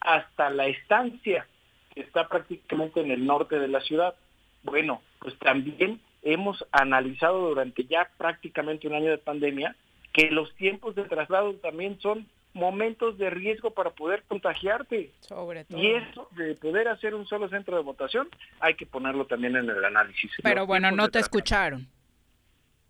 [0.00, 1.46] hasta la estancia
[1.94, 4.16] que está prácticamente en el norte de la ciudad?
[4.64, 9.76] Bueno, pues también hemos analizado durante ya prácticamente un año de pandemia
[10.12, 15.12] que los tiempos de traslado también son momentos de riesgo para poder contagiarte.
[15.20, 15.80] Sobre todo.
[15.80, 18.28] Y eso de poder hacer un solo centro de votación
[18.60, 20.30] hay que ponerlo también en el análisis.
[20.42, 21.86] Pero bueno, no te escucharon.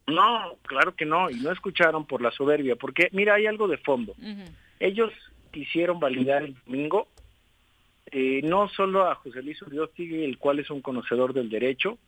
[0.06, 3.78] no, claro que no, y no escucharon por la soberbia, porque mira, hay algo de
[3.78, 4.14] fondo.
[4.80, 5.12] Ellos
[5.52, 7.08] quisieron validar el domingo
[8.14, 11.98] eh, no solo a José Luis Uriosti, el cual es un conocedor del derecho,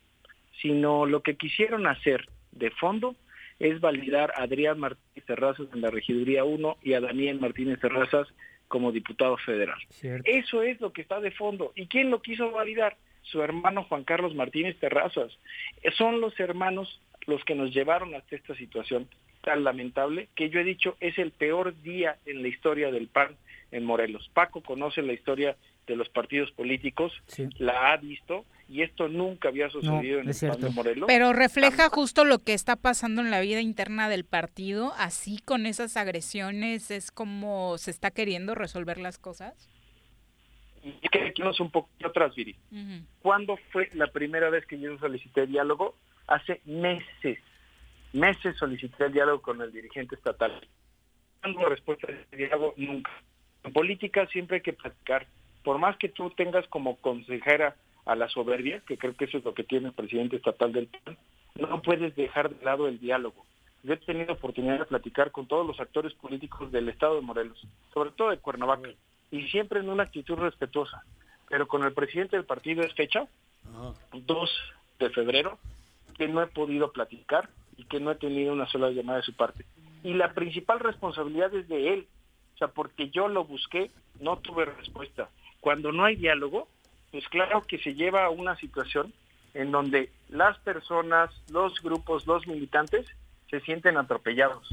[0.61, 3.17] sino lo que quisieron hacer de fondo
[3.59, 8.29] es validar a Adrián Martínez Terrazas en la Regiduría 1 y a Daniel Martínez Terrazas
[8.69, 9.79] como diputado federal.
[10.25, 11.73] Eso es lo que está de fondo.
[11.75, 12.97] ¿Y quién lo quiso validar?
[13.23, 15.33] Su hermano Juan Carlos Martínez Terrazas.
[15.83, 19.09] Eh, Son los hermanos los que nos llevaron hasta esta situación
[19.43, 23.37] tan lamentable que yo he dicho es el peor día en la historia del PAN
[23.71, 24.31] en Morelos.
[24.35, 27.13] Paco conoce la historia de los partidos políticos,
[27.59, 28.45] la ha visto
[28.75, 31.07] y esto nunca había sucedido en el de Morelos.
[31.07, 35.65] Pero refleja justo lo que está pasando en la vida interna del partido, así con
[35.67, 39.71] esas agresiones es como se está queriendo resolver las cosas.
[40.83, 42.57] Y que aquí nos un poquito atrás, Viri.
[43.21, 45.95] ¿Cuándo fue la primera vez que yo solicité diálogo?
[46.27, 47.39] Hace meses,
[48.13, 50.67] meses solicité el diálogo con el dirigente estatal.
[51.41, 52.75] ¿Cuándo respuesta ese diálogo?
[52.77, 53.13] Nunca.
[53.63, 55.29] En política siempre hay que platicar.
[55.63, 59.45] Por más que tú tengas como consejera a la soberbia, que creo que eso es
[59.45, 61.17] lo que tiene el presidente estatal del PAN,
[61.55, 63.45] no puedes dejar de lado el diálogo.
[63.83, 67.61] Yo he tenido oportunidad de platicar con todos los actores políticos del estado de Morelos,
[67.93, 68.91] sobre todo de Cuernavaca,
[69.31, 71.05] y siempre en una actitud respetuosa.
[71.49, 73.29] Pero con el presidente del partido es fecha,
[74.13, 74.51] 2
[74.99, 75.59] de febrero,
[76.17, 79.35] que no he podido platicar y que no he tenido una sola llamada de su
[79.35, 79.65] parte.
[80.03, 82.07] Y la principal responsabilidad es de él,
[82.55, 83.91] o sea, porque yo lo busqué,
[84.21, 85.29] no tuve respuesta.
[85.61, 86.69] Cuando no hay diálogo,
[87.15, 89.13] pues claro que se lleva a una situación
[89.55, 93.07] en donde las personas, los grupos, los militantes
[93.49, 94.69] se sienten atropellados.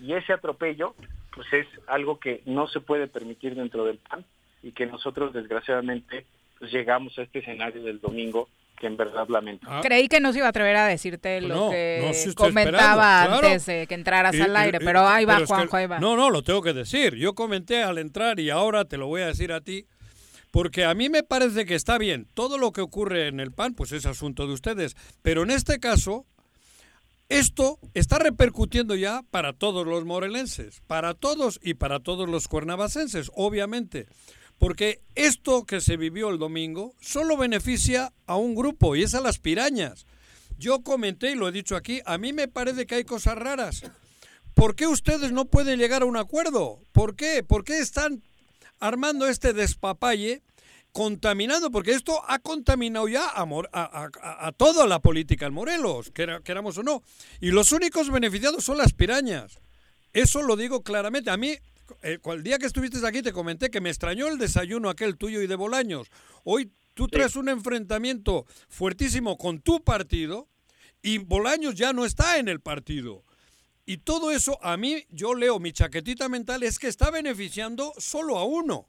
[0.00, 0.94] Y ese atropello,
[1.34, 4.24] pues es algo que no se puede permitir dentro del PAN
[4.62, 6.24] y que nosotros desgraciadamente
[6.58, 9.68] pues llegamos a este escenario del domingo que en verdad lamento.
[9.82, 11.58] Creí que no se iba a atrever a decirte lo Ah.
[11.58, 13.46] No, que no, comentaba esperando, claro.
[13.48, 15.76] antes de que entraras Y- al aire, y- pero ahí va, pero es que- Juanjo,
[15.76, 16.00] ahí va.
[16.00, 17.16] No, no, lo tengo que decir.
[17.16, 19.84] Yo comenté al entrar y ahora te lo voy a decir a ti.
[20.52, 22.28] Porque a mí me parece que está bien.
[22.34, 24.94] Todo lo que ocurre en el PAN, pues es asunto de ustedes.
[25.22, 26.26] Pero en este caso,
[27.30, 33.30] esto está repercutiendo ya para todos los morelenses, para todos y para todos los cuernavacenses,
[33.34, 34.06] obviamente.
[34.58, 39.22] Porque esto que se vivió el domingo solo beneficia a un grupo y es a
[39.22, 40.04] las pirañas.
[40.58, 43.84] Yo comenté y lo he dicho aquí, a mí me parece que hay cosas raras.
[44.52, 46.78] ¿Por qué ustedes no pueden llegar a un acuerdo?
[46.92, 47.42] ¿Por qué?
[47.42, 48.22] ¿Por qué están
[48.82, 50.42] armando este despapalle
[50.92, 56.10] contaminando, porque esto ha contaminado ya a, a- a- a toda la política en Morelos,
[56.10, 57.02] quera- queramos o no.
[57.40, 59.58] Y los únicos beneficiados son las pirañas.
[60.12, 61.30] Eso lo digo claramente.
[61.30, 61.56] A mí,
[62.02, 65.40] eh, el día que estuviste aquí te comenté que me extrañó el desayuno aquel tuyo
[65.40, 66.08] y de Bolaños.
[66.44, 70.48] Hoy tú traes un enfrentamiento fuertísimo con tu partido
[71.00, 73.24] y Bolaños ya no está en el partido.
[73.84, 78.38] Y todo eso, a mí, yo leo mi chaquetita mental, es que está beneficiando solo
[78.38, 78.88] a uno.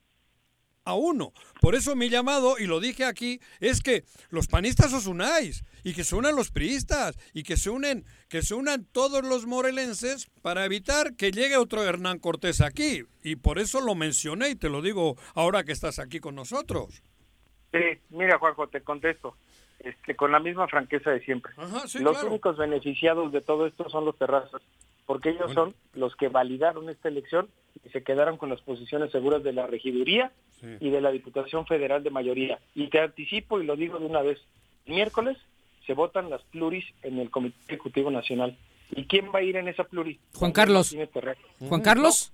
[0.85, 1.33] A uno.
[1.61, 5.93] Por eso mi llamado, y lo dije aquí, es que los panistas os unáis y
[5.93, 10.29] que se unan los priistas y que se unen, que se unan todos los morelenses
[10.41, 13.03] para evitar que llegue otro Hernán Cortés aquí.
[13.23, 17.01] Y por eso lo mencioné y te lo digo ahora que estás aquí con nosotros.
[17.71, 17.79] Sí,
[18.09, 19.37] mira Juanjo, te contesto.
[19.83, 21.51] Este, con la misma franqueza de siempre.
[21.87, 22.29] sí, los claro.
[22.29, 24.61] únicos beneficiados de todo esto son los terrazas,
[25.05, 27.49] porque ellos son los que validaron esta elección
[27.83, 30.31] y se quedaron con las posiciones seguras de la regiduría
[30.79, 32.59] y de la Diputación Federal de mayoría.
[32.73, 34.39] Y te anticipo y lo digo de una vez,
[34.85, 35.37] el miércoles
[35.85, 38.57] se votan las pluris en el Comité Ejecutivo Nacional.
[38.91, 40.17] ¿Y quién va a ir en esa pluri?
[40.33, 40.95] Juan Carlos.
[41.59, 42.31] Juan Carlos.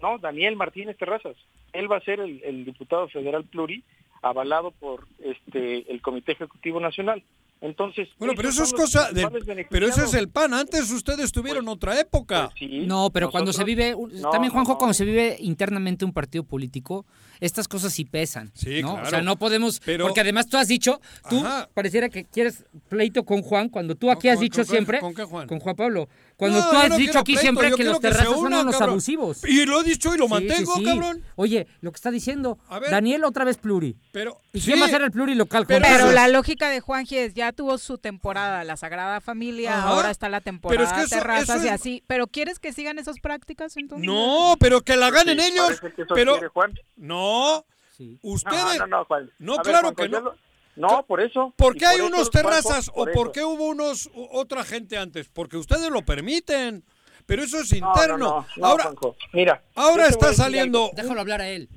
[0.00, 1.36] No, Daniel Martínez Terrazas.
[1.74, 3.84] Él va a ser el, el diputado federal pluri
[4.22, 7.22] avalado por este el Comité Ejecutivo Nacional.
[7.62, 10.54] Entonces, Bueno, pero eso es cosa de, pero eso es el pan.
[10.54, 12.50] Antes ustedes tuvieron otra época.
[12.86, 14.78] No, pero cuando se vive, No, también Juanjo, no.
[14.78, 17.04] cuando se vive internamente un partido político,
[17.38, 18.50] estas cosas sí pesan.
[18.54, 18.92] Sí, ¿no?
[18.92, 19.06] claro.
[19.06, 21.68] O sea, no podemos, Pero- porque además tú has dicho, tú Ajá.
[21.74, 25.14] pareciera que quieres pleito con Juan, cuando tú aquí has ¿Con- dicho con siempre, con
[25.14, 25.46] qué Juan?
[25.46, 28.00] con Juan Pablo, cuando No, tú has no dicho aquí pleito, siempre yo que los
[28.00, 28.90] terrazas son unos cabrón.
[28.90, 29.44] abusivos.
[29.46, 30.84] Y lo he dicho y lo Sí, mantengo, sí, sí.
[30.86, 31.22] cabrón.
[31.36, 32.90] Oye, lo que está diciendo, A ver.
[32.90, 33.96] Daniel otra vez pluri.
[34.12, 35.64] Pero, ¿Y sí, quién va a ser el pluri local?
[35.66, 39.88] Pero, Juan la lógica de Juanji es, ya tuvo su temporada, la Sagrada Familia, Ajá.
[39.90, 42.02] ahora está la temporada Pero es que eso- terrazas eso y así.
[42.08, 44.06] ¿Pero quieres que sigan esas prácticas entonces?
[44.06, 45.80] No, pero que la ganen Sí, ellos.
[45.80, 46.74] que eso Pero quiere Juan.
[46.96, 47.64] no,
[48.22, 48.78] ustedes.
[48.78, 49.30] No, no, no, Juan.
[49.38, 50.20] No, A ver, claro que no.
[50.20, 50.34] lo-
[50.76, 51.52] No, por eso.
[51.56, 53.32] ¿Por qué hay por unos eso, terrazas o por por eso.
[53.32, 55.28] qué hubo unos u- otra gente antes?
[55.28, 56.84] Porque ustedes lo permiten.
[57.26, 58.16] Pero eso es No, interno.
[58.18, 58.90] no, no, no, ahora.
[59.32, 60.84] Mira, ahora está saliendo.
[60.86, 60.92] algo.
[60.96, 61.68] Déjalo hablar a él.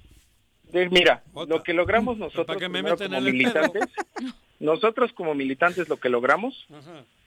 [0.74, 3.84] Mira, lo que logramos nosotros Para que me primero meten como militantes,
[4.60, 6.68] nosotros como militantes lo que logramos,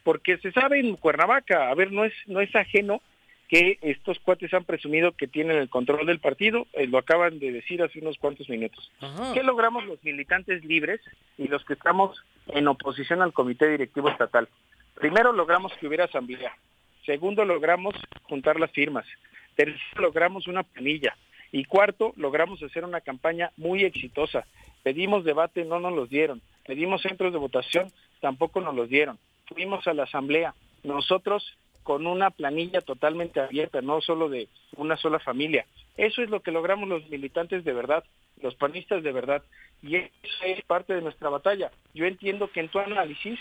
[0.02, 3.00] porque se sabe en Cuernavaca, a ver, no es no es ajeno
[3.48, 7.52] que estos cuates han presumido que tienen el control del partido, eh, lo acaban de
[7.52, 8.90] decir hace unos cuantos minutos.
[9.34, 11.00] ¿Qué logramos los militantes libres
[11.38, 14.48] y los que estamos en oposición al comité directivo estatal?
[14.94, 16.56] Primero logramos que hubiera asamblea.
[17.04, 17.94] Segundo logramos
[18.24, 19.06] juntar las firmas.
[19.54, 21.16] Tercero logramos una planilla.
[21.56, 24.44] Y cuarto, logramos hacer una campaña muy exitosa.
[24.82, 26.42] Pedimos debate, no nos los dieron.
[26.66, 27.90] Pedimos centros de votación,
[28.20, 29.18] tampoco nos los dieron.
[29.46, 30.54] Fuimos a la asamblea.
[30.82, 35.64] Nosotros con una planilla totalmente abierta, no solo de una sola familia.
[35.96, 38.04] Eso es lo que logramos los militantes de verdad,
[38.42, 39.42] los panistas de verdad.
[39.82, 40.10] Y eso
[40.44, 41.70] es parte de nuestra batalla.
[41.94, 43.38] Yo entiendo que en tu análisis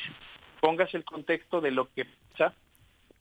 [0.62, 2.54] pongas el contexto de lo que pasa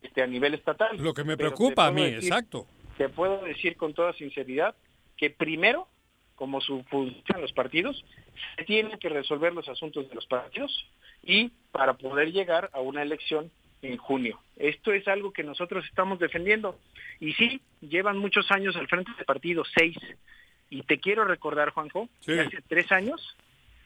[0.02, 0.96] este, a nivel estatal.
[0.98, 2.68] Lo que me preocupa a mí, decir- exacto.
[2.96, 4.74] Te puedo decir con toda sinceridad
[5.16, 5.88] que primero,
[6.34, 8.04] como su función los partidos,
[8.56, 10.86] se tienen que resolver los asuntos de los partidos
[11.22, 13.50] y para poder llegar a una elección
[13.82, 14.40] en junio.
[14.56, 16.78] Esto es algo que nosotros estamos defendiendo.
[17.20, 19.96] Y sí, llevan muchos años al frente del partido, seis.
[20.70, 23.36] Y te quiero recordar, Juanjo, que hace tres años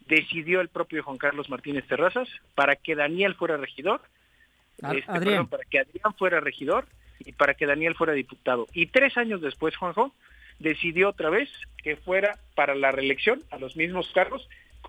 [0.06, 4.00] decidió el propio Juan Carlos Martínez Terrazas para que Daniel fuera regidor,
[4.78, 5.24] este, Adrián.
[5.24, 6.86] perdón, para que Adrián fuera regidor
[7.20, 8.66] y para que Daniel fuera diputado.
[8.72, 10.12] Y tres años después, Juanjo,
[10.58, 11.48] decidió otra vez
[11.82, 14.48] que fuera para la reelección a los mismos cargos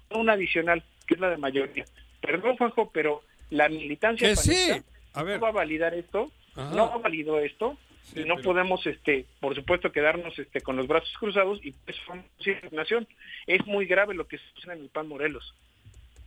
[0.10, 1.86] con una adicional, que es la de mayoría.
[2.22, 4.50] Perdón, Juanjo, pero la militancia Que sí.
[4.70, 5.36] panista A ver.
[5.36, 6.76] no va a validar esto, Ajá.
[6.76, 10.88] no validó esto, Sí, y no pero- podemos, este, por supuesto, quedarnos este, con los
[10.88, 11.96] brazos cruzados y pues
[12.40, 13.08] indignación.
[13.46, 15.54] Es muy grave lo que sucede en el PAN Morelos.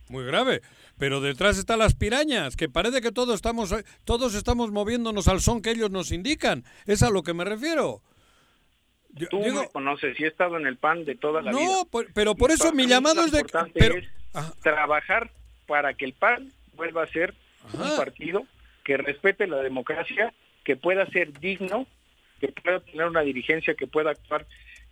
[0.09, 0.61] Muy grave.
[0.97, 3.73] Pero detrás están las pirañas, que parece que todos estamos,
[4.05, 6.63] todos estamos moviéndonos al son que ellos nos indican.
[6.85, 8.01] Es a lo que me refiero.
[9.15, 11.59] Yo- Tú digo- me conoces y he estado en el PAN de toda la No,
[11.59, 11.85] vida.
[11.89, 14.05] por- pero por Y eso mi llamado es de- pero- es
[14.61, 15.31] trabajar
[15.67, 17.33] para que el PAN vuelva a ser
[17.73, 18.45] un partido
[18.83, 20.33] que respete la democracia,
[20.65, 21.87] que pueda ser digno,
[22.41, 24.45] que pueda tener una dirigencia que pueda actuar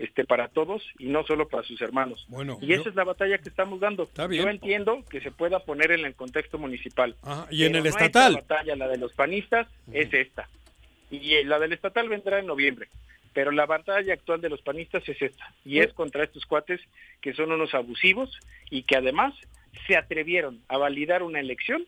[0.03, 2.25] este para todos y no solo para sus hermanos.
[2.29, 4.09] Bueno, y yo- esa es la batalla que estamos dando.
[4.29, 4.43] bien.
[4.43, 7.15] Yo entiendo que se pueda poner en el contexto municipal.
[7.49, 8.35] y en el estatal.
[8.35, 10.47] batalla, la de los panistas, es esta.
[11.09, 12.87] Y eh, la del estatal vendrá en noviembre.
[13.33, 15.53] Pero la batalla actual de los panistas es esta.
[15.63, 16.81] Y es contra estos cuates
[17.21, 18.37] que son unos abusivos
[18.69, 19.33] y que además
[19.87, 21.85] se atrevieron a validar una elección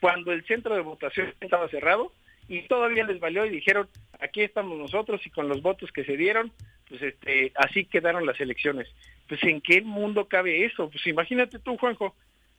[0.00, 2.12] cuando el centro de votación estaba cerrado
[2.48, 3.88] y todavía les valió y dijeron,
[4.20, 6.52] aquí estamos nosotros y con los votos que se dieron,
[6.88, 8.88] pues este, así quedaron las elecciones.
[9.28, 10.90] Pues en qué mundo cabe eso?
[10.90, 12.14] Pues imagínate tú, Juanjo,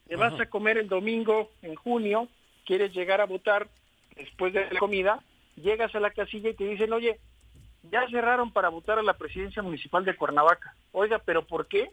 [0.08, 2.28] te vas a comer el domingo en junio,
[2.66, 3.68] quieres llegar a votar
[4.16, 5.24] después de la comida,
[5.56, 7.20] llegas a la casilla y te dicen, oye,
[7.92, 10.76] ya cerraron para votar a la presidencia municipal de Cuernavaca.
[10.92, 11.92] Oiga, ¿pero por qué?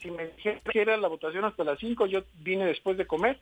[0.00, 3.38] Si me dijeron que era la votación hasta las 5, yo vine después de comer.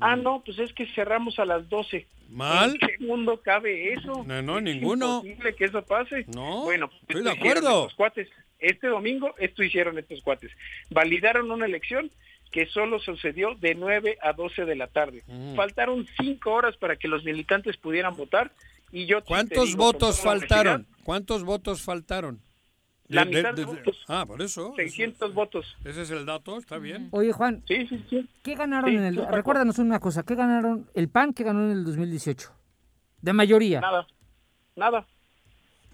[0.00, 2.06] Ah, no, pues es que cerramos a las 12.
[2.30, 2.70] Mal.
[2.70, 4.24] ¿En qué mundo cabe eso?
[4.26, 5.16] No, no, Es ninguno.
[5.18, 6.24] imposible que eso pase.
[6.34, 7.88] No, Bueno, estoy esto de acuerdo.
[7.96, 8.28] cuates.
[8.58, 10.50] Este domingo esto hicieron estos cuates.
[10.90, 12.10] Validaron una elección
[12.50, 15.22] que solo sucedió de 9 a 12 de la tarde.
[15.26, 15.56] Mm.
[15.56, 18.52] Faltaron 5 horas para que los militantes pudieran votar
[18.92, 20.86] y yo ¿Cuántos digo votos faltaron?
[21.02, 22.40] ¿Cuántos votos faltaron?
[23.14, 24.04] La mitad de de- de- votos.
[24.08, 24.72] Ah, por eso.
[24.76, 25.76] 600 votos.
[25.84, 27.08] Ese es el dato, está bien.
[27.12, 28.28] Oye, Juan, Sí, sí, sí.
[28.42, 29.26] ¿qué ganaron Sí, en el...
[29.28, 32.50] Recuérdanos una cosa, ¿qué ganaron el PAN que ganó en el 2018?
[33.20, 33.80] De mayoría.
[33.80, 34.06] Nada,
[34.76, 35.06] nada.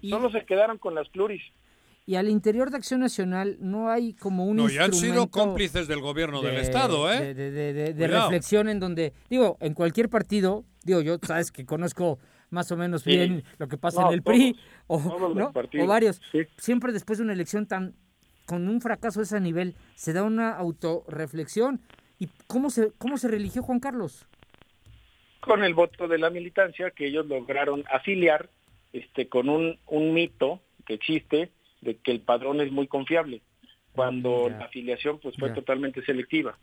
[0.01, 1.41] Solo se quedaron con las pluris.
[2.05, 5.87] Y al interior de Acción Nacional no hay como un No, ya han sido cómplices
[5.87, 7.19] del gobierno del de- Estado, ¿eh?
[7.19, 8.29] De, de- de- de- de Cuidado.
[8.29, 12.17] reflexión en donde, digo, en cualquier partido, digo, yo sabes que conozco
[12.49, 13.11] más o menos Sí.
[13.11, 14.55] bien lo que pasa No, en el PRI
[14.87, 14.99] o
[15.87, 16.21] varios.
[16.57, 17.95] Siempre después de una elección tan
[18.45, 21.81] con un fracaso de ese nivel se da una autorreflexión.
[22.17, 24.25] ¿Y cómo se cómo se religió Juan Carlos?
[25.41, 28.49] con el voto de la militancia que ellos lograron afiliar
[28.91, 33.41] este con un, un mito que existe de que el padrón es muy confiable
[33.99, 36.57] cuando la afiliación pues fue totalmente selectiva.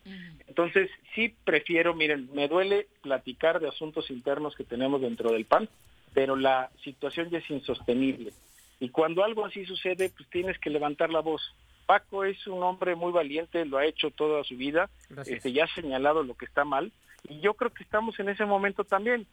[0.49, 5.69] Entonces, sí prefiero, miren, me duele platicar de asuntos internos que tenemos dentro del PAN,
[6.15, 8.33] pero la situación ya es insostenible.
[8.81, 11.43] Y cuando algo así sucede, pues tienes que levantar la voz.
[11.85, 15.37] Paco es un hombre muy valiente, lo ha hecho toda su vida, Gracias.
[15.37, 16.91] este, ya ha señalado lo que está mal,
[17.29, 19.27] y yo creo que estamos en ese momento también.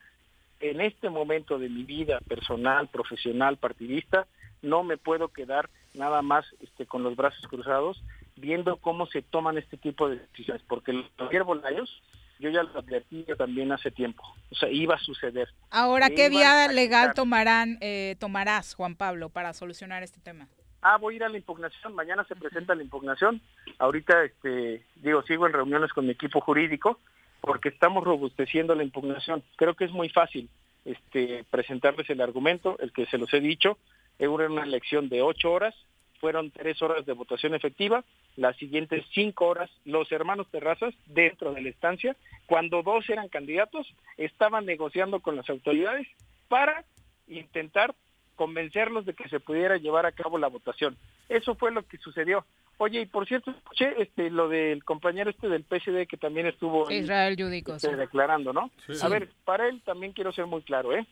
[0.60, 4.28] En este momento de mi vida personal, profesional, partidista,
[4.62, 8.04] no me puedo quedar nada más este, con los brazos cruzados
[8.36, 12.02] viendo cómo se toman este tipo de decisiones, porque los Javier Bolaños,
[12.40, 15.50] yo ya lo advertí yo también hace tiempo, o sea, iba a suceder.
[15.70, 20.48] Ahora, ¿qué vía legal tomarán, eh, tomarás, Juan Pablo, para solucionar este tema?
[20.82, 23.42] Ah, voy a ir a la impugnación, mañana se presenta la impugnación.
[23.80, 27.00] Ahorita, este, digo, sigo en reuniones con mi equipo jurídico
[27.40, 29.44] porque estamos robusteciendo la impugnación.
[29.56, 30.50] Creo que es muy fácil
[30.84, 33.78] este, presentarles el argumento, el que se los he dicho.
[34.24, 35.76] Era una elección de ocho horas,
[36.20, 38.04] fueron tres horas de votación efectiva,
[38.38, 42.16] las siguientes cinco horas los hermanos Terrazas dentro de la estancia,
[42.46, 46.08] cuando dos eran candidatos, estaban negociando con las autoridades
[46.48, 46.86] para
[47.28, 47.94] intentar
[48.36, 50.98] convencerlos de que se pudiera llevar a cabo la votación.
[51.30, 52.46] Eso fue lo que sucedió.
[52.78, 56.88] Oye, y por cierto, escuché este, lo del compañero este del PSD que también estuvo
[56.88, 57.76] ahí, Israel Yudico.
[57.76, 58.72] este, declarando, ¿no?
[58.88, 58.94] Sí.
[59.02, 61.06] A ver, para él también quiero ser muy claro, ¿eh?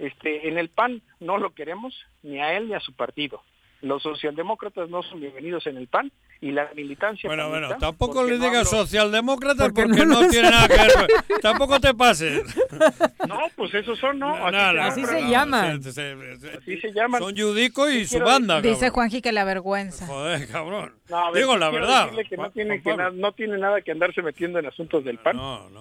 [0.00, 3.42] Este, en el PAN no lo queremos ni a él ni a su partido.
[3.82, 6.10] Los socialdemócratas no son bienvenidos en el PAN
[6.42, 7.28] y la militancia.
[7.28, 10.68] Bueno, bueno, tampoco porque le no digas hablo- socialdemócratas Porque porque, no no, tiene nada
[10.68, 11.06] que ver.
[11.42, 12.42] tampoco te pases.
[13.28, 14.36] No, pues esos son, ¿no?
[14.38, 15.82] No, no, no, Así se no, llaman.
[15.82, 17.20] se- se- se- Así se llaman.
[17.20, 18.90] Son Yudico y su banda, Dice cabrón.
[18.94, 20.06] Juanji que la vergüenza.
[20.06, 20.94] Joder, cabrón.
[21.10, 22.10] No, ver, Digo la verdad.
[22.28, 25.38] que no tiene, que no tiene nada que andarse metiendo en asuntos del PAN.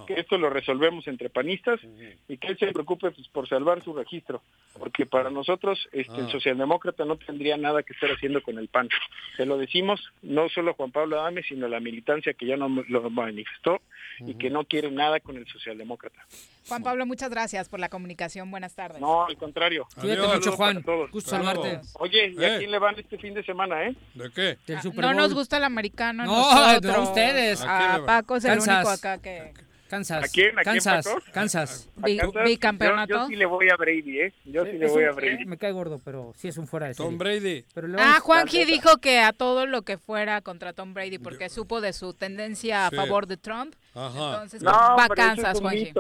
[0.08, 1.80] Que esto lo resolvemos entre panistas
[2.28, 4.42] y que él se preocupe pues, por salvar su registro.
[4.78, 6.32] Porque para nosotros este, el Ah.
[6.32, 8.90] socialdemócrata no tendría nada que estar haciendo con el PAN.
[9.38, 12.58] Se lo decimos no solo a Juan Pablo Adame, sino a la militancia que ya
[12.58, 13.82] no lo manifestó
[14.20, 16.20] y que no quiere nada con el socialdemócrata.
[16.68, 18.52] Juan Pablo, muchas gracias por la comunicación.
[18.52, 19.00] Buenas tardes.
[19.02, 19.88] No, al contrario.
[20.00, 20.84] Cuídate mucho, Juan.
[21.12, 21.80] Gusto saludarte.
[22.00, 22.56] Oye, ¿y Eh.
[22.56, 23.96] a quién le van este fin de semana, eh?
[24.14, 24.58] ¿De qué?
[24.68, 25.36] Del Super No nos Bowl.
[25.36, 26.26] gusta el americano.
[26.26, 26.32] No,
[26.66, 26.98] nosotros.
[26.98, 27.62] no ustedes.
[27.62, 28.02] A.
[28.06, 28.76] Paco es el Kansas.
[28.78, 29.54] único acá que.
[29.90, 30.24] Kansas.
[30.24, 30.50] ¿A quién?
[30.58, 31.06] ¿A quién, Kansas.
[31.08, 31.22] Paco?
[31.34, 31.90] Kansas.
[32.02, 32.44] ¿A Bi- Kansas?
[32.46, 33.14] bicampeonato.
[33.14, 34.34] Yo, yo sí le voy a Brady, ¿eh?
[34.46, 35.46] Yo sí le Es voy un- a Brady.
[35.46, 37.10] Me cae gordo, pero sí es un fuera de serie.
[37.10, 37.66] Tom Brady.
[37.74, 41.50] Pero le Ah, Juanji dijo que a todo lo que fuera contra Tom Brady porque
[41.50, 42.96] supo de su tendencia a Sí.
[42.96, 43.74] favor de Trump.
[43.96, 44.34] Ajá.
[44.36, 45.94] Entonces, No, va a Kansas, es un Juanji.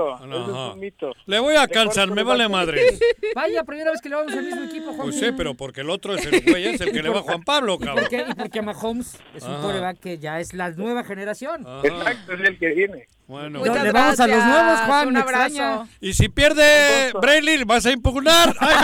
[0.74, 1.14] un mito.
[1.26, 2.82] Le voy a Kansas, me vale madre.
[3.36, 5.08] Vaya, primera vez que le vamos al mismo equipo, Juan.
[5.10, 7.24] Pues sí, pero porque el otro es el güey, es el que le va a
[7.24, 8.04] Juan Pablo, ¿Y cabrón.
[8.06, 8.26] por qué?
[8.30, 11.66] Y porque Mahomes es un quarterback que ya es la nueva generación.
[11.84, 13.08] Exacto, es el que viene.
[13.30, 13.60] Bueno.
[13.60, 15.46] Muchas le vamos a los nuevos, Juan, Un abrazo.
[15.46, 15.88] extraña.
[16.02, 18.56] Y si pierde Brady, vas a impugnar.
[18.60, 18.76] ¡Ay!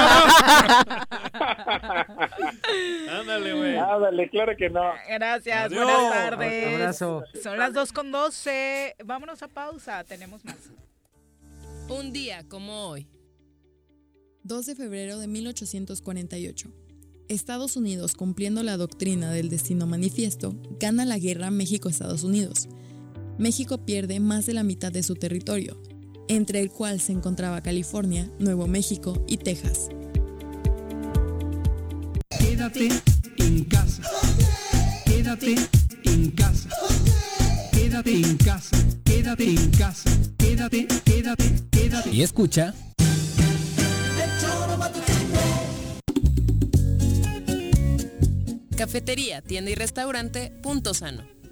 [3.09, 3.75] Ándale, güey.
[3.75, 4.83] Ándale, claro que no.
[5.09, 5.83] Gracias, Adiós.
[5.83, 6.75] buenas tardes.
[6.75, 7.23] Abrazo.
[7.41, 8.95] Son las 2 con 12.
[9.03, 10.57] Vámonos a pausa, tenemos más.
[11.89, 13.07] Un día como hoy.
[14.43, 16.69] 2 de febrero de 1848.
[17.29, 22.69] Estados Unidos, cumpliendo la doctrina del destino manifiesto, gana la guerra México-Estados Unidos.
[23.38, 25.81] México pierde más de la mitad de su territorio,
[26.27, 29.89] entre el cual se encontraba California, Nuevo México y Texas.
[32.39, 32.89] Quédate
[33.38, 34.03] en casa.
[35.05, 35.55] Quédate
[36.03, 36.69] en casa.
[37.72, 38.77] Quédate en casa.
[39.03, 40.10] Quédate en casa.
[40.38, 42.10] Quédate, quédate, quédate.
[42.11, 42.73] Y escucha.
[48.77, 51.35] Cafetería, tienda y restaurante Punto Sano.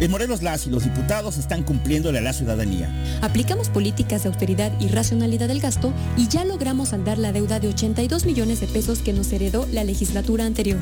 [0.00, 2.90] En Morelos las y los diputados están cumpliéndole a la ciudadanía.
[3.20, 7.68] Aplicamos políticas de austeridad y racionalidad del gasto y ya logramos saldar la deuda de
[7.68, 10.78] 82 millones de pesos que nos heredó la legislatura anterior.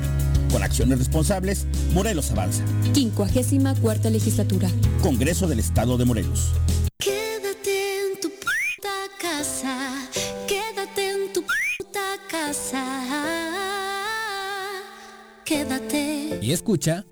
[0.53, 2.63] Con acciones responsables, Morelos avanza.
[2.95, 4.71] 54 legislatura.
[5.03, 6.53] Congreso del Estado de Morelos.
[6.99, 10.09] Quédate en tu puta casa.
[10.47, 12.85] Quédate en tu puta casa.
[15.45, 16.39] Quédate.
[16.41, 17.05] Y escucha...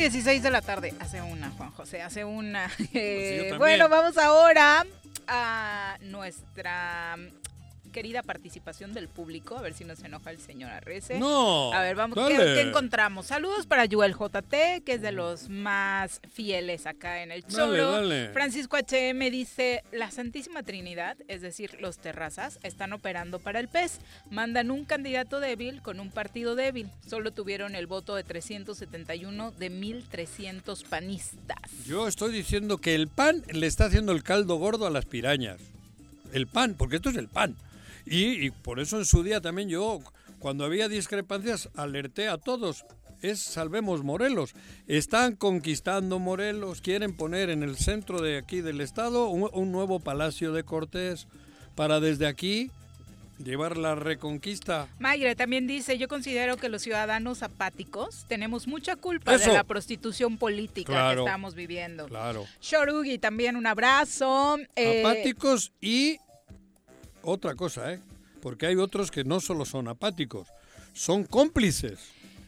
[0.00, 0.94] 16 de la tarde.
[0.98, 2.70] Hace una, Juan José, hace una.
[2.94, 3.58] Eh, también.
[3.58, 4.86] bueno, vamos ahora
[5.28, 7.18] a nuestra
[7.90, 9.56] querida participación del público.
[9.58, 11.18] A ver si nos enoja el señor Arrece.
[11.18, 12.16] No, A ver, vamos.
[12.28, 12.54] ¿qué, dale.
[12.54, 13.26] qué encontramos?
[13.26, 17.92] Saludos para Yuel JT, que es de los más fieles acá en el Dale, Choro.
[17.92, 18.28] dale.
[18.30, 23.98] Francisco HM dice: La Santísima Trinidad, es decir, los terrazas, están operando para el PES.
[24.30, 26.88] Mandan un candidato débil con un partido débil.
[27.06, 31.58] Solo tuvieron el voto de 371 de 1300 panistas.
[31.86, 35.58] Yo estoy diciendo que el pan le está haciendo el caldo gordo a las pirañas.
[36.32, 37.56] El pan, porque esto es el pan.
[38.10, 40.00] Y, y por eso en su día también yo,
[40.38, 42.84] cuando había discrepancias, alerté a todos.
[43.22, 44.54] Es Salvemos Morelos.
[44.86, 50.00] Están conquistando Morelos, quieren poner en el centro de aquí del estado un, un nuevo
[50.00, 51.26] palacio de Cortés
[51.74, 52.70] para desde aquí
[53.38, 54.88] llevar la reconquista.
[54.98, 59.48] Mayre también dice, yo considero que los ciudadanos apáticos tenemos mucha culpa Eso.
[59.50, 61.24] de la prostitución política Claro.
[61.24, 62.06] que estamos viviendo.
[62.08, 62.46] Claro.
[62.60, 64.56] Shorugi también un abrazo.
[64.76, 66.18] Eh, apáticos y
[67.22, 68.00] otra cosa, ¿eh?
[68.42, 70.48] Porque hay otros que no solo son apáticos,
[70.92, 71.98] son cómplices.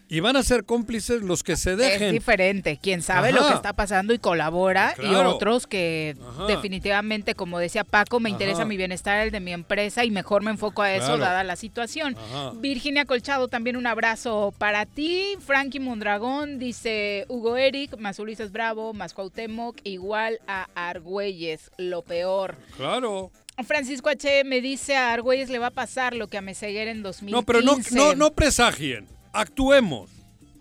[0.09, 2.13] Y van a ser cómplices los que se Es dejen.
[2.13, 3.41] diferente, quien sabe Ajá.
[3.41, 6.45] lo que está pasando y colabora, y otros que Ajá.
[6.49, 10.51] definitivamente, como decía Paco, me interesa mi bienestar, el de mi empresa, y mejor me
[10.51, 11.21] enfoco a eso, Claro.
[11.23, 12.15] dada la situación.
[12.57, 15.37] Virginia Colchado, también un abrazo para ti.
[15.41, 22.57] Frankie Mondragón dice Hugo Eric, más Ulises Bravo, más Cuauhtémoc, igual a Argüelles, lo peor.
[22.77, 23.31] Claro.
[23.67, 24.45] Francisco H.
[24.45, 27.33] me dice a Argüelles le va a pasar lo que a Meseguer en 2015.
[27.33, 30.11] No, pero no, no, no presagien, actuemos.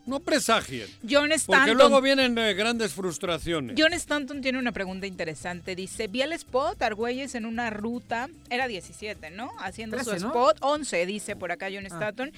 [0.05, 0.87] No presagien.
[1.07, 1.77] John Porque Stanton.
[1.77, 3.75] luego vienen eh, grandes frustraciones.
[3.79, 5.75] John Stanton tiene una pregunta interesante.
[5.75, 9.51] Dice, vi el spot Argüelles en una ruta, era 17, ¿no?
[9.59, 10.29] Haciendo su 13, ¿no?
[10.29, 11.93] spot, 11 dice por acá John Ah.
[11.93, 12.31] Stanton.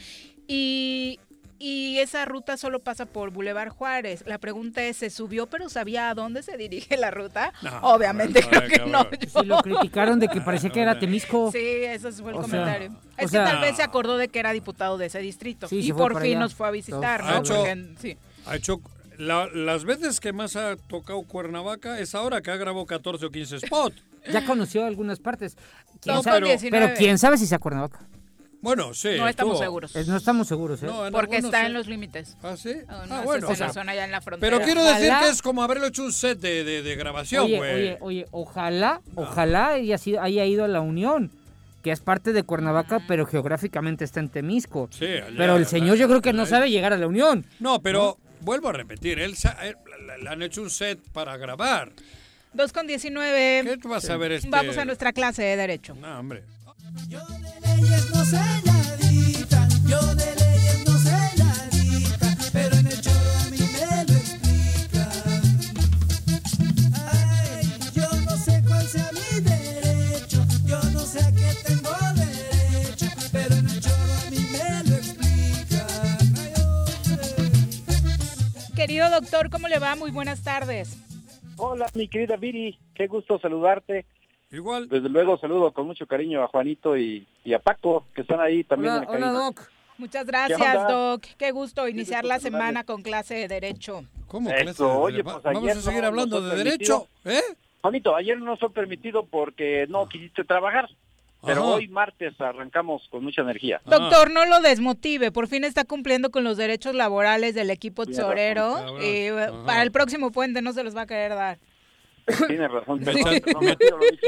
[0.47, 1.19] Y,
[1.65, 4.23] y esa ruta solo pasa por Boulevard Juárez.
[4.27, 7.53] La pregunta es, ¿se subió pero sabía a dónde se dirige la ruta?
[7.61, 8.91] No, Obviamente no, creo que cabrón.
[8.91, 9.07] no.
[9.41, 11.51] Sí, lo criticaron de que parecía que era Temisco.
[11.51, 12.95] Sí, ese fue el O sea, comentario.
[13.17, 15.67] es sea- que tal vez se acordó de que era diputado de ese distrito.
[15.69, 16.39] Sí, y por fin allá.
[16.39, 17.39] nos fue a visitar, Ha ¿no?
[17.39, 18.17] hecho, Porque, sí.
[18.45, 18.81] ha hecho
[19.17, 23.29] la- las veces que más ha tocado Cuernavaca es ahora que ha grabado 14 o
[23.31, 24.03] 15 spots.
[24.31, 25.55] Ya conoció algunas partes.
[26.01, 26.37] ¿Quién Dos sabe?
[26.37, 26.93] pero, 19.
[26.97, 28.07] quién sabe si se acuerda Cuernavaca.
[28.63, 29.09] Bueno, sí.
[29.17, 29.57] No estamos estuvo.
[29.57, 29.95] seguros.
[29.95, 30.85] Es- no estamos seguros, ¿eh?
[30.87, 31.65] No, Porque está sí.
[31.67, 32.37] en los límites.
[32.41, 32.73] ¿Ah, sí?
[32.87, 33.47] Ah, Ah, no, bueno.
[33.49, 34.49] es en la O sea, zona allá en la frontera.
[34.57, 37.43] Pero quiero decir Ojalá- que es como haberlo hecho un set de, de- de grabación,
[37.45, 37.73] Oye, güey.
[37.73, 41.29] oye, oye, ojalá, ojalá haya, sido, haya ido a la Unión,
[41.83, 44.87] que es parte de Cuernavaca, pero geográficamente está en Temisco.
[44.91, 47.45] Sí, allá, pero el allá, señor yo creo que no sabe llegar a la Unión.
[47.59, 51.91] No, pero vuelvo a repetir, él, le- han hecho un set para grabar.
[52.53, 53.77] 2 con 19.
[53.81, 54.47] ¿Qué vas a ver este?
[54.49, 55.95] Vamos a nuestra clase de Derecho.
[55.95, 56.43] No, hombre.
[56.65, 56.73] no
[57.09, 57.19] yo
[60.15, 65.41] de leyes no sé nadita, pero en el choro a mí me lo explican.
[66.93, 73.05] Ay, yo no sé cuál sea mi derecho, yo no sé a qué tengo derecho,
[73.31, 76.33] pero en el choro a mí me lo explican.
[78.67, 79.95] Ay, Querido doctor, ¿cómo le va?
[79.95, 80.97] Muy buenas tardes.
[81.57, 84.05] Hola, mi querida Viri, qué gusto saludarte.
[84.53, 84.87] Igual.
[84.87, 88.63] Desde luego saludo con mucho cariño a Juanito y, y a Paco, que están ahí
[88.63, 89.51] también en la cabina.
[89.97, 90.87] Muchas ¿Qué gracias?
[90.87, 91.23] Doc.
[91.37, 94.05] Qué gusto iniciar la semana con clase de Derecho.
[94.27, 97.41] ¿Cómo Eso, oye, pues Vamos a seguir no hablando de derecho, ¿eh?
[97.81, 100.89] Juanito, ayer no fue permitido porque no quisiste trabajar,
[101.45, 101.73] pero Ajá.
[101.73, 103.81] hoy martes arrancamos con mucha energía.
[103.85, 105.31] Doctor, no lo desmotive.
[105.31, 108.99] Por fin está cumpliendo con los derechos laborales del equipo tesorero.
[109.01, 109.65] Y eh, Ajá.
[109.65, 111.59] para el próximo puente no se los va a querer dar.
[112.47, 112.99] Tienes razón.
[113.03, 113.41] Me, chan-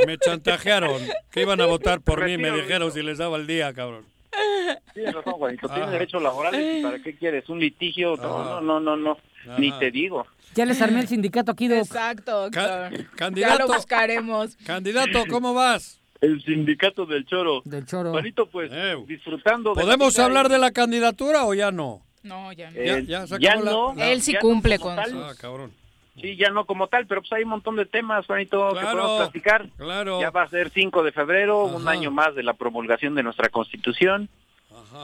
[0.08, 1.02] me- chantajearon
[1.32, 4.06] que iban a votar por mí, me dijeron si les daba el día, cabrón.
[4.94, 5.68] Tienes razón, Juanito.
[5.68, 5.92] Tienes Ajá.
[5.92, 6.80] derechos laborales.
[6.80, 7.48] ¿y ¿Para qué quieres?
[7.50, 8.16] ¿Un litigio?
[8.18, 9.18] No, no, no, no, no.
[9.58, 10.26] Ni te digo.
[10.56, 11.80] Ya les armé el sindicato aquí, Doc.
[11.80, 12.92] Exacto, doctor.
[12.92, 13.68] Ya candidato.
[13.68, 14.56] lo buscaremos.
[14.66, 16.00] Candidato, ¿cómo vas?
[16.22, 17.62] El sindicato del Choro.
[17.66, 18.12] Del Choro.
[18.12, 18.72] Juanito, pues,
[19.08, 22.02] disfrutando de ¿Podemos hablar de la candidatura o ya no?
[22.24, 22.78] No, ya no.
[22.80, 23.94] Eh, ya, se ya acabó la- no.
[23.96, 25.72] la- Él sí ya cumple con Ah, cabrón.
[26.20, 28.98] Sí, ya no como tal, pero pues hay un montón de temas, Juanito, que Claro,
[29.00, 29.68] podemos platicar.
[29.78, 30.22] Claro.
[30.22, 31.92] Ya va a ser 5 de febrero, un Ajá.
[31.92, 34.30] año más de la promulgación de nuestra Constitución.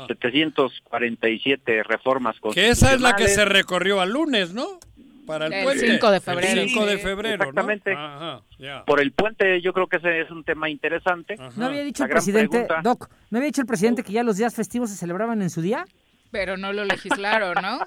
[0.07, 2.77] 747 reformas Que constitucionales.
[2.77, 4.79] esa es la que se recorrió al lunes, ¿no?
[5.25, 5.87] Para el, El puente.
[5.91, 6.61] 5 de febrero.
[6.61, 7.43] El 5 de febrero, ¿no?
[7.43, 7.93] exactamente.
[7.93, 8.41] Ajá.
[8.85, 11.37] Por el puente, yo creo que ese es un tema interesante.
[11.55, 14.23] ¿No había dicho La el presidente, pregunta- Doc, ¿no había dicho el presidente que ya
[14.23, 15.85] los días festivos se celebraban en su día?
[16.31, 17.79] Pero no lo legislaron, ¿no?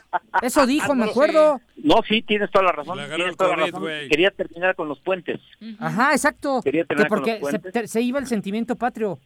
[0.43, 1.61] Eso dijo, Ah, me no, acuerdo.
[1.77, 2.99] No, sí, tienes toda la razón.
[3.15, 3.81] Tienes toda la razón.
[3.81, 4.09] güey.
[4.09, 5.41] Quería terminar con los puentes.
[5.79, 6.61] Ajá, exacto.
[6.63, 7.73] Quería Que terminar con los se, puentes.
[7.73, 9.19] te- se iba el sentimiento patrio.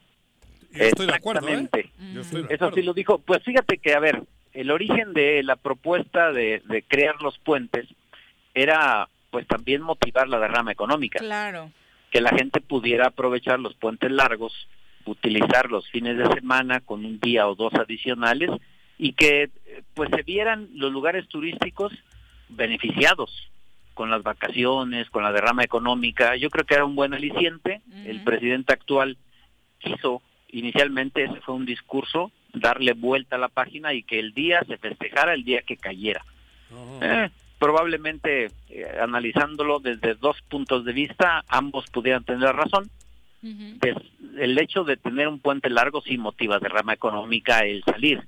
[0.72, 1.52] Yo estoy de acuerdo, ¿eh?
[1.54, 1.90] Exactamente.
[2.14, 3.18] Yo estoy de Eso sí lo dijo.
[3.18, 4.22] Pues fíjate que, a ver,
[4.52, 7.86] el origen de la propuesta de, de crear los puentes
[8.54, 11.70] era pues también motivar la derrama económica, Claro.
[12.10, 14.52] que la gente pudiera aprovechar los puentes largos,
[15.04, 18.50] utilizar los fines de semana con un día o dos adicionales
[18.98, 19.50] y que
[19.94, 21.92] pues se vieran los lugares turísticos
[22.48, 23.50] beneficiados
[23.94, 26.36] con las vacaciones, con la derrama económica.
[26.36, 27.80] Yo creo que era un buen aliciente.
[28.04, 29.16] El presidente actual
[29.78, 34.62] quiso inicialmente, ese fue un discurso, darle vuelta a la página y que el día
[34.66, 36.24] se festejara el día que cayera.
[37.00, 42.90] Eh, probablemente eh, analizándolo desde dos puntos de vista, ambos pudieran tener razón.
[43.40, 43.94] Pues,
[44.38, 48.26] el hecho de tener un puente largo sí motiva derrama económica el salir.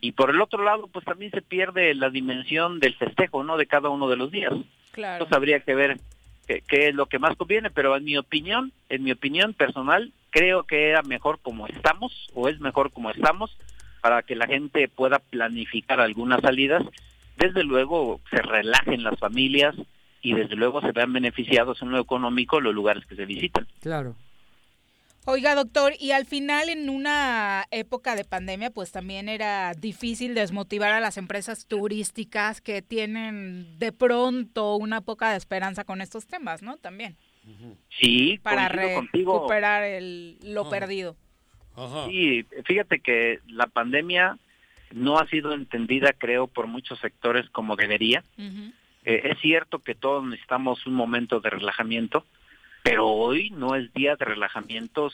[0.00, 3.56] Y por el otro lado, pues también se pierde la dimensión del festejo, ¿no?
[3.56, 4.52] De cada uno de los días.
[4.92, 5.14] Claro.
[5.14, 6.00] Entonces habría que ver
[6.46, 10.12] qué, qué es lo que más conviene, pero en mi opinión, en mi opinión personal,
[10.30, 13.56] creo que era mejor como estamos, o es mejor como estamos,
[14.00, 16.82] para que la gente pueda planificar algunas salidas.
[17.36, 19.74] Desde luego se relajen las familias
[20.22, 23.66] y desde luego se vean beneficiados en lo económico los lugares que se visitan.
[23.80, 24.16] Claro.
[25.30, 30.92] Oiga, doctor, y al final en una época de pandemia, pues también era difícil desmotivar
[30.92, 36.62] a las empresas turísticas que tienen de pronto una poca de esperanza con estos temas,
[36.62, 36.78] ¿no?
[36.78, 37.14] También,
[37.90, 41.14] Sí, para recuperar el, lo perdido.
[42.08, 44.38] Sí, fíjate que la pandemia
[44.92, 48.24] no ha sido entendida, creo, por muchos sectores como debería.
[49.04, 52.24] Eh, es cierto que todos necesitamos un momento de relajamiento,
[52.90, 55.12] pero hoy no es día de relajamientos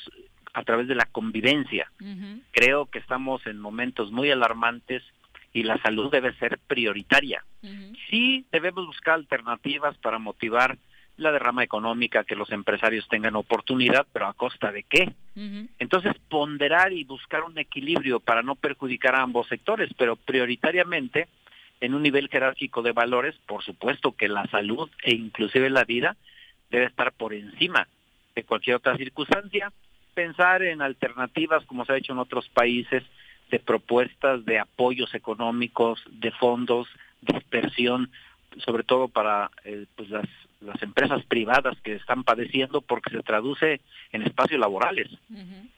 [0.53, 1.91] a través de la convivencia.
[2.53, 5.03] Creo que estamos en momentos muy alarmantes
[5.53, 7.45] y la salud debe ser prioritaria.
[8.11, 10.79] Sí debemos buscar alternativas para motivar
[11.17, 15.13] la derrama económica, que los empresarios tengan oportunidad, pero a costa de qué?
[15.79, 21.29] Entonces, ponderar y buscar un equilibrio para no perjudicar a ambos sectores, pero prioritariamente
[21.81, 26.17] en un nivel jerárquico de valores, por supuesto que la salud e inclusive la vida
[26.71, 27.87] debe estar por encima
[28.35, 29.73] de cualquier otra circunstancia.
[30.15, 33.03] Pensar en alternativas, como se ha hecho en otros países,
[33.51, 36.89] de propuestas de apoyos económicos, de fondos,
[37.21, 38.11] dispersión,
[38.65, 40.27] sobre todo para eh, pues las,
[40.61, 43.81] las empresas privadas que están padeciendo porque se traduce
[44.13, 45.09] en espacios laborales.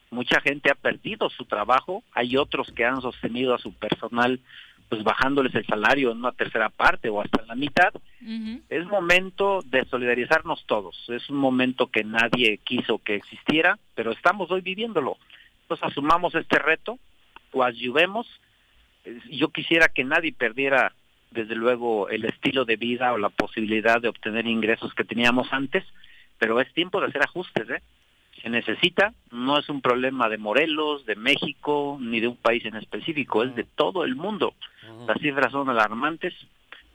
[0.09, 4.39] Mucha gente ha perdido su trabajo, hay otros que han sostenido a su personal
[4.89, 7.93] pues bajándoles el salario en una tercera parte o hasta en la mitad.
[8.69, 10.95] Es momento de solidarizarnos todos.
[11.09, 15.17] Es un momento que nadie quiso que existiera, pero estamos hoy viviéndolo.
[15.63, 16.99] Entonces asumamos este reto,
[17.51, 18.27] coadyuvemos.
[19.29, 20.93] Yo quisiera que nadie perdiera,
[21.31, 25.83] desde luego, el estilo de vida o la posibilidad de obtener ingresos que teníamos antes,
[26.37, 27.81] pero es tiempo de hacer ajustes, ¿eh?
[28.41, 32.75] Se necesita, no es un problema de Morelos, de México, ni de un país en
[32.75, 34.53] específico, es de todo el mundo.
[35.07, 36.33] Las cifras son alarmantes.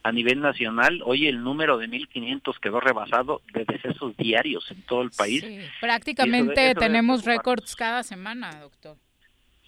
[0.04, 5.02] A nivel nacional, hoy el número de 1.500 quedó rebasado de decesos diarios en todo
[5.02, 5.44] el país.
[5.80, 8.96] Prácticamente Eso de- eso debe tenemos récords cada semana, doctor.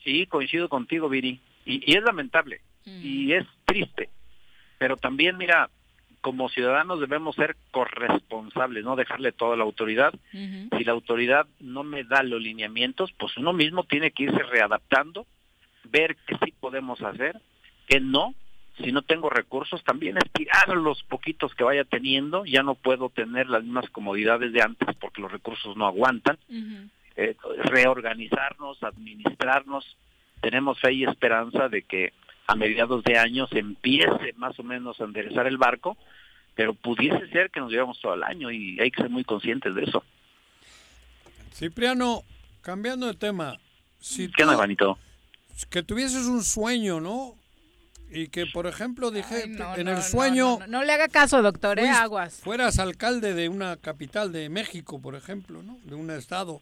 [0.02, 1.40] Sí, coincido contigo, Viri.
[1.64, 4.08] Y, y es lamentable y es triste.
[4.78, 5.70] Pero también, mira,
[6.24, 10.14] como ciudadanos debemos ser corresponsables, no dejarle toda la autoridad.
[10.32, 15.26] Si la autoridad no me da los lineamientos, pues uno mismo tiene que irse readaptando,
[15.84, 17.38] ver qué sí podemos hacer,
[17.86, 18.34] qué no.
[18.82, 22.46] Si no tengo recursos, también estirar los poquitos que vaya teniendo.
[22.46, 26.38] Ya no puedo tener las mismas comodidades de antes porque los recursos no aguantan
[27.16, 29.84] eh, reorganizarnos, administrarnos.
[30.40, 32.14] Tenemos fe y esperanza de que
[32.46, 35.96] a mediados de año se empiece más o menos a enderezar el barco,
[36.54, 39.74] pero pudiese ser que nos llevamos todo el año y hay que ser muy conscientes
[39.74, 40.04] de eso.
[41.52, 42.22] Cipriano,
[42.62, 43.56] cambiando de tema,
[43.98, 44.98] si ¿Qué onda, Juanito?
[45.70, 47.34] que tuvieses un sueño, ¿no?
[48.10, 51.08] Y que, por ejemplo, dije, no, en no, el no, sueño No, no le haga
[51.08, 51.88] caso, doctor, ¿eh?
[51.88, 52.40] Aguas.
[52.44, 55.78] fueras alcalde de una capital de México, por ejemplo, ¿no?
[55.84, 56.60] De un estado.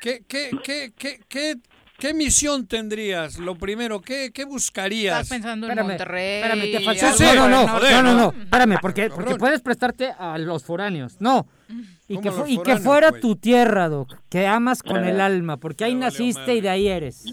[0.00, 0.92] ¿Qué, qué,
[1.28, 1.56] qué,
[1.98, 3.38] qué, misión tendrías?
[3.38, 5.22] Lo primero, ¿qué, qué buscarías?
[5.22, 6.42] Estás pensando en Espérame, Monterrey.
[6.42, 10.64] Espérame, te Sí, no, no, no, no, no, espérame, porque, porque puedes prestarte a los
[10.64, 11.16] foráneos.
[11.20, 11.46] No.
[12.06, 15.84] Y ¿Cómo que, y que fuera tu tierra, Doc, que amas con el alma, porque
[15.84, 16.54] ahí naciste madre.
[16.56, 17.24] y de ahí eres.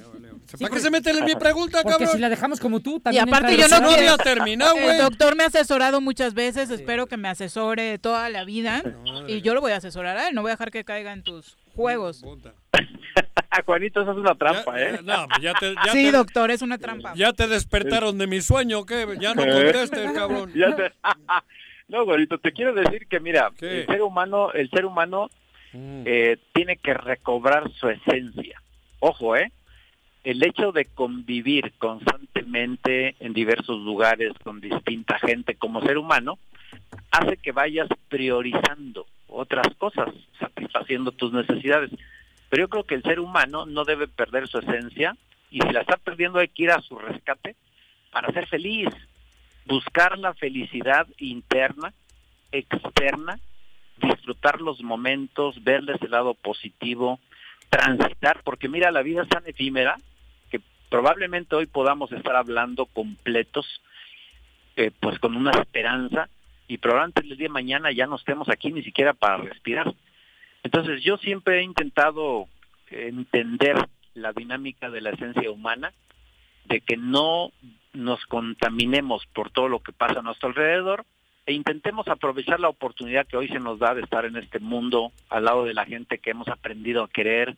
[0.60, 2.10] ¿Para qué se meten en mi pregunta, Porque cabrón?
[2.16, 4.98] si la dejamos como tú, Y también aparte entra yo no había terminado, El güey.
[4.98, 8.84] doctor me ha asesorado muchas veces, espero que me asesore toda la vida.
[9.28, 11.24] Y yo lo voy a asesorar a él, no voy a dejar que caiga en
[11.24, 12.24] tus juegos.
[13.66, 15.00] Juanito, eso es una trampa, ¿eh?
[15.04, 17.14] No, pues ya te, ya Sí, te- doctor, es una trampa.
[17.16, 19.06] Ya te despertaron de mi sueño, ¿qué?
[19.20, 20.52] Ya no contestes, cabrón.
[20.56, 20.92] Ya te-
[21.90, 23.82] no, Juanito, te quiero decir que mira, ¿Qué?
[23.82, 25.30] el ser humano, el ser humano
[25.74, 26.04] Mm.
[26.06, 28.62] eh, tiene que recobrar su esencia.
[29.00, 29.54] Ojo, ¿eh?
[30.24, 36.38] El hecho de convivir constantemente en diversos lugares con distinta gente como ser humano
[37.10, 41.90] hace que vayas priorizando otras cosas, satisfaciendo tus necesidades.
[42.50, 45.16] Pero yo creo que el ser humano no debe perder su esencia
[45.50, 47.56] y si la está perdiendo hay que ir a su rescate
[48.12, 48.90] para ser feliz,
[49.66, 51.94] buscar la felicidad interna,
[52.52, 53.40] externa,
[53.98, 57.20] disfrutar los momentos, verles el lado positivo,
[57.72, 59.98] transitar, porque mira, la vida es tan efímera
[60.52, 63.66] que probablemente hoy podamos estar hablando completos,
[64.76, 66.30] eh, pues con una esperanza,
[66.68, 69.94] y probablemente el día de mañana ya no estemos aquí ni siquiera para respirar.
[70.64, 72.48] Entonces yo siempre he intentado
[72.90, 73.78] entender
[74.16, 75.94] la dinámica de la esencia humana,
[76.66, 77.52] de que no
[77.94, 81.06] nos contaminemos por todo lo que pasa a nuestro alrededor
[81.46, 85.12] e intentemos aprovechar la oportunidad que hoy se nos da de estar en este mundo
[85.30, 87.56] al lado de la gente que hemos aprendido a querer,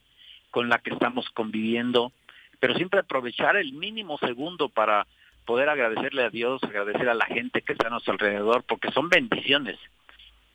[0.52, 2.12] con la que estamos conviviendo,
[2.60, 5.06] pero siempre aprovechar el mínimo segundo para
[5.46, 9.10] poder agradecerle a Dios, agradecer a la gente que está a nuestro alrededor, porque son
[9.10, 9.78] bendiciones.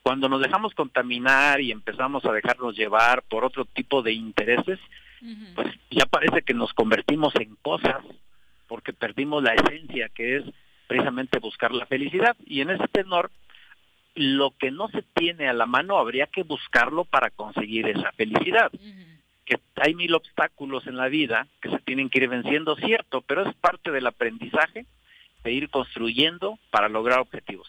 [0.02, 4.78] Cuando nos dejamos contaminar y empezamos a dejarnos llevar por otro tipo de intereses,
[5.54, 8.02] pues ya parece que nos convertimos en cosas
[8.68, 10.44] porque perdimos la esencia que es
[10.88, 13.30] precisamente buscar la felicidad y en ese tenor
[14.14, 18.72] lo que no se tiene a la mano habría que buscarlo para conseguir esa felicidad
[19.44, 23.48] que hay mil obstáculos en la vida que se tienen que ir venciendo cierto pero
[23.48, 24.86] es parte del aprendizaje
[25.44, 27.68] de ir construyendo para lograr objetivos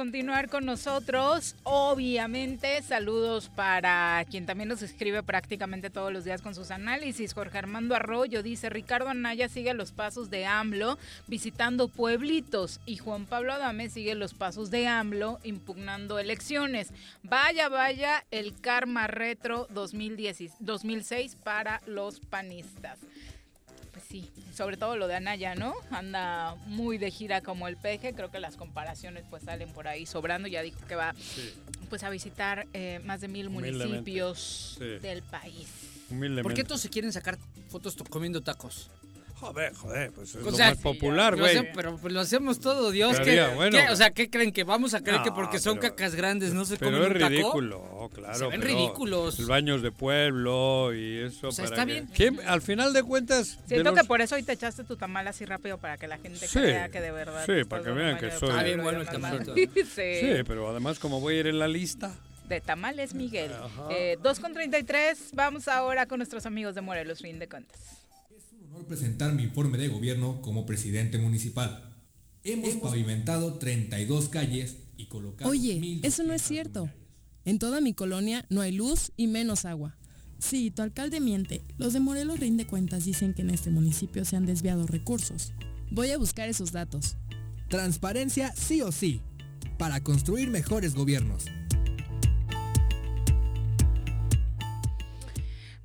[0.00, 1.56] Continuar con nosotros.
[1.62, 7.34] Obviamente, saludos para quien también nos escribe prácticamente todos los días con sus análisis.
[7.34, 10.96] Jorge Armando Arroyo dice, Ricardo Anaya sigue los pasos de AMLO
[11.26, 16.94] visitando pueblitos y Juan Pablo Adame sigue los pasos de AMLO impugnando elecciones.
[17.22, 23.00] Vaya, vaya, el karma retro 2010 2006 para los panistas.
[24.10, 25.72] Sí, sobre todo lo de Anaya, ¿no?
[25.92, 30.04] Anda muy de gira como el peje, creo que las comparaciones pues salen por ahí
[30.04, 31.14] sobrando, ya dijo que va
[31.88, 33.86] pues a visitar eh, más de mil Humildemente.
[33.86, 34.84] municipios Sí.
[34.98, 35.68] del país.
[36.10, 36.42] Humildemente.
[36.42, 37.38] ¿Por qué todos se quieren sacar
[37.68, 38.90] fotos to- comiendo tacos?
[39.40, 41.56] Joder, joder, pues es O lo sea, más popular, güey.
[41.56, 43.12] hacen- pero pues lo hacemos todo, Dios.
[43.12, 43.90] Pero ¿qué- diga, bueno, qué?
[43.90, 44.52] o sea, ¿qué creen?
[44.52, 47.02] ¿Que vamos a creer No, que porque son pero- cacas grandes no se Pero comen
[47.04, 47.28] es un taco?
[47.30, 48.34] ridículo, claro.
[48.38, 49.38] Se ven pero ridículos.
[49.38, 51.48] El baños de pueblo y eso.
[51.48, 52.06] O sea, para está que- bien.
[52.14, 53.58] ¿Quién- al final de cuentas.
[53.62, 56.06] de Siento los- que por eso hoy te echaste tu tamal así rápido para que
[56.06, 57.44] la gente Sí, crea que de verdad.
[57.46, 59.42] sí, para que vean que soy- Está bien bueno el tamal.
[59.54, 59.66] sí.
[59.94, 62.12] Sí, pero además, como voy a ir en la lista.
[62.48, 63.52] De tamales Miguel.
[63.90, 67.78] Eh, 2 con 33, vamos ahora con nuestros amigos de Morelos, fin de cuentas.
[68.70, 71.92] Honor presentar mi informe de gobierno como presidente municipal.
[72.44, 76.88] Hemos pavimentado 32 calles y colocado Oye, eso no es cierto.
[77.44, 79.96] En toda mi colonia no hay luz y menos agua.
[80.38, 81.64] Sí, tu alcalde miente.
[81.78, 85.52] Los de Morelos Rinde Cuentas dicen que en este municipio se han desviado recursos.
[85.90, 87.16] Voy a buscar esos datos.
[87.68, 89.20] Transparencia sí o sí,
[89.78, 91.46] para construir mejores gobiernos.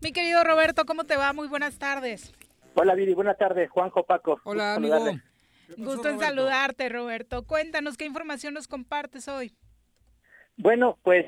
[0.02, 1.34] Mi querido Roberto, ¿cómo te va?
[1.34, 2.32] Muy buenas tardes.
[2.76, 4.40] Hola Viri, buenas tardes, Juanjo Paco.
[4.44, 5.20] Hola, Gusto amigo.
[5.78, 7.44] Gusto en saludarte, Roberto.
[7.48, 9.54] Cuéntanos qué información nos compartes hoy.
[10.58, 11.26] Bueno, pues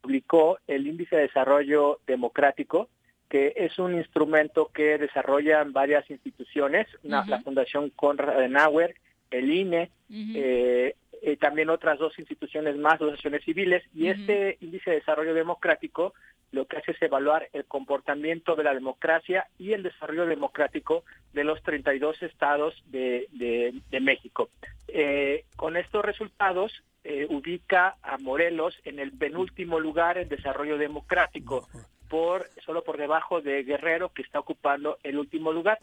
[0.00, 2.88] publicó el Índice de Desarrollo Democrático,
[3.28, 7.30] que es un instrumento que desarrollan varias instituciones, una- Ujú.
[7.30, 8.94] la Fundación Konrad Adenauer,
[9.30, 14.96] el INE, eh, eh, también otras dos instituciones más, asociaciones civiles, y este índice de
[15.00, 16.14] desarrollo democrático
[16.52, 21.04] lo que hace es evaluar el comportamiento de la democracia y el desarrollo democrático
[21.34, 24.48] de los 32 estados de, de- de México.
[24.88, 26.72] Eh, con estos resultados
[27.04, 31.68] eh, ubica a Morelos en el penúltimo lugar en desarrollo democrático,
[32.08, 35.78] por solo por debajo de Guerrero, que está ocupando el último lugar.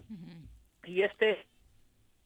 [0.84, 1.46] Y este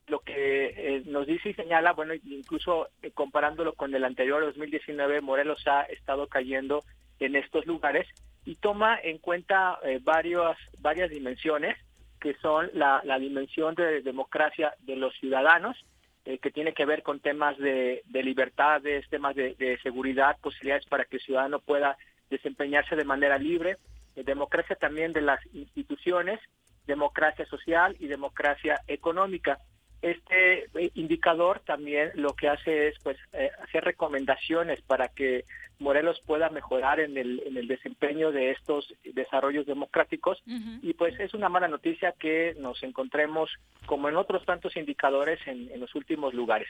[0.06, 0.34] lo que
[0.76, 5.82] eh, nos dice y señala, bueno, incluso eh, comparándolo con el anterior 2019, Morelos ha
[5.82, 6.82] estado cayendo
[7.20, 8.06] en estos lugares
[8.44, 11.76] y toma en cuenta eh, varias dimensiones,
[12.20, 15.76] que son la, la dimensión de democracia de los ciudadanos,
[16.24, 20.86] eh, que tiene que ver con temas de, de libertades, temas de, de seguridad, posibilidades
[20.86, 21.96] para que el ciudadano pueda
[22.28, 23.76] desempeñarse de manera libre,
[24.16, 26.40] eh, democracia también de las instituciones,
[26.86, 29.58] democracia social y democracia económica.
[30.02, 35.44] Este eh, indicador también lo que hace es pues eh, hacer recomendaciones para que
[35.78, 40.42] Morelos pueda mejorar en el, en el desempeño de estos desarrollos democráticos
[40.82, 43.50] y pues es una mala noticia que nos encontremos
[43.86, 46.68] como en otros tantos indicadores en, en los últimos lugares.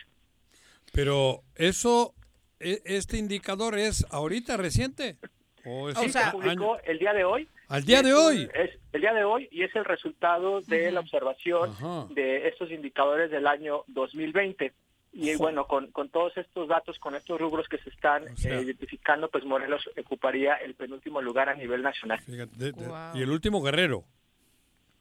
[0.93, 2.15] Pero eso,
[2.61, 5.17] e- este indicador es ahorita reciente.
[5.65, 7.49] ¿O es Sí, se publicó el día de hoy.
[7.71, 8.49] Al día de hoy.
[8.55, 11.71] Es el día de hoy y es el resultado de la observación
[12.15, 14.73] de estos indicadores del año 2020.
[15.13, 18.63] Y bueno, con, con todos estos datos, con estos rubros que se están sea- eh,
[18.63, 22.21] identificando, pues Morelos ocuparía el penúltimo lugar a nivel nacional.
[22.27, 22.75] de- de-
[23.15, 24.05] Y el último Guerrero.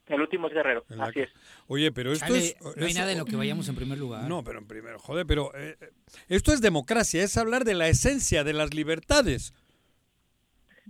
[0.07, 1.29] El último es Guerrero, En así es.
[1.67, 2.55] Oye, pero esto Chale, es...
[2.61, 4.27] no hay eso- nada en lo que vayamos en primer lugar.
[4.27, 5.89] No, pero en primero, joder, pero eh, eh,
[6.29, 9.53] esto es democracia, es hablar de la esencia de las libertades.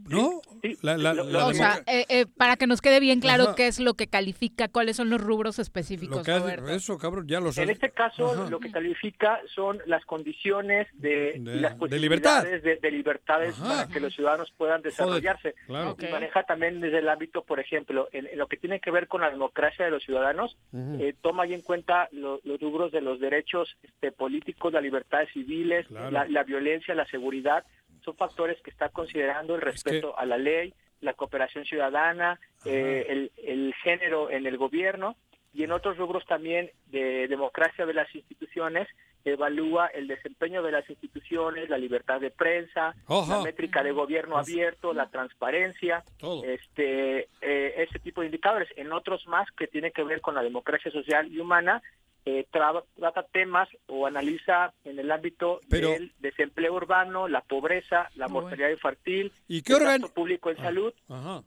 [0.08, 0.42] ¿No?
[0.82, 3.56] La- la- la o sea, eh, eh, para que nos quede bien claro Ajá.
[3.56, 6.70] qué es lo que califica, cuáles son los rubros lo específicos, que hace- Roberto.
[6.72, 8.50] eso, cabrón, ya lo En este caso, Ajá.
[8.50, 12.38] lo que califica son las condiciones de, De- y las de libertad.
[12.44, 13.68] posibilidades de, de libertades Ajá.
[13.68, 15.56] para que los ciudadanos puedan desarrollarse.
[15.68, 15.96] claro.
[16.00, 19.08] Y maneja también desde el ámbito, por ejemplo, en, en lo que tiene que ver
[19.08, 23.02] con la democracia de los ciudadanos, eh, toma ahí en cuenta lo- los rubros de
[23.02, 26.12] los derechos este, políticos, las libertades civiles, Claro.
[26.12, 27.64] la, la violencia, la seguridad,
[28.04, 33.32] son factores que está considerando el respeto a la ley, la cooperación ciudadana, eh, el,
[33.38, 35.16] el género en el gobierno
[35.54, 38.88] y en otros rubros también de democracia de las instituciones
[39.26, 43.38] evalúa el desempeño de las instituciones, la libertad de prensa, Ajá.
[43.38, 46.04] la métrica de gobierno abierto, la transparencia,
[46.44, 48.70] este eh, ese tipo de indicadores.
[48.76, 51.82] En otros más que tienen que ver con la democracia social y humana,
[52.30, 58.10] eh, tra- trata temas o analiza en el ámbito Pero- del desempleo urbano, la pobreza,
[58.16, 61.42] la mortalidad infantil, ¿Y qué el organ- gasto público en salud, Ajá.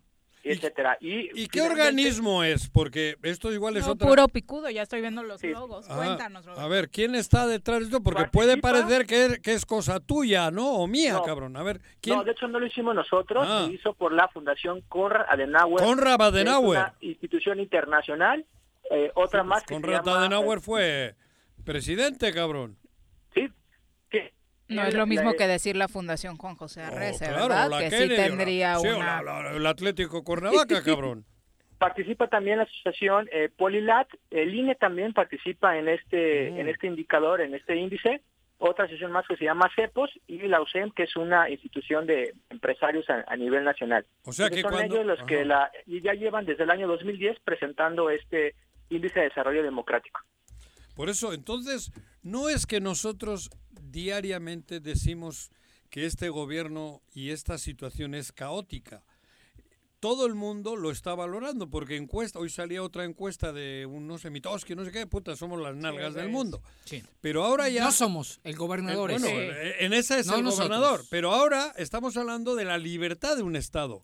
[0.44, 0.96] etcétera.
[1.00, 2.68] Y, ¿Y qué organismo es?
[2.68, 4.08] Porque esto igual es No, otra...
[4.08, 5.88] puro picudo, ya estoy viendo los logos.
[5.88, 5.96] Ajá.
[5.98, 6.60] Cuéntanos, Roberto.
[6.64, 8.02] A ver, ¿quién está detrás de esto?
[8.02, 10.68] Porque puede parecer que es, que es cosa tuya, ¿no?
[10.78, 11.22] O mía, No.
[11.22, 11.56] cabrón.
[11.56, 12.16] A ver, ¿quién?
[12.16, 13.66] No, de hecho no lo hicimos nosotros, Ah.
[13.68, 15.84] se hizo por la Fundación Konrad Adenauer.
[15.84, 16.78] Konrad que es Adenauer.
[16.78, 18.44] una institución internacional,
[18.92, 21.14] eh, otra más que se Conrad llama, Adenauer fue
[21.64, 22.76] presidente, cabrón.
[24.68, 27.68] No es lo mismo que decir la Fundación Juan José Arrece, Oh, Claro, ¿verdad?
[27.70, 29.22] la que sí Kennedy, tendría sí, o una...
[29.22, 31.26] la- la- el Atlético Cuernavaca, cabrón.
[31.76, 36.58] participa también la asociación eh, Polilat, el INE también participa en este, Mm.
[36.60, 38.22] en este indicador, en este índice,
[38.58, 42.32] otra asociación más que se llama CEPOS y la USEM, que es una institución de
[42.48, 44.06] empresarios a, a nivel nacional.
[44.24, 45.26] O sea Entonces, que son cuando- ellos los Ajá.
[45.26, 48.54] que la, y ya llevan desde el año 2010 presentando este
[48.96, 50.20] índice de desarrollo democrático.
[50.94, 51.90] Por eso, entonces,
[52.22, 53.50] no es que nosotros
[53.80, 55.50] diariamente decimos
[55.90, 59.02] que este gobierno y esta situación es caótica.
[60.00, 64.18] Todo el mundo lo está valorando porque encuesta, hoy salía otra encuesta de un no
[64.18, 66.60] sé, Mitoski, no sé qué, puta, somos las nalgas del mundo.
[66.84, 67.04] Sí.
[67.20, 67.84] Pero ahora ya...
[67.84, 69.18] No somos, el gobernador Eh.
[69.20, 70.68] Bueno, eh, en esa es No el nosotros.
[70.68, 71.04] gobernador.
[71.08, 74.02] Pero ahora estamos hablando de la libertad de un Estado.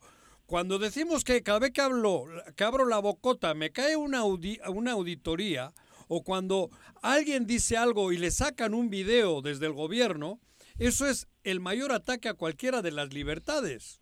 [0.48, 2.24] Cuando decimos que cada vez que hablo,
[2.56, 5.74] que abro la bocota, me cae una, audi- una auditoría,
[6.08, 6.70] o cuando
[7.02, 10.40] alguien dice algo y le sacan un video desde el gobierno,
[10.78, 14.00] eso es el mayor ataque a cualquiera de las libertades.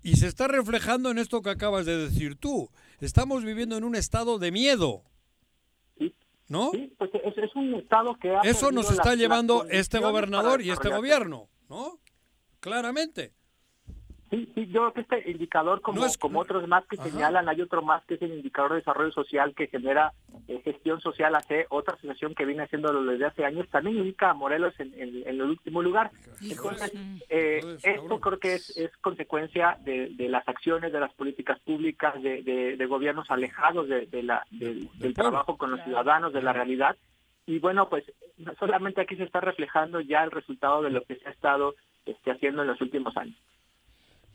[0.00, 2.70] Y se está reflejando en esto que acabas de decir tú.
[3.00, 5.02] Estamos viviendo en un estado de miedo.
[6.46, 6.70] ¿No?
[6.70, 10.70] Sí, pues es, es un estado que ha Eso nos está llevando este gobernador y
[10.70, 11.98] este gobierno, ¿no?
[12.60, 13.32] Claramente.
[14.30, 17.08] Sí, sí, yo creo que este indicador, como, No es- como otros más que Ajá.
[17.10, 20.12] señalan, hay otro más que es el indicador de desarrollo social que genera
[20.46, 24.34] eh, gestión social hace otra asociación que viene haciéndolo desde hace años, también ubica a
[24.34, 26.10] Morelos en, en- en el último lugar.
[26.40, 26.90] Entonces,
[27.28, 32.20] eh, esto creo que es, es consecuencia de, de las acciones, de las políticas públicas,
[32.22, 36.42] de, de- de gobiernos alejados de, de la, del, del trabajo con los ciudadanos, de
[36.42, 36.96] la realidad.
[37.46, 38.04] Y bueno, pues
[38.58, 41.74] solamente aquí se está reflejando ya el resultado de lo que se ha estado
[42.06, 43.36] este, haciendo en los últimos años.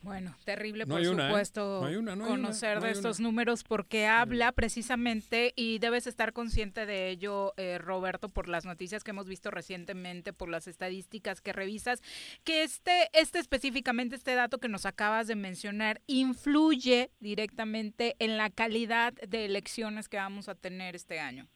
[0.06, 1.28] Bueno, terrible No por hay una, ¿eh?
[1.30, 3.28] supuesto No hay una, no hay una, conocer no de hay estos una.
[3.28, 9.02] números porque habla precisamente y debes estar consciente de ello, eh, Roberto, por las noticias
[9.02, 12.02] que hemos visto recientemente, por las estadísticas que revisas,
[12.44, 18.48] que este, este específicamente, este dato que nos acabas de mencionar, influye directamente en la
[18.50, 21.48] calidad de elecciones que vamos a tener este año.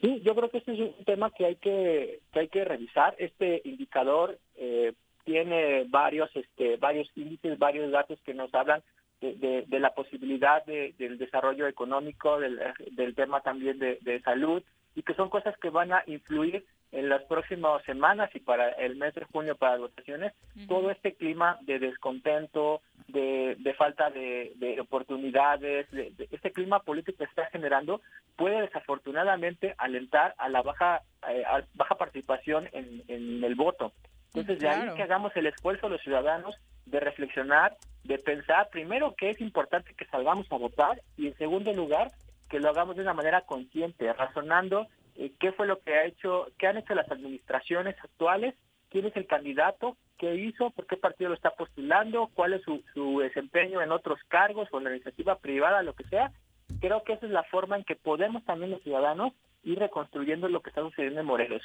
[0.00, 3.14] Sí, yo creo que este es un tema que hay que, que hay que revisar.
[3.18, 4.92] Este indicador eh,
[5.24, 8.82] tiene varios, este, varios índices, varios datos que nos hablan
[9.20, 12.60] de, de- de la posibilidad de- del desarrollo económico, del,
[12.92, 14.62] del tema también de, salud,
[14.94, 18.94] y que son cosas que van a influir en las próximas semanas y para el
[18.96, 20.32] mes de junio para las votaciones,
[20.68, 26.80] todo este clima de descontento, de, de falta de, de oportunidades, de, de- este clima
[26.80, 28.00] político que está generando
[28.36, 33.92] puede desafortunadamente alentar a la baja eh, a baja participación en, en el voto.
[34.34, 36.56] Entonces, de ahí que hagamos el esfuerzo los ciudadanos
[36.86, 41.72] de reflexionar, de pensar primero que es importante que salgamos a votar y en segundo
[41.72, 42.10] lugar
[42.50, 46.48] que lo hagamos de una manera consciente, razonando eh, qué fue lo que ha hecho,
[46.58, 48.54] qué han hecho las administraciones actuales,
[48.90, 52.82] quién es el candidato, qué hizo, por qué partido lo está postulando, cuál es su,
[52.92, 56.32] su desempeño en otros cargos o en la iniciativa privada, lo que sea.
[56.80, 59.32] Creo que esa es la forma en que podemos también los ciudadanos
[59.62, 61.62] ir reconstruyendo lo que está sucediendo en Morelos.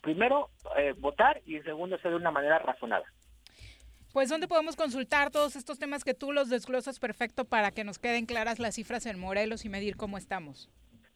[0.00, 3.04] Primero, eh, votar y segundo, hacer de una manera razonada.
[4.12, 7.98] Pues, ¿dónde podemos consultar todos estos temas que tú los desglosas perfecto para que nos
[7.98, 10.68] queden claras las cifras en Morelos y medir cómo estamos?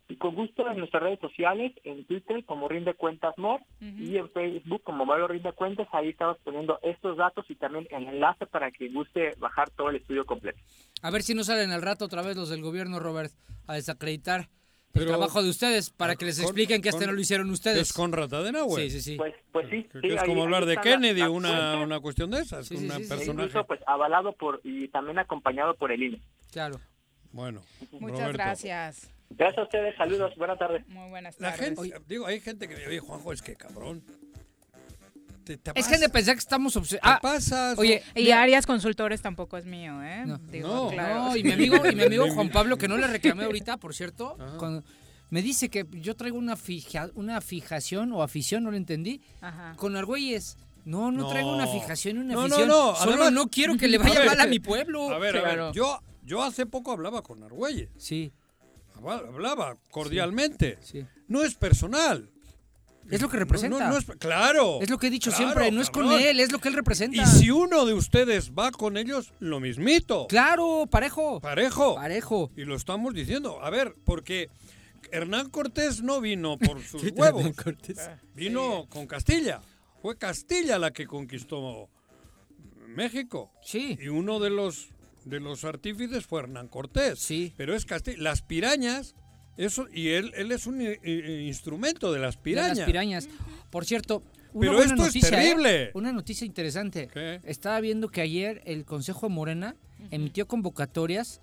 [0.09, 4.31] Y con gusto en nuestras redes sociales, en Twitter como Rinde Cuentas Mor y en
[4.31, 8.71] Facebook como Modelo Rinde Cuentas, ahí estamos poniendo estos datos y también el enlace para
[8.71, 10.61] que guste bajar todo el estudio completo.
[11.03, 13.33] A ver si no salen al rato otra vez los del gobierno, Robert,
[13.67, 14.49] a desacreditar el
[15.03, 17.51] Pero- trabajo de ustedes para que les Con- expliquen que este con- no lo hicieron
[17.51, 17.81] ustedes.
[17.83, 18.83] Es con Adenauer.
[18.85, 19.17] Sí, sí, sí.
[19.17, 19.89] Pues, pues sí.
[20.05, 22.85] Es ahí- como ahí hablar de Kennedy, las una, una cuestión de esas, Sí, con
[22.85, 23.09] sí, un sí, sí.
[23.09, 23.49] personaje.
[23.49, 26.21] Incluso pues avalado por y también acompañado por el INE.
[26.53, 26.81] Claro.
[27.33, 27.61] Bueno,
[27.91, 28.33] Muchas Roberto.
[28.39, 29.13] gracias.
[29.31, 30.87] Gracias a ustedes, saludos, buenas tardes.
[30.89, 31.79] Muy buenas La tardes.
[31.79, 34.03] gente, digo, hay gente que me dice, Juanjo, es que cabrón.
[35.45, 37.79] Te, te Es que han de vas- pensar que estamos obse- te Ah, pasas.
[37.79, 40.25] Oye, Y mira- Arias Consultores tampoco es mío, ¿eh?
[40.51, 40.89] Digo, No.
[40.91, 41.15] claro.
[41.27, 43.95] No, y mi amigo, y mi amigo Juan Pablo, que no le reclamé ahorita, por
[43.95, 44.83] cierto, cuando-
[45.31, 49.75] me dice que yo traigo una, fija, una fijación o afición, no lo entendí, Ajá.
[49.77, 50.57] con Argüelles.
[50.85, 51.29] No, no, No.
[51.31, 52.69] traigo una fijación, una No, no, afición.
[52.69, 55.11] no, Solo además- no quiero que le vaya A ver, mal a mi pueblo.
[55.11, 55.65] A ver, a Claro.
[55.67, 57.91] ver, yo, yo hace poco hablaba con Argüelles.
[57.99, 58.33] Sí.
[58.97, 60.79] Hablaba cordialmente.
[60.83, 61.05] Sí.
[61.29, 62.31] No es personal.
[63.11, 63.79] Es lo que representa.
[63.87, 64.81] no, no es- claro.
[64.81, 66.75] Es lo que he dicho claro, siempre, no es con él, es lo que él
[66.75, 67.17] representa.
[67.23, 70.27] Y si uno de ustedes va con ellos, lo mismito.
[70.29, 71.41] Claro, parejo.
[71.41, 71.95] Parejo.
[71.95, 72.51] Parejo.
[72.57, 73.63] Y lo estamos diciendo.
[73.63, 74.51] A ver, porque
[75.13, 77.43] Hernán Cortés no vino por sus ¿Qué huevos.
[77.43, 78.11] Hernán Cortés?
[78.35, 79.61] Vino con Castilla.
[80.03, 81.89] Fue Castilla la que conquistó
[82.89, 83.53] México.
[83.63, 83.97] Sí.
[84.01, 84.89] Y uno de los
[85.27, 87.19] de los artífices fue Hernán Cortés.
[87.19, 87.53] Sí.
[87.59, 88.17] Pero es Castilla.
[88.23, 89.15] Las pirañas,
[89.59, 92.79] eso, y él, él es un i- i- instrumento de las De pirañas.
[92.79, 93.29] las pirañas.
[93.71, 94.23] Por cierto,
[94.53, 95.43] una Pero buena esto es noticia, ¿eh?
[95.43, 95.91] terrible.
[95.95, 97.09] Una noticia interesante.
[97.13, 97.41] ¿Qué?
[97.45, 99.77] Estaba viendo que ayer el Consejo de Morena
[100.11, 101.41] emitió convocatorias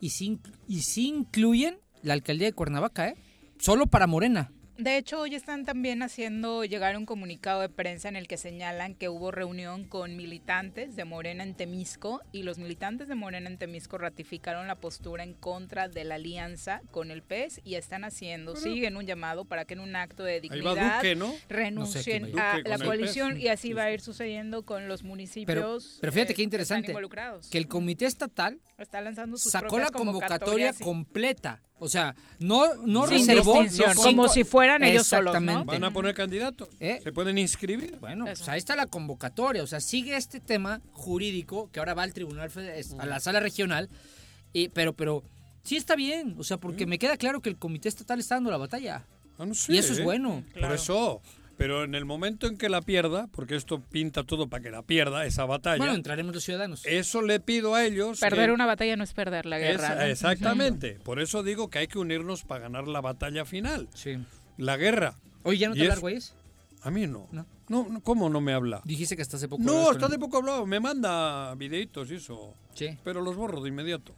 [0.00, 3.16] y sí, y sí incluyen la alcaldía de Cuernavaca, ¿eh?
[3.58, 4.50] Solo para Morena.
[4.78, 8.94] De hecho, hoy están también haciendo llegar un comunicado de prensa en el que señalan
[8.94, 13.56] que hubo reunión con militantes de Morena en Temisco y los militantes de Morena en
[13.56, 18.52] Temisco ratificaron la postura en contra de la alianza con el PES y están haciendo,
[18.52, 21.32] Pero- siguen un llamado para que en un acto de dignidad Duque, ¿no?
[21.48, 23.42] renuncien No sé a Duque la el coalición PES.
[23.44, 26.42] y así va a ir sucediendo con los Pero, municipios pero fíjate eh, qué que
[26.42, 26.80] interesante.
[26.82, 27.48] están involucrados.
[27.48, 31.62] Que el comité estatal Está lanzando sus sacó la convocatoria completa.
[31.78, 33.52] O sea, no, no Sin reservó.
[33.60, 35.38] distinción, los como cinco- si fueran ellos solos, ¿no?
[35.40, 35.72] Exactamente.
[35.72, 36.68] Van a poner candidatos.
[36.80, 37.00] ¿Eh?
[37.02, 37.96] Se pueden inscribir.
[38.00, 39.62] Bueno, pues ahí está la convocatoria.
[39.62, 43.20] O sea, sigue este tema jurídico que ahora va al tribunal, fede- es- a la
[43.20, 43.88] sala regional.
[44.54, 45.22] y- pero, pero
[45.64, 46.34] sí está bien.
[46.38, 49.04] O sea, porque me queda claro que el comité estatal está dando la batalla.
[49.38, 50.02] Ah, no sé, y eso es ¿eh?
[50.02, 50.42] bueno.
[50.58, 51.20] Por eso.
[51.56, 54.82] Pero en el momento en que la pierda, porque esto pinta todo para que la
[54.82, 55.78] pierda, esa batalla.
[55.78, 56.84] Bueno, entraremos los ciudadanos.
[56.84, 58.20] Eso le pido a ellos.
[58.20, 59.86] Perder que- una batalla no es perder la guerra.
[59.86, 60.02] Esa- ¿no?
[60.02, 60.98] exactamente.
[61.02, 63.88] Por eso digo que hay que unirnos para ganar la batalla final.
[63.94, 64.18] Sí.
[64.58, 65.14] La guerra.
[65.44, 66.34] Oye, ¿ya no te es- hablar, güeyes?
[66.82, 67.26] A mí no.
[67.32, 67.46] No.
[67.68, 68.80] No, no, ¿cómo no me habla?
[68.84, 69.62] Dijiste que hasta hace poco.
[69.62, 70.20] No, de él.
[70.20, 70.66] poco hablado.
[70.66, 72.54] Me manda videitos y eso.
[72.74, 72.96] Sí.
[73.02, 74.14] Pero los borro de inmediato.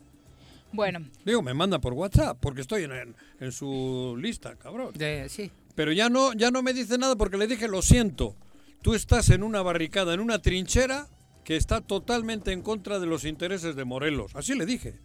[0.71, 4.93] Bueno, Digo, me manda por WhatsApp porque estoy en, en- en su lista, cabrón.
[4.95, 5.51] De- sí.
[5.79, 8.35] Pero ya no, ya no me dice nada porque le dije, lo siento.
[8.83, 11.07] Tú estás en una barricada, en una trinchera
[11.45, 14.35] que está totalmente en contra de los intereses de Morelos.
[14.35, 14.99] Así le dije.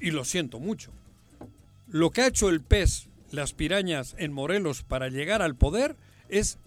[0.00, 0.90] Y lo siento mucho.
[1.86, 5.94] Lo que ha hecho el pez, las pirañas en Morelos para llegar al poder
[6.28, 6.58] es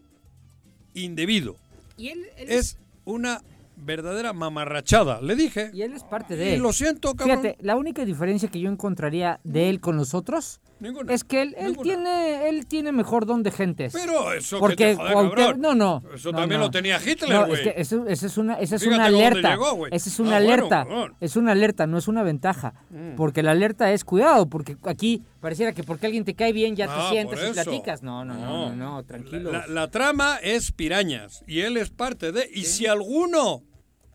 [0.93, 1.57] indebido.
[1.97, 3.41] Y él, él Es una
[3.75, 5.19] verdadera mamarrachada.
[5.19, 5.71] Le dije.
[5.73, 6.55] Y él es parte de.
[6.55, 7.41] Y lo siento, cabrón.
[7.41, 11.13] Fíjate, la única diferencia que yo encontraría de él con los otros Ninguna.
[11.13, 13.93] es que él, él tiene él tiene mejor don de gentes.
[13.93, 16.03] Pero eso que porque te Cuauhtémoc- no, no.
[16.13, 16.67] Eso no, también no.
[16.67, 17.61] lo tenía Hitler, No, güey.
[17.67, 19.49] es que eso, eso es una, esa es Fíjate una alerta.
[19.51, 20.87] llegó, esa es una Ah, bueno, alerta.
[21.19, 22.73] es una alerta, no es una ventaja.
[22.89, 23.15] Mm.
[23.15, 26.85] Porque la alerta es cuidado, porque aquí pareciera que porque alguien te cae bien ya
[26.89, 28.03] Ah, te sientas por y platicas.
[28.03, 29.51] No, no, no, no, no, tranquilo.
[29.51, 32.49] La, la trama es pirañas y él es parte de.
[32.53, 33.63] Y si alguno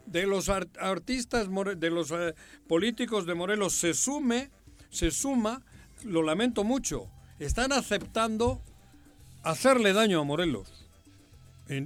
[0.06, 2.34] de los ar- artistas, de los eh,
[2.66, 4.50] políticos de Morelos se sume,
[4.88, 5.62] se suma,
[6.04, 7.08] lo lamento mucho.
[7.38, 8.60] Están aceptando
[9.42, 10.80] hacerle daño a Morelos.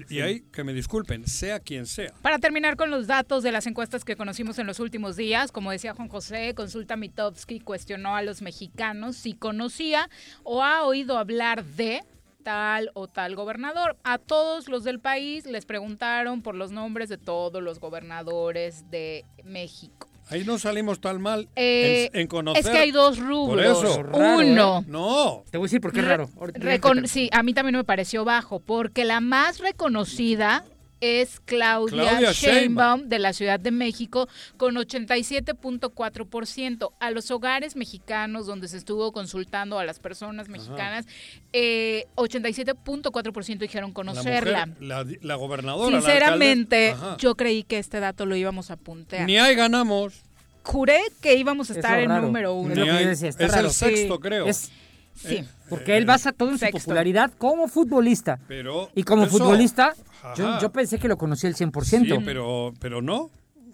[0.09, 2.15] Y ahí, que me disculpen, sea quien sea.
[2.23, 5.71] Para terminar con los datos de las encuestas que conocimos en los últimos días, como
[5.71, 10.09] decía Juan José, Consulta Mitofsky cuestionó a los mexicanos si conocía
[10.43, 12.03] o ha oído hablar de
[12.43, 13.99] tal o tal gobernador.
[14.05, 19.27] A todos los del país les preguntaron por los nombres de todos los gobernadores de
[19.45, 20.09] México.
[20.31, 22.65] Ahí no salimos tan mal Eh, en, en conocer.
[22.65, 23.85] es que hay dos Por rubros.
[23.85, 24.01] eso.
[24.13, 24.85] Uno.
[24.89, 25.45] No.
[25.51, 26.29] Te voy a decir por qué es raro.
[26.39, 30.65] Recon- sí, a mí también me pareció bajo, porque la más reconocida
[31.05, 33.09] es Claudia, Claudia Sheinbaum, Sheinbaum.
[33.09, 36.93] de la Ciudad de México con 87.4%.
[37.01, 41.07] A los hogares mexicanos donde se estuvo consultando a las personas mexicanas,
[41.53, 44.67] eh, 87.4% dijeron La conocerla.
[44.67, 46.01] mujer, la, la gobernadora.
[46.01, 49.27] Sinceramente, yo creí que este dato lo íbamos a puntear.
[49.27, 50.23] Ni ahí ganamos.
[50.63, 52.73] Juré que íbamos a estar es en número uno.
[52.73, 53.67] Es lo que yo Ni hay- decía, está es raro.
[53.69, 54.21] el sexto, Sí.
[54.23, 54.47] creo.
[54.47, 54.71] Es-
[55.15, 55.37] Sí.
[55.37, 58.39] Eh, porque él basa todo en su popularidad como futbolista.
[58.49, 59.95] Pero Y como eso- futbolista,
[60.37, 62.17] yo, pensé que lo conocía el 100%.
[62.19, 63.31] Sí, pero, pero no.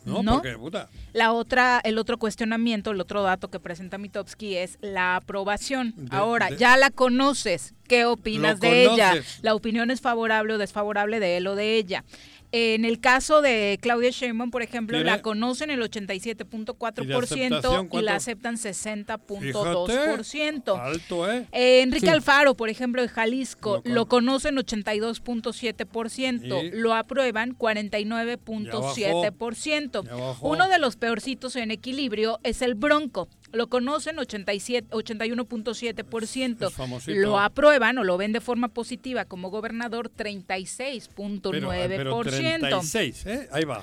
[0.06, 0.34] No, ¿No?
[0.36, 0.88] porque, puta.
[1.12, 5.92] La otra, el otro cuestionamiento, el otro dato que presenta Mitofsky es la aprobación.
[5.96, 7.74] De- Ahora, de- ya la conoces.
[7.86, 9.14] ¿Qué opinas de ella?
[9.42, 12.04] La opinión es favorable o desfavorable de él o de ella.
[12.52, 17.89] En el caso de Claudia Sheinbaum, por ejemplo, Tiene- la conocen el 87.4% aceptación y,
[17.89, 18.02] cuánto?
[18.02, 20.77] la aceptan 60.2%.
[20.77, 21.47] Alto, ¿eh?
[21.52, 22.12] Eh, Enrique Sí.
[22.12, 30.05] Alfaro, por ejemplo, de Jalisco, Lo con- lo conocen 82.7%, Y- lo aprueban 49.7%.
[30.05, 30.48] Ya bajó.
[30.48, 33.28] Uno de los peorcitos en equilibrio es el Bronco.
[33.52, 36.66] Lo conocen 87, 81.7%.
[36.68, 37.18] Es famosito.
[37.20, 41.97] Lo aprueban o lo ven de forma positiva como gobernador Pero, 36.9%.
[41.97, 43.48] pero 36, ¿eh?
[43.52, 43.82] Ahí va.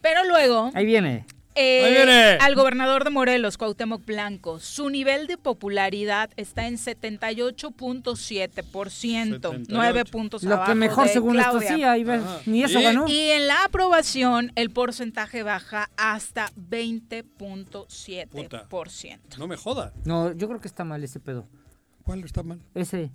[0.00, 1.26] Pero luego Ahí viene.
[1.60, 10.04] Eh, al gobernador de Morelos, Cuauhtémoc Blanco, su nivel de popularidad está en 78.7%, 9
[10.04, 12.40] puntos Lo abajo que mejor de según esto sí, ahí ves, Ajá.
[12.46, 13.08] ni eso Y- ganó.
[13.08, 19.38] Y en la aprobación el porcentaje baja hasta 20.7%.
[19.38, 19.92] No me jodas.
[20.04, 21.46] No, yo creo que está mal ese pedo.
[22.04, 22.60] ¿Cuál está mal?
[22.74, 23.10] Ese.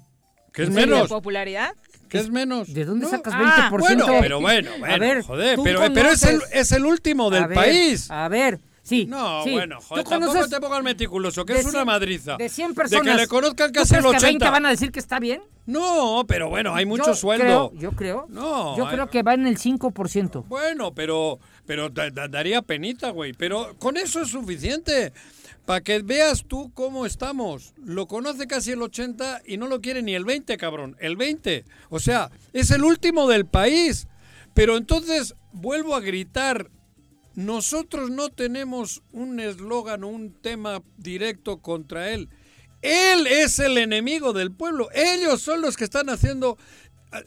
[0.54, 1.10] ¿Qué es ¿De menos?
[1.10, 1.74] popularidad?
[2.08, 2.72] ¿Qué es menos?
[2.74, 3.10] ¿De dónde No.
[3.10, 4.06] sacas Ah, 20%?
[4.06, 7.30] Bueno, pero bueno, bueno, a ver, joder, pero, pero es, el, conoces- es el último
[7.32, 8.10] del a ver, país.
[8.12, 9.06] A ver, Sí.
[9.06, 9.52] No, sí.
[9.54, 12.36] bueno, joder, ¿Tú tampoco conoces te pongas meticuloso, que de es una madriza.
[12.36, 13.16] De 100 De personas.
[13.16, 14.28] que le conozcan ¿tú casi el crees que 80.
[14.28, 15.42] 20 van a decir que está bien?
[15.66, 17.70] No, pero bueno, hay mucho Yo sueldo.
[17.72, 18.26] creo- yo creo.
[18.28, 20.44] No, Yo hay- creo que va en el 5%.
[20.50, 23.32] Bueno, pero, pero da- da- daría penita, güey.
[23.32, 25.14] Pero con eso es suficiente.
[25.66, 27.74] Para que veas tú cómo estamos.
[27.78, 30.98] Lo conoce casi el 80 y no lo quiere ni el 20, cabrón.
[31.00, 31.66] El 20.
[31.90, 34.08] O sea, es el último del país.
[34.54, 36.70] Pero entonces vuelvo a gritar.
[37.36, 42.30] Nosotros no tenemos un eslogan o un tema directo contra él.
[42.84, 44.90] Él es el enemigo del pueblo.
[44.94, 46.58] Ellos son los que están haciendo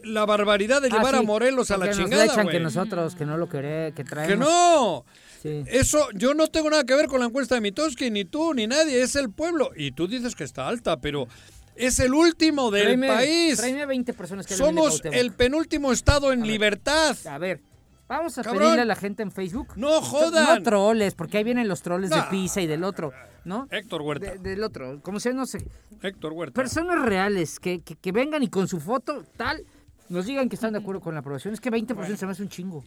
[0.04, 3.24] la barbaridad de Ah, llevar a Morelos a la nos chingada, echan que nosotros, que
[3.26, 4.28] no lo queremos, que traemos.
[4.32, 5.04] Que no.
[5.42, 5.64] Sí.
[5.66, 8.66] Eso, yo no tengo nada que ver con la encuesta de Mitoski, ni tú, ni
[8.66, 9.70] nadie, es el pueblo.
[9.76, 11.28] Y tú dices que está alta, pero
[11.76, 13.56] es el último del Tráeme- país.
[13.58, 17.16] tráeme 20 personas que de Somos el penúltimo estado en libertad.
[17.28, 17.60] A ver,
[18.08, 18.62] vamos a Cabrón.
[18.62, 19.68] pedirle a la gente en Facebook.
[19.76, 20.56] No jodan.
[20.56, 23.12] No troles, porque ahí vienen los troles de pizza y del otro,
[23.44, 23.68] ¿no?
[23.70, 24.32] Héctor Huerta.
[24.32, 25.64] De- del otro, como sea, no sé.
[26.02, 26.54] Héctor Huerta.
[26.54, 29.62] Personas reales que, que, que vengan y con su foto, tal,
[30.08, 31.54] nos digan que están de acuerdo con la aprobación.
[31.54, 32.84] Es que 20% se me hace un chingo.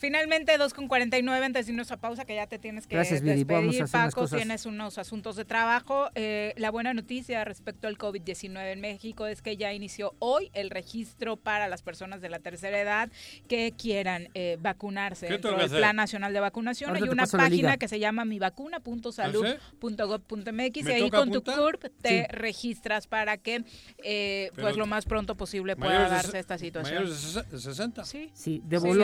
[0.00, 3.20] Finalmente, 2 con 49, antes de irnos a pausa, que ya te tienes que Gracias,
[3.20, 3.44] Viri.
[3.44, 4.38] Vamos a despedir, hacer Paco, cosas.
[4.38, 6.08] tienes unos asuntos de trabajo.
[6.14, 10.70] Eh, la buena noticia respecto al COVID-19 en México es que ya inició hoy el
[10.70, 13.10] registro para las personas de la tercera edad
[13.46, 15.68] que quieran eh, vacunarse ¿Qué dentro del?
[15.70, 16.96] Plan Nacional de Vacunación.
[16.96, 21.42] Hay una página que se llama mivacuna.salud.gov.mx y ¿Me ahí con tu?
[21.42, 22.26] CURP te Sí.
[22.30, 23.64] registras para que
[24.02, 27.02] eh, pues lo más pronto posible pueda darse se- esta situación.
[27.04, 28.04] Mayores de ses- de 60.
[28.04, 28.30] Sí.
[28.34, 28.94] Sí, de Sí, ojo,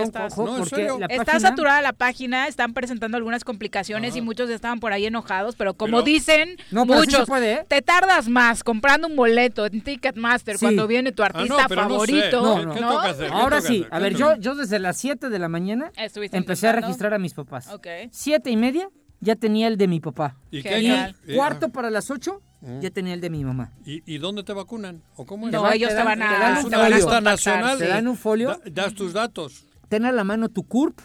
[0.47, 1.40] No, ¿en porque la Está página...
[1.48, 4.18] saturada la página, están presentando algunas complicaciones Ajá.
[4.18, 7.28] y muchos estaban por ahí enojados, pero como Pero- dicen No, pero sí se muchos,
[7.28, 7.64] puede, ¿eh?
[7.68, 10.64] te tardas más comprando un boleto en Ticketmaster Sí.
[10.64, 11.94] cuando viene tu Ah, artista no, pero no sé.
[11.94, 13.00] favorito, No, ¿Qué- no.
[13.18, 13.88] ¿Qué Ahora sí, hacer?
[13.94, 17.18] a ver, ¿Qué yo, desde las 7 de la mañana Estuviste empecé a registrar a
[17.18, 17.68] mis papás.
[17.72, 17.86] Ok.
[18.10, 18.88] Siete y media
[19.20, 20.36] ya tenía el de mi papá.
[20.50, 20.68] ¿Y qué?
[20.68, 21.16] Genial.
[21.26, 22.80] qué- Cuarto para las 8 Mm.
[22.80, 23.72] ya tenía el de mi mamá.
[23.84, 25.02] ¿Y, y dónde te vacunan?
[25.14, 25.52] ¿O cómo es?
[25.52, 26.90] No, Te dan- ellos te te dan- van te a, dan ¿Es un te folio.
[26.90, 27.78] contactar, nacional?
[27.78, 29.66] Te dan un folio, Da- das tus datos.
[29.88, 30.98] Ten a la mano tu CURP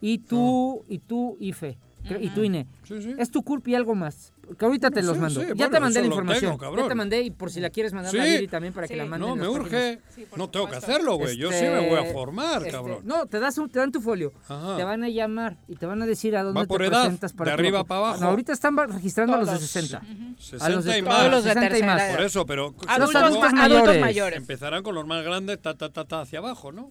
[0.00, 1.78] y tu, y tu IFE.
[2.20, 2.66] Y tu INE.
[2.86, 3.14] Sí, sí.
[3.18, 4.34] Es tu CURP y algo más.
[4.58, 5.40] Que ahorita te Sí, los mando.
[5.40, 6.58] sí, ya bueno, te mandé la información.
[6.58, 8.18] tengo, ya te mandé y por si la quieres mandar Sí.
[8.18, 9.26] a Viri también para que la manden.
[9.30, 10.00] No, me urge.
[10.36, 11.38] No tengo que hacerlo, güey.
[11.38, 12.98] Yo sí Este, me voy a formar, este, cabrón.
[13.04, 14.34] No, te, das un, te dan tu folio.
[14.46, 14.76] Ajá.
[14.76, 17.04] Te van a llamar y te van a decir a dónde Va por te edad,
[17.04, 18.20] presentas para de arriba para abajo.
[18.20, 19.70] No, ahorita están registrando a los de Todos.
[19.70, 19.96] 60.
[19.96, 20.02] A
[20.42, 21.30] 60 los de y todos más.
[21.30, 22.02] los de 60 y más.
[22.12, 24.36] Por eso, pero Adultos, adultos mayores.
[24.36, 26.90] empezarán con los más grandes, ta, ta, ta, ta, hacia abajo, ¿no?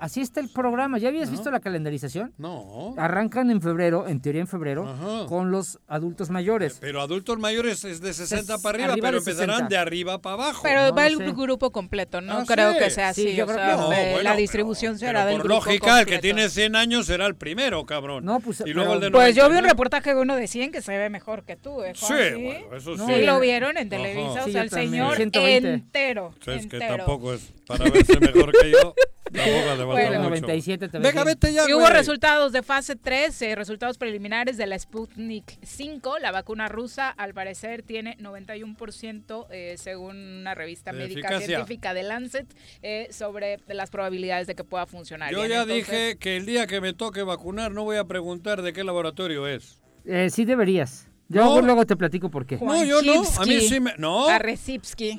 [0.00, 0.98] Así está el programa.
[0.98, 1.32] ¿Ya habías No.
[1.32, 2.32] visto la calendarización?
[2.36, 2.94] No.
[2.98, 5.26] Arrancan en febrero, en teoría en febrero, Ajá.
[5.26, 6.78] con los adultos mayores.
[6.80, 9.68] Pero adultos mayores es de 60 Es para arriba, arriba pero de empezarán 60.
[9.68, 10.60] de arriba para abajo.
[10.62, 11.32] Pero No va el sé.
[11.32, 12.78] grupo completo, no Ah, creo sí.
[12.80, 13.36] que sea Sí, así.
[13.36, 13.86] yo o creo sea, que no.
[13.86, 17.06] bueno, la pero- distribución será pero del por grupo lógica, el que tiene 100 años
[17.06, 18.24] será el primero, cabrón.
[18.24, 19.68] No, pues, y luego el de Pues yo vi un 99.
[19.70, 22.96] reportaje de uno de 100 que se ve mejor que tú, ¿eh, Sí, bueno, eso
[22.96, 23.14] No, sí.
[23.14, 23.88] Sí, lo vieron en.
[23.88, 25.72] Televisa, o sea, el señor 120.
[25.72, 26.96] entero, es que entero.
[26.96, 28.94] tampoco es para verse mejor que yo.
[29.32, 30.10] Tampoco Bueno.
[30.10, 30.18] mucho.
[30.28, 34.56] 97 te ves Venga, vete ya, Y hubo resultados de fase 3, eh, resultados preliminares
[34.56, 36.18] de la Sputnik 5.
[36.20, 41.46] La vacuna rusa, al parecer, tiene 91%, eh, según una revista De médica eficacia.
[41.46, 42.46] científica de Lancet,
[42.82, 45.32] eh, sobre las probabilidades de que pueda funcionar.
[45.32, 45.50] Yo bien.
[45.50, 48.72] ya Entonces, dije que el día que me toque vacunar no voy a preguntar de
[48.72, 49.80] qué laboratorio es.
[50.04, 51.08] Eh, sí deberías.
[51.28, 51.62] Yo No.
[51.62, 52.58] luego te platico por qué.
[52.58, 53.22] No, yo no.
[53.38, 53.94] A mí sí me...
[53.98, 54.38] No, A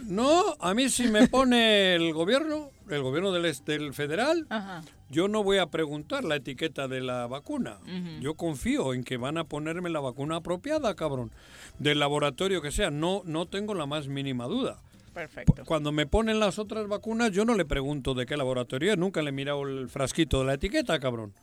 [0.07, 4.83] no, a mí sí me pone el gobierno, el gobierno del, del federal, Ajá.
[5.09, 7.79] yo no voy a preguntar la etiqueta de la vacuna.
[8.21, 11.31] Yo confío en que van a ponerme la vacuna apropiada, cabrón.
[11.79, 12.91] Del laboratorio que sea.
[12.91, 14.77] No, no tengo la más mínima duda.
[15.13, 15.63] Perfecto.
[15.65, 18.97] Cuando me ponen las otras vacunas, yo no le pregunto de qué laboratorio es.
[18.97, 21.33] Nunca le he mirado el frasquito de la etiqueta, cabrón.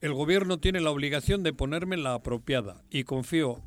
[0.00, 2.82] El gobierno tiene la obligación de ponerme la apropiada.
[2.90, 3.62] Y confío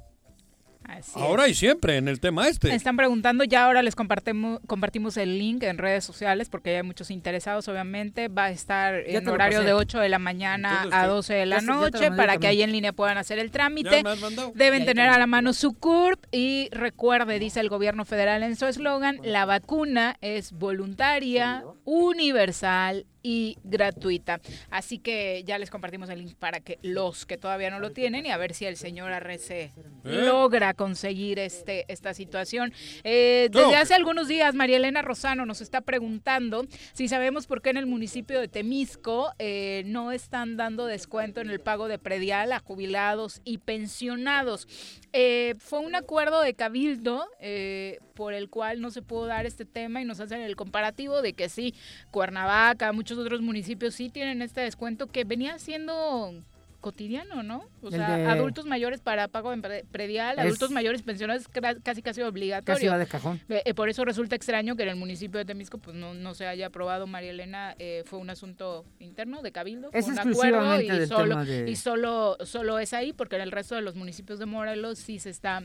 [0.83, 2.73] Así ahora y siempre en el tema este.
[2.73, 7.11] Están preguntando, ya ahora les compartimos, compartimos el link en redes sociales porque hay muchos
[7.11, 8.27] interesados, obviamente.
[8.27, 11.07] Va a estar Ya en horario de 8 de la mañana Entonces, a ¿qué?
[11.07, 13.53] 12 de la Ya ya noche para que ahí en línea puedan hacer el ¿Ya
[13.53, 14.03] trámite.
[14.03, 14.53] me?
[14.55, 18.55] Deben tener te a la mano su CURP y recuerde, dice el gobierno federal en
[18.55, 24.39] su eslogan, la vacuna es voluntaria, universal y gratuita.
[24.69, 28.25] Así que ya les compartimos el link para que los que todavía no lo tienen
[28.25, 29.71] y a ver si el señor RC
[30.03, 32.73] logra conseguir este esta situación.
[33.03, 37.69] Eh, desde hace algunos días María Elena Rosano nos está preguntando si sabemos por qué
[37.69, 42.51] en el municipio de Temisco eh, no están dando descuento en el pago de predial
[42.51, 44.67] a jubilados y pensionados.
[45.13, 49.65] Eh, fue un acuerdo de cabildo eh, por el cual no se pudo dar este
[49.65, 51.73] tema y nos hacen el comparativo de que sí,
[52.11, 56.33] Cuernavaca, muchos otros municipios sí tienen este descuento que venía siendo
[56.79, 57.65] cotidiano, ¿no?
[57.83, 59.53] O El sea, de- adultos mayores para pago
[59.91, 61.47] predial, Es- adultos mayores pensionados
[61.83, 62.73] casi casi obligatorio.
[62.75, 63.39] Casi va de cajón.
[63.49, 66.33] Eh, eh, por eso resulta extraño que en el municipio de Temisco pues no, no
[66.33, 70.19] se haya aprobado, María Elena, eh, fue un asunto interno de Cabildo, Es fue un
[70.19, 73.81] acuerdo exclusivamente y solo, de- y solo, solo es ahí porque en el resto de
[73.83, 75.61] los municipios de Morelos sí se está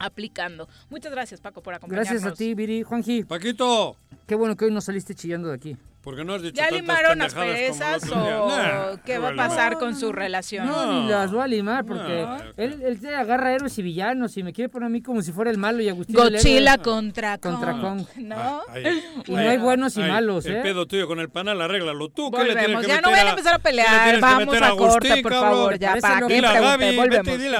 [0.00, 0.68] aplicando.
[0.88, 2.10] Muchas gracias Paco por acompañarnos.
[2.10, 2.82] Gracias a ti, Viri.
[2.82, 3.22] Juanji.
[3.22, 3.96] Paquito.
[4.26, 5.76] Qué bueno que hoy no saliste chillando de aquí.
[6.02, 9.78] ¿Por qué no has dicho ¿Ya limaron las perezas o Nah, qué va a pasar
[9.78, 10.66] con su relación?
[10.66, 14.42] No, ni las voy a limar porque él, él se agarra héroes y villanos y
[14.42, 16.84] me quiere poner a mí como si fuera el malo y Agustín Godzilla héroe.
[16.84, 17.52] contra Kong.
[17.52, 18.06] Contra Kong.
[18.16, 18.62] ¿No?
[18.70, 20.60] Ay, Y no hay buenos y malos, El ¿eh?
[20.62, 22.30] pedo tuyo con el panal, arréglalo tú.
[22.30, 24.20] ¿qué le tienes que Ya meter no vayan a empezar a pelear.
[24.20, 25.50] Vamos a Agustín, corte, por cabrón?
[25.52, 25.78] favor.
[25.78, 26.76] Ya, ¿para qué a a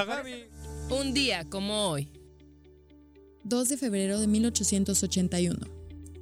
[0.03, 0.47] Gaby.
[0.89, 2.09] Un día como hoy.
[3.43, 5.80] 2 de febrero de 1881.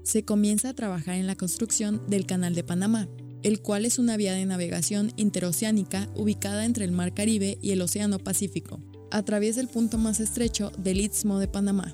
[0.10, 3.08] Se comienza a trabajar en la construcción del Canal de Panamá,
[3.44, 7.82] el cual es una vía de navegación interoceánica ubicada entre el Mar Caribe y el
[7.84, 8.80] Océano Pacífico,
[9.12, 11.92] a través del punto más estrecho del Istmo de Panamá.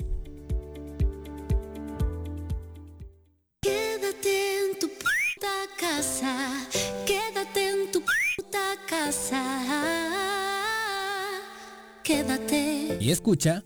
[3.61, 6.69] Quédate en tu puta casa,
[7.05, 9.43] quédate en tu puta casa,
[12.01, 12.97] quédate.
[13.01, 13.65] Y escucha.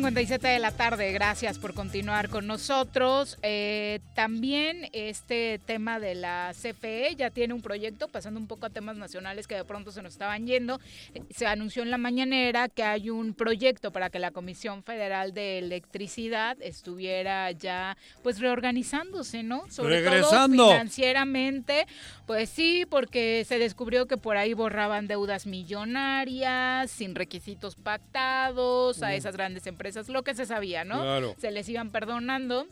[0.00, 3.38] 2.57 de la tarde, gracias por continuar con nosotros.
[3.42, 8.70] Eh, también este tema de la CFE ya tiene un proyecto, pasando un poco a
[8.70, 10.80] temas nacionales que de pronto se nos estaban yendo.
[11.14, 15.32] Eh, Se anunció en la mañanera que hay un proyecto para que la Comisión Federal
[15.32, 19.64] de Electricidad estuviera ya pues reorganizándose, ¿no?
[19.70, 20.56] Sobre Regresando.
[20.64, 21.86] todo financieramente,
[22.26, 29.08] pues sí, porque se descubrió que por ahí borraban deudas millonarias, sin requisitos pactados, a
[29.10, 29.12] Mm.
[29.12, 31.00] esas grandes empresas, lo que se sabía, ¿no?
[31.00, 31.34] Claro.
[31.38, 32.66] Se les iban perdonando.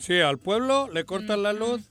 [0.00, 1.82] Sí, al pueblo le cortan la luz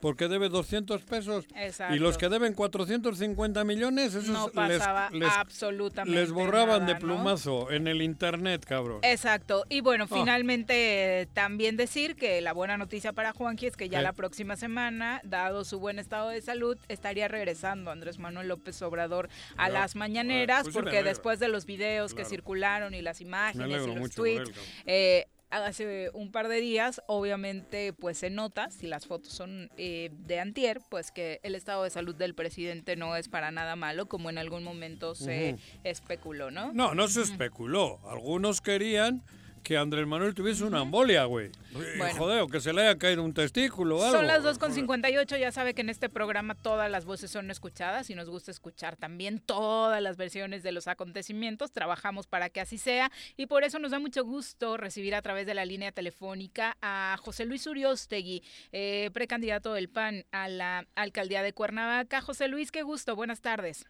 [0.00, 1.46] porque debe 200 pesos.
[1.56, 1.94] Exacto.
[1.94, 6.96] Y los que deben 450 millones, esos No les- pasaba les, absolutamente les borraban de
[6.96, 9.00] plumazo en el internet, cabrón.
[9.02, 9.64] Exacto.
[9.68, 10.14] Y bueno, Ah.
[10.14, 14.02] finalmente eh, también decir que la buena noticia para Juanqui es que ya Eh.
[14.02, 19.28] la próxima semana, dado su buen estado de salud, estaría regresando Andrés Manuel López Obrador
[19.56, 23.94] a las mañaneras, pues porque después de los videos que circularon y las imágenes y
[23.94, 24.50] los tweets,
[24.86, 30.10] eh, hace un par de días, obviamente, pues se nota, si las fotos son eh,
[30.12, 34.06] de antier, pues que el estado de salud del presidente no es para nada malo,
[34.06, 36.72] como en algún momento se especuló, ¿no?
[36.72, 38.00] No, no se especuló.
[38.08, 39.22] Algunos querían
[39.62, 41.50] que Andrés Manuel tuviese una embolia, güey.
[41.72, 42.14] Bueno.
[42.16, 44.16] Joder, o que se le haya caído un testículo o algo.
[44.16, 48.14] Son las 2.58, ya sabe que en este programa todas las voces son escuchadas y
[48.14, 53.10] nos gusta escuchar también todas las versiones de los acontecimientos, trabajamos para que así sea
[53.36, 57.16] y por eso nos da mucho gusto recibir a través de la línea telefónica a
[57.20, 58.42] José Luis Uriostegui,
[58.72, 62.20] eh, precandidato del PAN a la alcaldía de Cuernavaca.
[62.20, 63.88] José Luis, qué gusto, buenas tardes.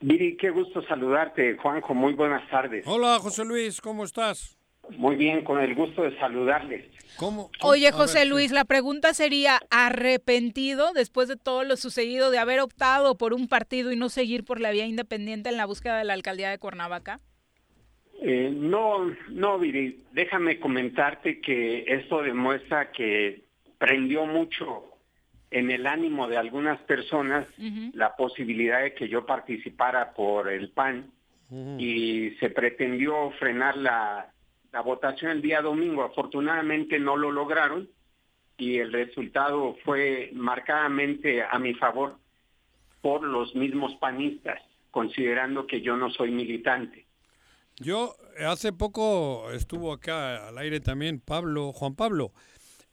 [0.00, 1.94] Viri, qué gusto saludarte, Juanjo.
[1.94, 2.84] Muy buenas tardes.
[2.86, 4.58] Hola, José Luis, ¿cómo estás?
[4.90, 6.84] Muy bien, con el gusto de saludarles.
[7.16, 7.50] ¿Cómo?
[7.62, 12.60] Oye, José ver, Luis, la pregunta sería, ¿arrepentido después de todo lo sucedido de haber
[12.60, 16.04] optado por un partido y no seguir por la vía independiente en la búsqueda de
[16.04, 17.20] la alcaldía de Cuernavaca?
[18.20, 23.44] Eh, no, no, Viri, déjame comentarte que esto demuestra que
[23.78, 24.84] prendió mucho
[25.50, 27.46] en el ánimo de algunas personas
[27.92, 31.12] la posibilidad de que yo participara por el PAN
[31.78, 34.33] y se pretendió frenar la,
[34.74, 36.02] la votación el día domingo.
[36.02, 37.88] Afortunadamente no lo lograron
[38.58, 42.18] y el resultado fue marcadamente a mi favor
[43.00, 44.60] por los mismos panistas,
[44.90, 47.06] considerando que yo no soy militante.
[47.76, 52.32] Yo hace poco estuvo acá al aire también Pablo, Juan Pablo,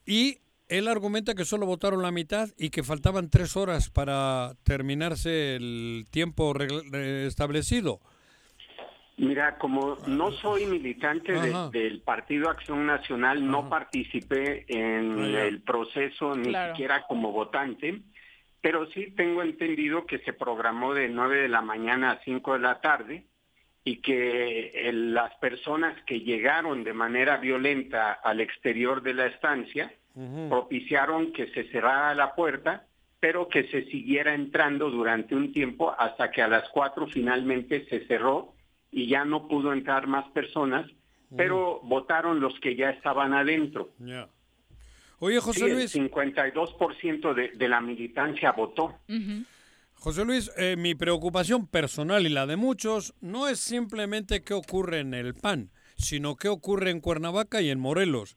[0.06, 0.38] y
[0.68, 6.06] él argumenta que solo votaron la mitad y que faltaban tres horas para terminarse el
[6.12, 8.02] tiempo eh, establecido.
[9.18, 15.62] Mira, como no soy militante de- del Partido Acción Nacional, no participé en Ah, el
[15.62, 16.74] proceso ni Claro.
[16.74, 18.00] siquiera como votante,
[18.62, 22.60] pero sí tengo entendido que se programó de 9 de la mañana a 5 de
[22.60, 23.26] la tarde
[23.84, 29.92] y que el- las personas que llegaron de manera violenta al exterior de la estancia
[30.50, 32.86] propiciaron que se cerrara la puerta,
[33.20, 38.06] pero que se siguiera entrando durante un tiempo hasta que a las 4 finalmente se
[38.08, 38.54] cerró
[38.92, 40.90] y ya no pudo entrar más personas,
[41.36, 43.92] pero votaron los que ya estaban adentro.
[45.20, 45.96] Oye, José Sí, el Luis.
[45.96, 48.96] 52% de, de la militancia votó.
[49.94, 55.00] José Luis, eh, mi preocupación personal y la de muchos no es simplemente qué ocurre
[55.00, 58.36] en el PAN, sino qué ocurre en Cuernavaca y en Morelos.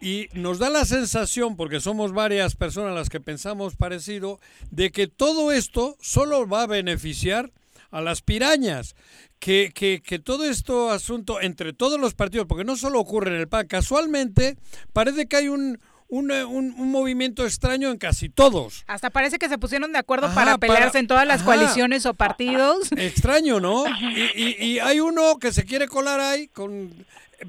[0.00, 4.38] Y nos da la sensación, porque somos varias personas las que pensamos parecido,
[4.70, 7.50] de que todo esto solo va a beneficiar
[7.90, 8.94] a las pirañas.
[9.38, 13.40] Que, que, que todo esto asunto entre todos los partidos, porque no solo ocurre en
[13.40, 14.56] el PAN, casualmente
[14.92, 15.78] parece que hay un,
[16.08, 18.82] un, eh, un- un movimiento extraño en casi todos.
[18.88, 21.44] Hasta parece que se pusieron de acuerdo Ajá, para pelearse para- en todas las ajá.
[21.44, 22.90] coaliciones o partidos.
[22.96, 23.84] Extraño, ¿no?
[23.86, 26.92] Y, y- y hay uno que se quiere colar ahí con...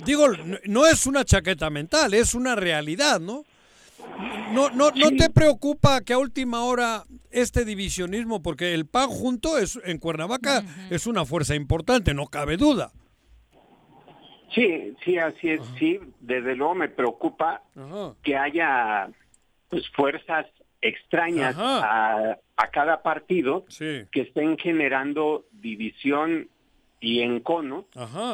[0.05, 3.45] Digo, no- no es una chaqueta mental, es una realidad, ¿no?
[4.51, 9.57] No, no, no te preocupa que a última hora este divisionismo, porque el PAN junto
[9.57, 12.91] es, en Cuernavaca es una fuerza importante, no cabe duda.
[14.53, 15.61] Sí, sí, así es.
[15.77, 17.61] Sí, desde luego me preocupa
[18.23, 19.09] que haya
[19.69, 20.47] pues fuerzas
[20.81, 26.49] extrañas a, a cada partido que estén generando división
[27.01, 27.85] y encono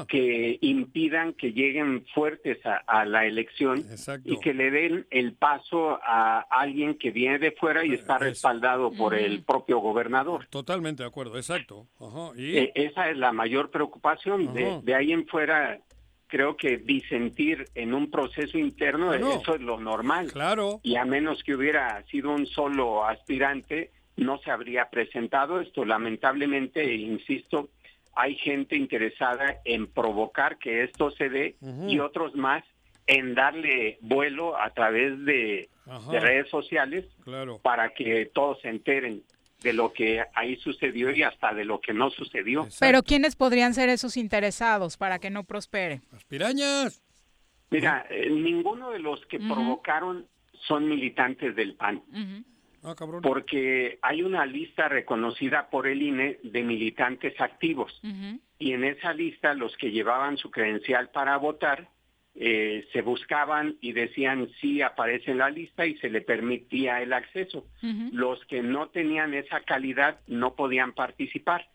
[0.08, 3.86] que impidan que lleguen fuertes a, a la elección
[4.24, 8.92] y que le den el paso a alguien que viene de fuera y está respaldado
[8.92, 10.48] por el propio gobernador.
[10.50, 11.88] Totalmente de acuerdo, exacto.
[12.00, 14.54] Ajá, y- Eh, esa es la mayor preocupación.
[14.54, 14.80] De, Ajá.
[14.84, 15.80] de ahí en fuera,
[16.28, 19.40] creo que disentir en un proceso interno, Claro.
[19.42, 20.32] eso es lo normal.
[20.32, 20.80] Claro.
[20.84, 25.86] Y a menos que hubiera sido un solo aspirante, no se habría presentado esto.
[25.86, 27.70] Lamentablemente, insisto,
[28.16, 31.56] hay gente interesada en provocar que esto se dé
[31.88, 32.64] y otros más
[33.08, 35.70] en darle vuelo a través de,
[36.10, 37.60] redes sociales Claro.
[37.60, 39.24] para que todos se enteren
[39.62, 42.68] de lo que ahí sucedió y hasta de lo que no sucedió.
[42.80, 46.02] Pero ¿quiénes podrían ser esos interesados para que no prospere?
[46.12, 47.02] Las pirañas.
[47.70, 50.28] Mira, eh, ninguno de los que provocaron
[50.68, 52.02] son militantes del PAN.
[52.86, 53.22] Ah, cabrón.
[53.22, 58.00] Porque hay una lista reconocida por el INE de militantes activos.
[58.60, 61.90] Y en esa lista los que llevaban su credencial para votar
[62.38, 67.14] eh, se buscaban y decían sí aparece en la lista y se le permitía el
[67.14, 67.66] acceso.
[68.12, 71.68] Los que no tenían esa calidad no podían participar.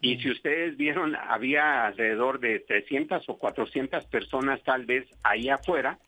[0.00, 5.98] Y si ustedes vieron, había alrededor de 300 o 400 personas tal vez ahí afuera,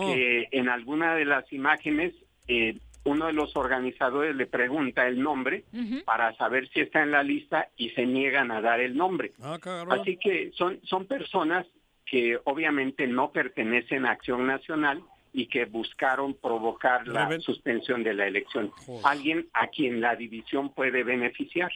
[0.00, 2.14] que en alguna de las imágenes
[2.48, 5.64] eh, uno de los organizadores le pregunta el nombre
[6.04, 9.32] para saber si está en la lista y se niegan a dar el nombre.
[9.42, 9.58] Ah.
[9.90, 11.66] Así que son, son personas
[12.04, 15.02] que obviamente no pertenecen a Acción Nacional
[15.32, 18.72] y que buscaron provocar la Reven- suspensión de la elección.
[19.04, 21.70] Alguien a quien la división puede beneficiar.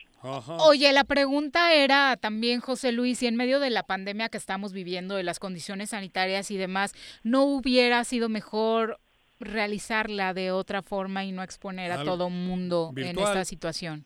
[0.66, 4.72] Oye, la pregunta era también, José Luis, si en medio de la pandemia que estamos
[4.72, 8.98] viviendo, de las condiciones sanitarias y demás, ¿no hubiera sido mejor
[9.40, 14.04] realizarla de otra forma y no exponer a todo mundo en esta situación?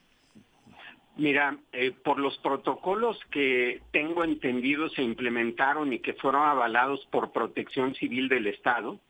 [1.17, 7.33] Mira, eh, por los protocolos que tengo entendido se implementaron y que fueron avalados por
[7.33, 9.01] Protección Civil del Estado,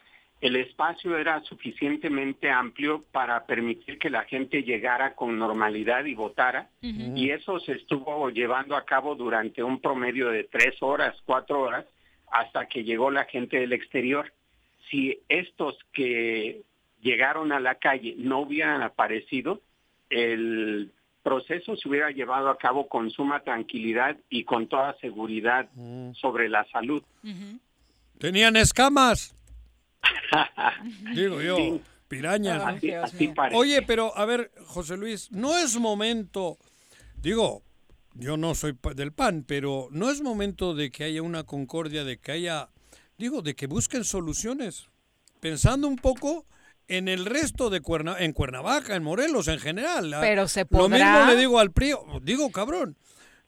[0.40, 6.70] el espacio era suficientemente amplio para permitir que la gente llegara con normalidad y votara.
[6.80, 11.86] Y eso se estuvo llevando a cabo durante un promedio de tres horas, cuatro horas,
[12.30, 14.32] hasta que llegó la gente del exterior.
[14.90, 16.62] Si estos que
[17.00, 19.60] llegaron a la calle no hubieran aparecido,
[20.10, 20.92] el
[21.22, 25.68] proceso se hubiera llevado a cabo con suma tranquilidad y con toda seguridad
[26.14, 27.02] sobre la salud.
[28.18, 29.34] Tenían escamas.
[31.14, 32.62] Digo yo, pirañas.
[32.62, 32.68] ¿no?
[32.68, 33.58] Así- así parece.
[33.60, 36.56] Oye, pero a ver, José Luis, no es momento,
[37.20, 37.62] digo,
[38.14, 42.18] yo no soy del PAN, pero no es momento de que haya una concordia, de
[42.18, 42.68] que haya,
[43.18, 44.86] digo, de que busquen soluciones,
[45.40, 46.46] pensando un poco
[46.86, 50.16] en el resto de Cuerna, en Cuernavaca, en Morelos, en general.
[50.20, 51.12] Pero se Lo podrá.
[51.18, 51.92] mismo le digo al PRI,
[52.22, 52.96] digo, cabrón.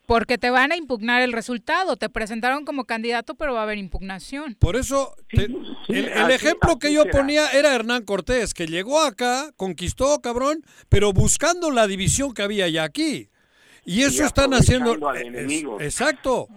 [0.05, 1.95] Porque te van a impugnar el resultado.
[1.95, 4.55] Te presentaron como candidato, pero va a haber impugnación.
[4.55, 7.17] Por eso, te- el, el así- ejemplo que yo será.
[7.17, 12.67] ponía era Hernán Cortés, que llegó acá, conquistó, cabrón, pero buscando la división que había
[12.67, 13.29] ya aquí.
[13.85, 15.07] Y eso Y están haciendo...
[15.07, 15.79] al es- enemigo.
[15.79, 16.47] exacto.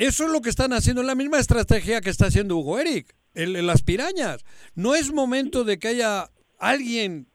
[0.00, 3.66] Eso es lo que están haciendo, la misma estrategia que está haciendo Hugo Eric, el,
[3.66, 4.46] las pirañas.
[4.74, 7.26] No es momento de que haya alguien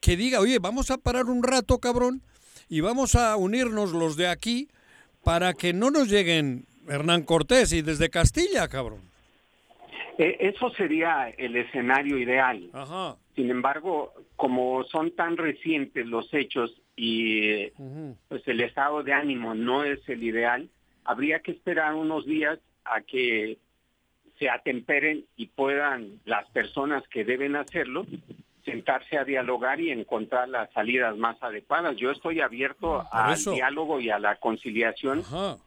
[0.00, 2.22] que diga, oye, vamos a parar un rato, cabrón,
[2.70, 4.68] y vamos a unirnos los de aquí
[5.22, 9.02] para que no nos lleguen Hernán Cortés y desde Castilla, cabrón.
[10.16, 12.70] Eh, eso sería el escenario ideal.
[13.36, 17.66] Sin embargo, como son tan recientes los hechos y
[18.28, 20.70] pues el estado de ánimo no es el ideal,
[21.04, 23.58] habría que esperar unos días a que
[24.38, 28.04] se atemperen y puedan las personas que deben hacerlo
[28.64, 31.96] sentarse a dialogar y encontrar las salidas más adecuadas.
[31.96, 33.52] Yo estoy abierto al eso.
[33.52, 35.22] diálogo y a la conciliación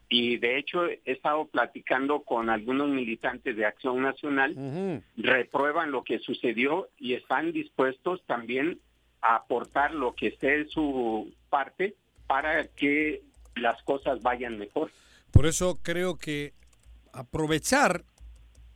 [0.08, 6.18] y de hecho he estado platicando con algunos militantes de Acción Nacional, reprueban lo que
[6.18, 8.80] sucedió y están dispuestos también
[9.22, 11.94] a aportar lo que esté de su parte
[12.26, 13.22] para que
[13.56, 14.90] las cosas vayan mejor.
[15.30, 16.54] Por eso creo que
[17.12, 18.04] aprovechar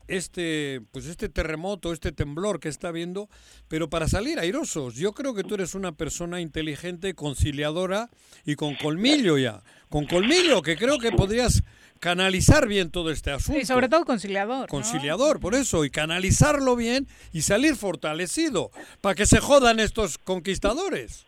[0.09, 3.29] este, pues este terremoto, este temblor que está habiendo,
[3.69, 4.97] pero para salir airosos.
[4.97, 8.11] Yo creo que tú eres una persona inteligente, conciliadora
[8.45, 9.63] y con colmillo ya.
[9.89, 11.63] Con colmillo, que creo que podrías
[12.01, 13.61] canalizar bien todo este asunto.
[13.61, 14.63] Y sobre todo conciliador.
[14.63, 14.67] ¿no?
[14.67, 18.71] Conciliador, por eso, y canalizarlo bien y salir fortalecido,
[19.01, 21.27] para que se jodan estos conquistadores.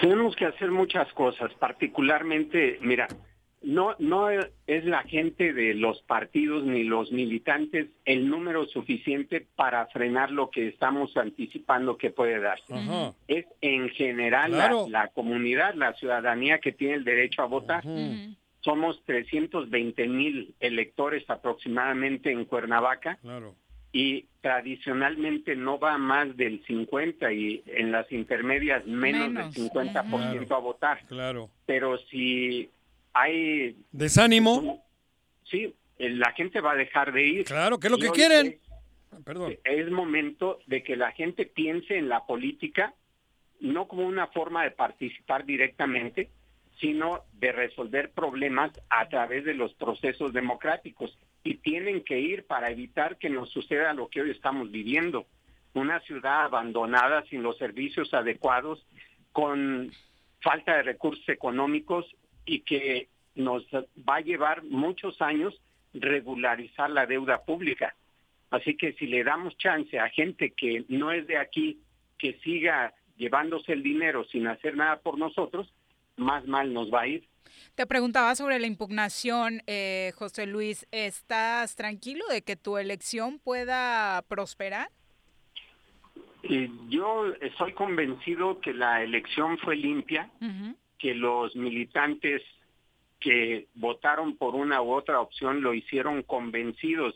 [0.00, 3.06] Tenemos que hacer muchas cosas, particularmente, mira,
[3.64, 9.86] no, no es la gente de los partidos ni los militantes el número suficiente para
[9.86, 12.74] frenar lo que estamos anticipando que puede darse.
[12.74, 13.12] Ajá.
[13.28, 14.86] Es en general la- Claro.
[14.88, 17.82] la, comunidad, la ciudadanía que tiene el derecho a votar.
[18.60, 23.54] Somos 320 mil electores aproximadamente en Cuernavaca Claro.
[23.92, 29.54] y tradicionalmente no va más del 50 y en las intermedias menos, Menos.
[29.54, 31.00] del 50% a votar.
[31.08, 31.50] Claro.
[31.66, 32.70] Pero si
[33.14, 33.76] hay...
[33.92, 34.84] Desánimo.
[35.44, 37.44] Sí, eh, la gente va a dejar de ir.
[37.44, 38.46] Claro, que es lo que quieren.
[38.46, 39.56] Es, Perdón.
[39.62, 42.94] es momento de que la gente piense en la política
[43.60, 46.30] no como una forma de participar directamente,
[46.80, 52.70] sino de resolver problemas a través de los procesos democráticos y tienen que ir para
[52.70, 55.26] evitar que nos suceda lo que hoy estamos viviendo,
[55.72, 58.84] una ciudad abandonada sin los servicios adecuados,
[59.32, 59.92] con
[60.40, 62.06] falta de recursos económicos
[62.44, 65.60] y que nos va a llevar muchos años
[65.92, 67.94] regularizar la deuda pública.
[68.50, 71.80] Así que si le damos chance a gente que no es de aquí,
[72.18, 75.72] que siga llevándose el dinero sin hacer nada por nosotros,
[76.16, 77.28] más mal nos va a ir.
[77.74, 80.86] Te preguntaba sobre la impugnación, eh, José Luis.
[80.90, 84.88] ¿Estás tranquilo de que tu elección pueda prosperar?
[86.42, 90.30] Y yo estoy convencido que la elección fue limpia,
[90.98, 92.42] que los militantes
[93.20, 97.14] que votaron por una u otra opción lo hicieron convencidos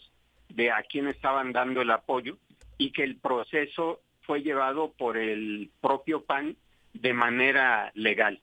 [0.48, 2.38] de a quién estaban dando el apoyo
[2.78, 6.56] y que el proceso fue llevado por el propio PAN
[6.94, 8.40] de manera legal.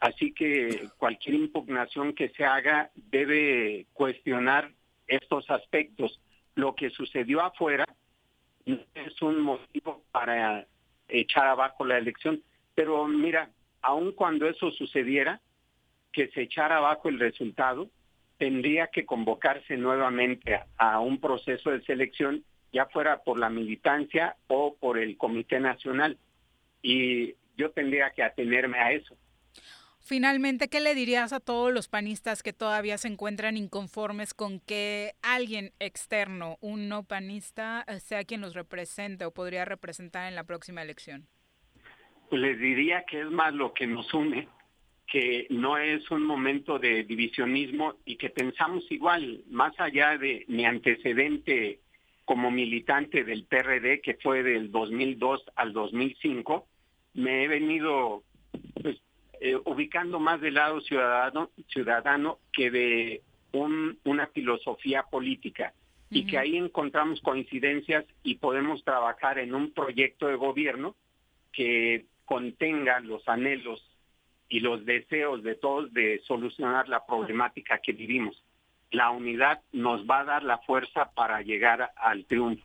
[0.00, 4.70] Así que cualquier impugnación que se haga debe cuestionar
[5.06, 6.20] estos aspectos.
[6.54, 7.86] Lo que sucedió afuera
[8.66, 10.66] es un motivo para
[11.08, 12.42] echar abajo la elección,
[12.74, 13.50] pero mira,
[13.82, 15.40] aun cuando eso sucediera,
[16.12, 17.90] que se echara abajo el resultado,
[18.38, 24.76] tendría que convocarse nuevamente a, un proceso de selección, ya fuera por la militancia o
[24.76, 26.18] por el Comité Nacional.
[26.82, 29.16] Y yo tendría que atenerme a eso.
[30.00, 35.14] Finalmente, ¿qué le dirías a todos los panistas que todavía se encuentran inconformes con que
[35.20, 40.44] alguien externo, un no panista, eh, sea quien los represente o podría representar en la
[40.44, 41.26] próxima elección?
[42.28, 44.48] Pues les diría que es más lo que nos une,
[45.06, 50.64] que no es un momento de divisionismo y que pensamos igual, más allá de mi
[50.64, 51.80] antecedente
[52.24, 56.66] como militante del PRD, que fue del 2002 al 2005,
[57.14, 58.24] me he venido
[58.82, 59.00] pues,
[59.40, 63.22] eh, ubicando más del lado ciudadano, ciudadano que de
[63.52, 65.72] un, una filosofía política.
[66.08, 70.94] Y que ahí encontramos coincidencias y podemos trabajar en un proyecto de gobierno
[71.52, 73.82] que contenga los anhelos
[74.48, 78.42] y los deseos de todos de solucionar la problemática que vivimos.
[78.90, 82.64] La unidad nos va a dar la fuerza para llegar al triunfo.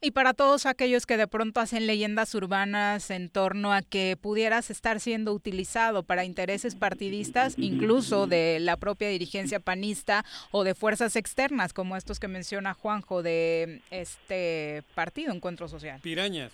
[0.00, 4.70] Y para todos aquellos que de pronto hacen leyendas urbanas en torno a que pudieras
[4.70, 11.16] estar siendo utilizado para intereses partidistas, incluso de la propia dirigencia panista o de fuerzas
[11.16, 15.98] externas, como estos que menciona Juanjo de este partido Encuentro Social.
[16.02, 16.52] Pirañas.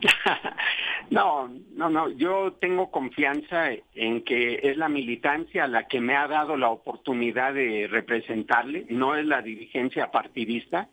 [1.10, 6.26] No, no, no, yo tengo confianza en que es la militancia la que me ha
[6.26, 10.88] dado la oportunidad de representarle, no es la dirigencia partidista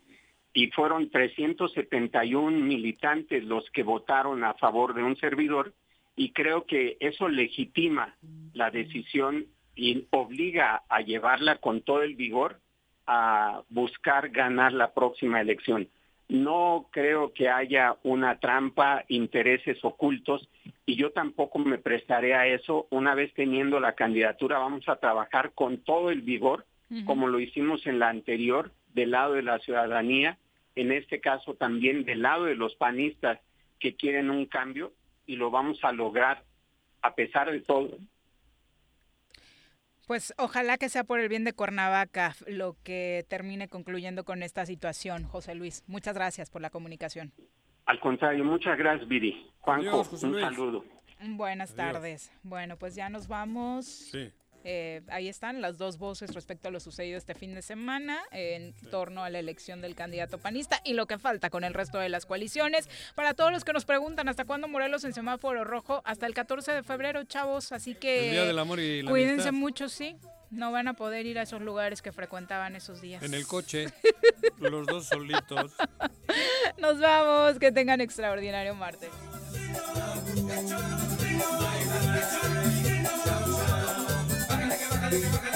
[0.52, 5.72] y fueron 371 militantes los que votaron a favor de un servidor
[6.14, 8.14] y creo que eso legitima
[8.52, 12.60] la decisión y obliga a llevarla con todo el vigor
[13.06, 15.88] a buscar ganar la próxima elección.
[16.32, 20.48] No creo que haya una trampa, intereses ocultos
[20.86, 22.86] y yo tampoco me prestaré a eso.
[22.88, 26.64] Una vez teniendo la candidatura vamos a trabajar con todo el vigor,
[27.04, 30.38] como lo hicimos en la anterior, del lado de la ciudadanía,
[30.74, 33.38] en este caso también del lado de los panistas
[33.78, 34.94] que quieren un cambio
[35.26, 36.44] y lo vamos a lograr
[37.02, 37.90] a pesar de todo.
[40.06, 44.66] Pues ojalá que sea por el bien de Cuernavaca lo que termine concluyendo con esta
[44.66, 45.84] situación, José Luis.
[45.86, 47.32] Muchas gracias por la comunicación.
[47.86, 49.50] Al contrario, muchas gracias, Viri.
[49.60, 50.84] Juanjo, un saludo.
[51.20, 52.32] Buenas tardes.
[52.42, 53.86] Bueno, pues ya nos vamos.
[53.86, 54.32] Sí.
[54.64, 58.74] Eh, ahí están las dos voces respecto a lo sucedido este fin de semana en
[58.90, 62.08] torno a la elección del candidato panista y lo que falta con el resto de
[62.08, 62.88] las coaliciones.
[63.14, 66.72] Para todos los que nos preguntan hasta cuándo Morelos en semáforo rojo, hasta el 14
[66.72, 67.72] de febrero, chavos.
[67.72, 69.52] Así que El Día del Amor y la cuídense Amistad.
[69.52, 70.16] mucho, sí.
[70.50, 73.22] No van a poder ir a esos lugares que frecuentaban esos días.
[73.22, 73.86] En el coche,
[74.58, 75.72] los dos solitos.
[76.76, 79.08] Nos vamos, que tengan extraordinario martes.
[85.12, 85.51] Bájale,